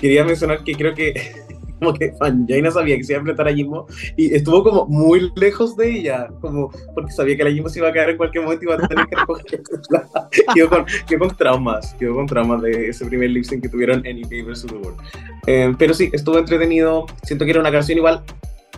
[0.00, 1.47] Quería mencionar que creo que
[1.78, 3.86] como que Panjaina sabía que se iba a enfrentar a Jimbo
[4.16, 7.88] y estuvo como muy lejos de ella, como porque sabía que la Jimbo se iba
[7.88, 10.28] a caer en cualquier momento y iba a tener que recogerla.
[10.54, 14.04] quedó, con, quedó con traumas, quedó con traumas de ese primer lip sync que tuvieron
[14.06, 14.66] en UK vs.
[14.66, 15.00] The World.
[15.46, 17.06] Eh, pero sí, estuvo entretenido.
[17.22, 18.22] Siento que era una canción igual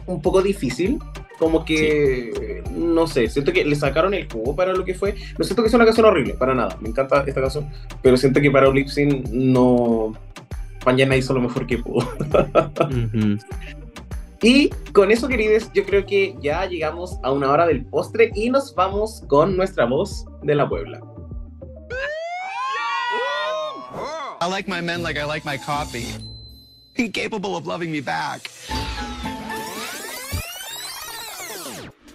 [0.07, 0.99] un poco difícil,
[1.39, 5.15] como que, no sé, siento que le sacaron el jugo para lo que fue.
[5.39, 6.77] No siento que sea una canción horrible, para nada.
[6.81, 7.69] Me encanta esta canción,
[8.03, 10.13] pero siento que para un lip sync no.
[10.85, 12.07] Panjana hizo lo mejor que pudo.
[14.43, 18.49] Y con eso, queridos, yo creo que ya llegamos a una hora del postre y
[18.49, 21.01] nos vamos con nuestra voz de la Puebla.
[24.41, 26.07] I like my men like I like my coffee.
[26.97, 28.51] Incapable of loving me back.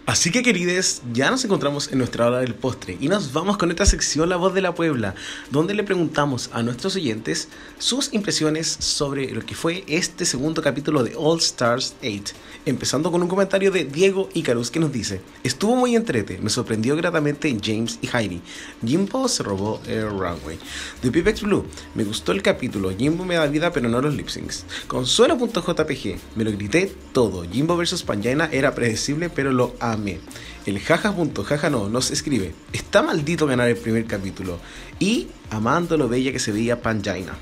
[0.05, 3.71] Así que querides, ya nos encontramos en nuestra hora del postre y nos vamos con
[3.71, 5.15] esta sección La Voz de la Puebla,
[5.49, 7.47] donde le preguntamos a nuestros oyentes
[7.79, 12.35] sus impresiones sobre lo que fue este segundo capítulo de All Stars 8.
[12.67, 16.95] Empezando con un comentario de Diego Icarus que nos dice, estuvo muy entrete, me sorprendió
[16.95, 18.41] gratamente James y Heidi.
[18.85, 20.59] Jimbo se robó el runway.
[21.01, 21.65] De Pipex Blue,
[21.95, 24.65] me gustó el capítulo, Jimbo me da vida pero no los lip syncs.
[24.87, 30.19] Consuelo.jpg, me lo grité todo, Jimbo vs Panjaina era predecible pero lo amé.
[30.65, 34.59] El jaja.jaja no nos escribe, está maldito ganar el primer capítulo
[34.99, 37.33] y amando lo bella que se veía Panjaina.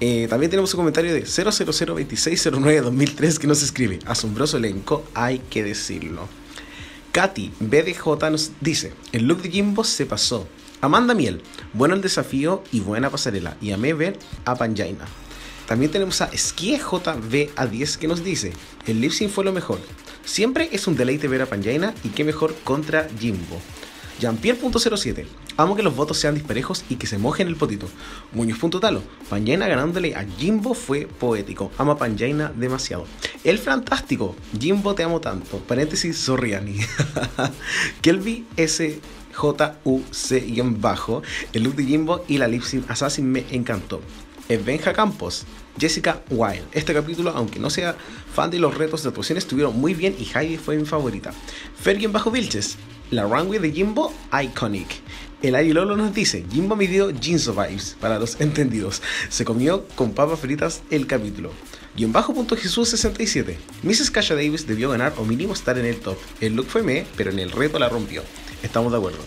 [0.00, 6.28] Eh, también tenemos un comentario de 0002609-2003 que nos escribe, asombroso elenco, hay que decirlo.
[7.12, 10.48] Katy BDJ nos dice, el look de Jimbo se pasó.
[10.80, 11.42] Amanda Miel,
[11.72, 13.56] bueno el desafío y buena pasarela.
[13.60, 15.06] Y amé ver a Panjaina.
[15.66, 18.52] También tenemos a SkieJV10 que nos dice,
[18.86, 19.78] el lip fue lo mejor.
[20.24, 23.60] Siempre es un deleite ver a Panjaina y qué mejor contra Jimbo.
[24.20, 25.26] Jean-Pierre.07.
[25.56, 27.88] Amo que los votos sean disparejos y que se mojen el potito.
[28.32, 29.02] Muñoz.talo.
[29.28, 31.70] Panjaina ganándole a Jimbo fue poético.
[31.78, 33.06] Ama Panjaina demasiado.
[33.44, 34.34] El fantástico.
[34.58, 35.58] Jimbo te amo tanto.
[35.58, 36.78] Paréntesis, Sorriani.
[38.02, 39.00] Kelby S.
[39.34, 41.22] JUC-bajo,
[41.52, 44.00] el look de Jimbo y la lip sync Assassin me encantó.
[44.48, 45.44] Es Benja Campos,
[45.78, 46.64] Jessica Wild.
[46.72, 47.96] Este capítulo, aunque no sea
[48.34, 51.32] fan de los retos de actuación, estuvieron muy bien y Heidi fue mi favorita.
[51.80, 52.76] Fergien bajo Vilches,
[53.10, 54.88] la runway de Jimbo, iconic.
[55.42, 59.02] El Ari Lolo nos dice, Jimbo midió Jinso Vibes, para los entendidos.
[59.28, 61.50] Se comió con papas fritas el capítulo.
[61.96, 63.56] Guión bajo punto Jesús 67.
[63.82, 64.10] Mrs.
[64.10, 66.16] Kasha Davis debió ganar o mínimo estar en el top.
[66.40, 68.22] El look fue me, pero en el reto la rompió.
[68.64, 69.18] Estamos de acuerdo.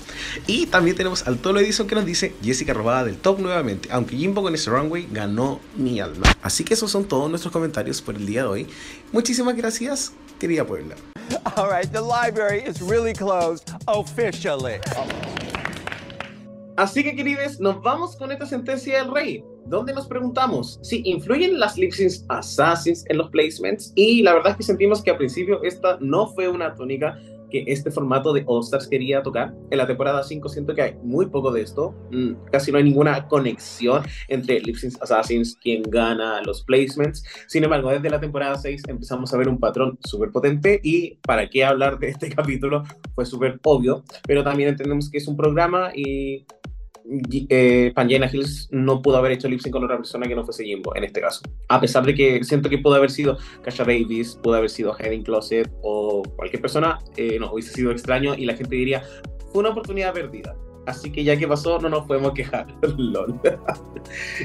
[0.48, 4.18] Y también tenemos al Tolo Edison que nos dice Jessica robada del top nuevamente, aunque
[4.18, 6.26] Jimbo con ese runway ganó mi alma.
[6.42, 8.68] Así que esos son todos nuestros comentarios por el día de hoy.
[9.12, 10.96] Muchísimas gracias, querida Puebla.
[11.56, 14.80] All right, the library is really closed officially.
[16.76, 21.60] Así que, queridos, nos vamos con esta sentencia del rey, donde nos preguntamos si influyen
[21.60, 23.94] las lip syncs assassins en los placements.
[23.94, 27.20] Y la verdad es que sentimos que al principio esta no fue una tónica
[27.50, 29.54] que este formato de All Stars quería tocar.
[29.70, 31.94] En la temporada 5 siento que hay muy poco de esto.
[32.12, 37.24] Mm, casi no hay ninguna conexión entre Lip Sync Assassins, quien gana los placements.
[37.48, 41.50] Sin embargo, desde la temporada 6 empezamos a ver un patrón súper potente y para
[41.50, 42.84] qué hablar de este capítulo
[43.16, 46.46] fue súper obvio, pero también entendemos que es un programa y
[47.50, 50.66] eh, Pangina Hills no pudo haber hecho lip sync con otra persona que no fuese
[50.66, 51.42] Jimbo en este caso.
[51.70, 55.24] A pesar de que siento que pudo haber sido Kasha Davis, pudo haber sido Heading
[55.24, 59.04] Closet o cualquier persona, eh, no, hubiese sido extraño y la gente diría,
[59.52, 60.56] fue una oportunidad perdida.
[60.88, 62.66] Así que ya que pasó, no nos podemos quejar.
[62.98, 63.40] LOL.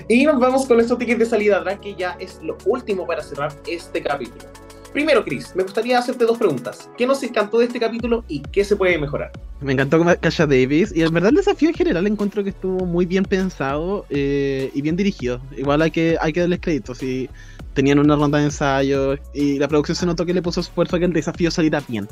[0.09, 3.23] y nos vamos con estos tickets de salida atrás, que ya es lo último para
[3.23, 4.45] cerrar este capítulo.
[4.93, 6.91] Primero, Chris, me gustaría hacerte dos preguntas.
[6.99, 9.33] ¿Qué nos encantó de este capítulo y qué se puede mejorar?
[9.63, 13.07] Me encantó Kasha Davis y en verdad el desafío en general encuentro que estuvo muy
[13.07, 15.41] bien pensado eh, y bien dirigido.
[15.57, 16.95] Igual hay que, hay que darles crédito.
[16.95, 17.31] Si
[17.73, 20.99] tenían una ronda de ensayo y la producción se notó que le puso esfuerzo a
[20.99, 22.07] que el desafío saliera bien.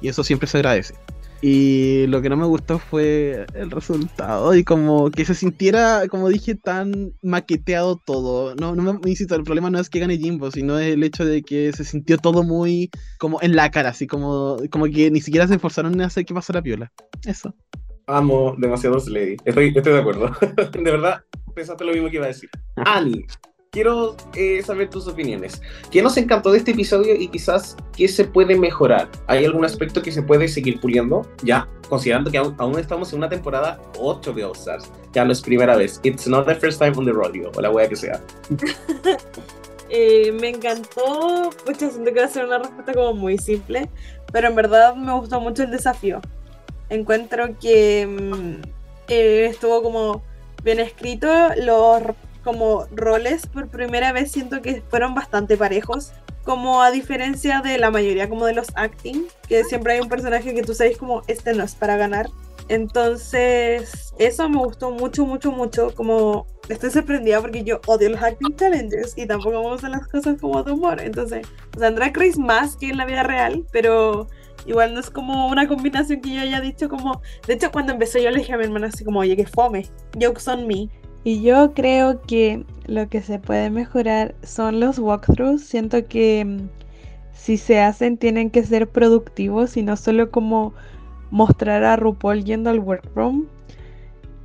[0.00, 0.94] Y eso siempre se agradece.
[1.42, 6.28] Y lo que no me gustó fue el resultado y como que se sintiera, como
[6.28, 8.54] dije, tan maqueteado todo.
[8.54, 11.42] No, no me insisto, el problema no es que gane Jimbo, sino el hecho de
[11.42, 15.46] que se sintió todo muy como en la cara, así como, como que ni siquiera
[15.46, 16.90] se esforzaron en hacer que pasara piola.
[17.26, 17.54] Eso.
[18.06, 19.36] Amo demasiado Slady.
[19.44, 20.30] Estoy, estoy de acuerdo.
[20.72, 21.22] de verdad,
[21.54, 22.48] pensaste lo mismo que iba a decir.
[23.70, 25.60] Quiero eh, saber tus opiniones.
[25.90, 29.10] ¿Qué nos encantó de este episodio y quizás qué se puede mejorar?
[29.26, 31.22] ¿Hay algún aspecto que se puede seguir puliendo?
[31.42, 34.90] Ya, considerando que aún, estamos en una temporada 8 de All Stars.
[35.12, 36.00] Ya no es primera vez.
[36.02, 38.20] It's not the first time on the rodeo, o la wea que sea.
[39.90, 41.50] eh, me encantó.
[41.64, 43.88] Pucha, siento que va a ser una respuesta como muy simple.
[44.32, 46.20] Pero en verdad me gustó mucho el desafío.
[46.88, 48.02] Encuentro que
[49.08, 50.22] eh, estuvo como
[50.62, 51.28] bien escrito.
[51.56, 52.02] Los
[52.46, 56.12] como roles por primera vez siento que fueron bastante parejos.
[56.44, 60.54] Como a diferencia de la mayoría como de los acting, que siempre hay un personaje
[60.54, 62.28] que tú sabes como este no es para ganar.
[62.68, 65.92] Entonces, eso me gustó mucho, mucho, mucho.
[65.96, 70.40] Como estoy sorprendida porque yo odio los acting challenges y tampoco me gustan las cosas
[70.40, 71.00] como de humor.
[71.00, 71.44] Entonces,
[71.76, 74.28] o sea, Drag Race más que en la vida real, pero
[74.66, 77.22] igual no es como una combinación que yo haya dicho como...
[77.48, 79.88] De hecho, cuando empecé yo le dije a mi hermana así como, oye, que fome,
[80.14, 80.88] jokes on me.
[81.26, 85.60] Y yo creo que lo que se puede mejorar son los walkthroughs.
[85.60, 86.68] Siento que mm,
[87.32, 90.72] si se hacen tienen que ser productivos y no solo como
[91.32, 93.46] mostrar a RuPaul yendo al workroom.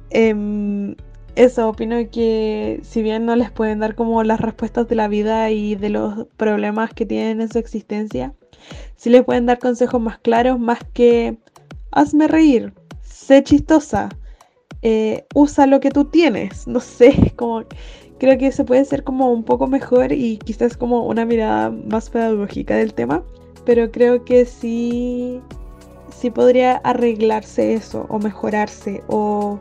[0.09, 0.95] Em,
[1.35, 5.51] eso, opino que si bien no les pueden dar como las respuestas de la vida
[5.51, 8.33] y de los problemas que tienen en su existencia,
[8.95, 11.37] sí les pueden dar consejos más claros, más que
[11.91, 14.09] hazme reír, sé chistosa,
[14.81, 16.67] eh, usa lo que tú tienes.
[16.71, 17.63] No sé, como
[18.19, 22.09] creo que se puede ser como un poco mejor y quizás como una mirada más
[22.09, 23.23] pedagógica del tema,
[23.65, 25.41] pero creo que sí,
[26.15, 29.59] sí podría arreglarse eso o mejorarse o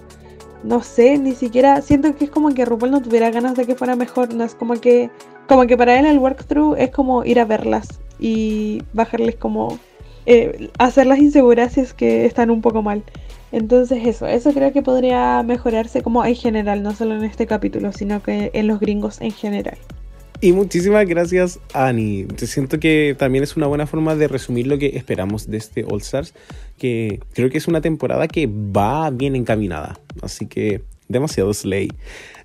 [0.63, 3.75] no sé, ni siquiera siento que es como que RuPaul no tuviera ganas de que
[3.75, 5.11] fuera mejor, no es como que
[5.49, 9.79] como que para él el walkthrough es como ir a verlas y bajarles como
[10.27, 13.03] eh, hacerlas inseguras si es que están un poco mal.
[13.53, 17.93] Entonces eso, eso creo que podría mejorarse como en general, no solo en este capítulo,
[17.93, 19.79] sino que en los gringos en general.
[20.43, 22.25] Y muchísimas gracias, Ani.
[22.25, 25.85] Te siento que también es una buena forma de resumir lo que esperamos de este
[25.85, 26.33] All Stars,
[26.79, 30.01] que creo que es una temporada que va bien encaminada.
[30.23, 31.91] Así que demasiado slay.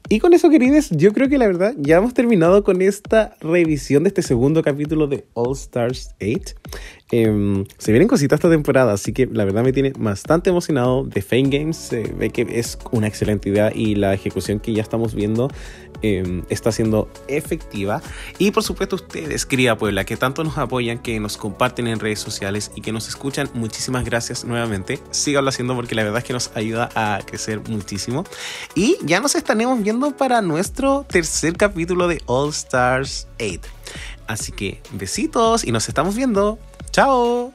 [0.09, 4.03] Y con eso, queridos, yo creo que la verdad ya hemos terminado con esta revisión
[4.03, 6.53] de este segundo capítulo de All Stars 8.
[7.11, 11.03] Em, se vienen cositas esta temporada, así que la verdad me tiene bastante emocionado.
[11.03, 14.81] De Fame Games se ve que es una excelente idea y la ejecución que ya
[14.81, 15.51] estamos viendo
[16.01, 18.01] em, está siendo efectiva.
[18.39, 22.19] Y por supuesto ustedes, querida Puebla, que tanto nos apoyan, que nos comparten en redes
[22.19, 24.99] sociales y que nos escuchan, muchísimas gracias nuevamente.
[25.11, 28.23] Síganlo haciendo porque la verdad es que nos ayuda a crecer muchísimo.
[28.73, 33.59] Y ya nos estaremos viendo para nuestro tercer capítulo de All Stars 8.
[34.25, 36.57] Así que besitos y nos estamos viendo.
[36.95, 37.51] Chao.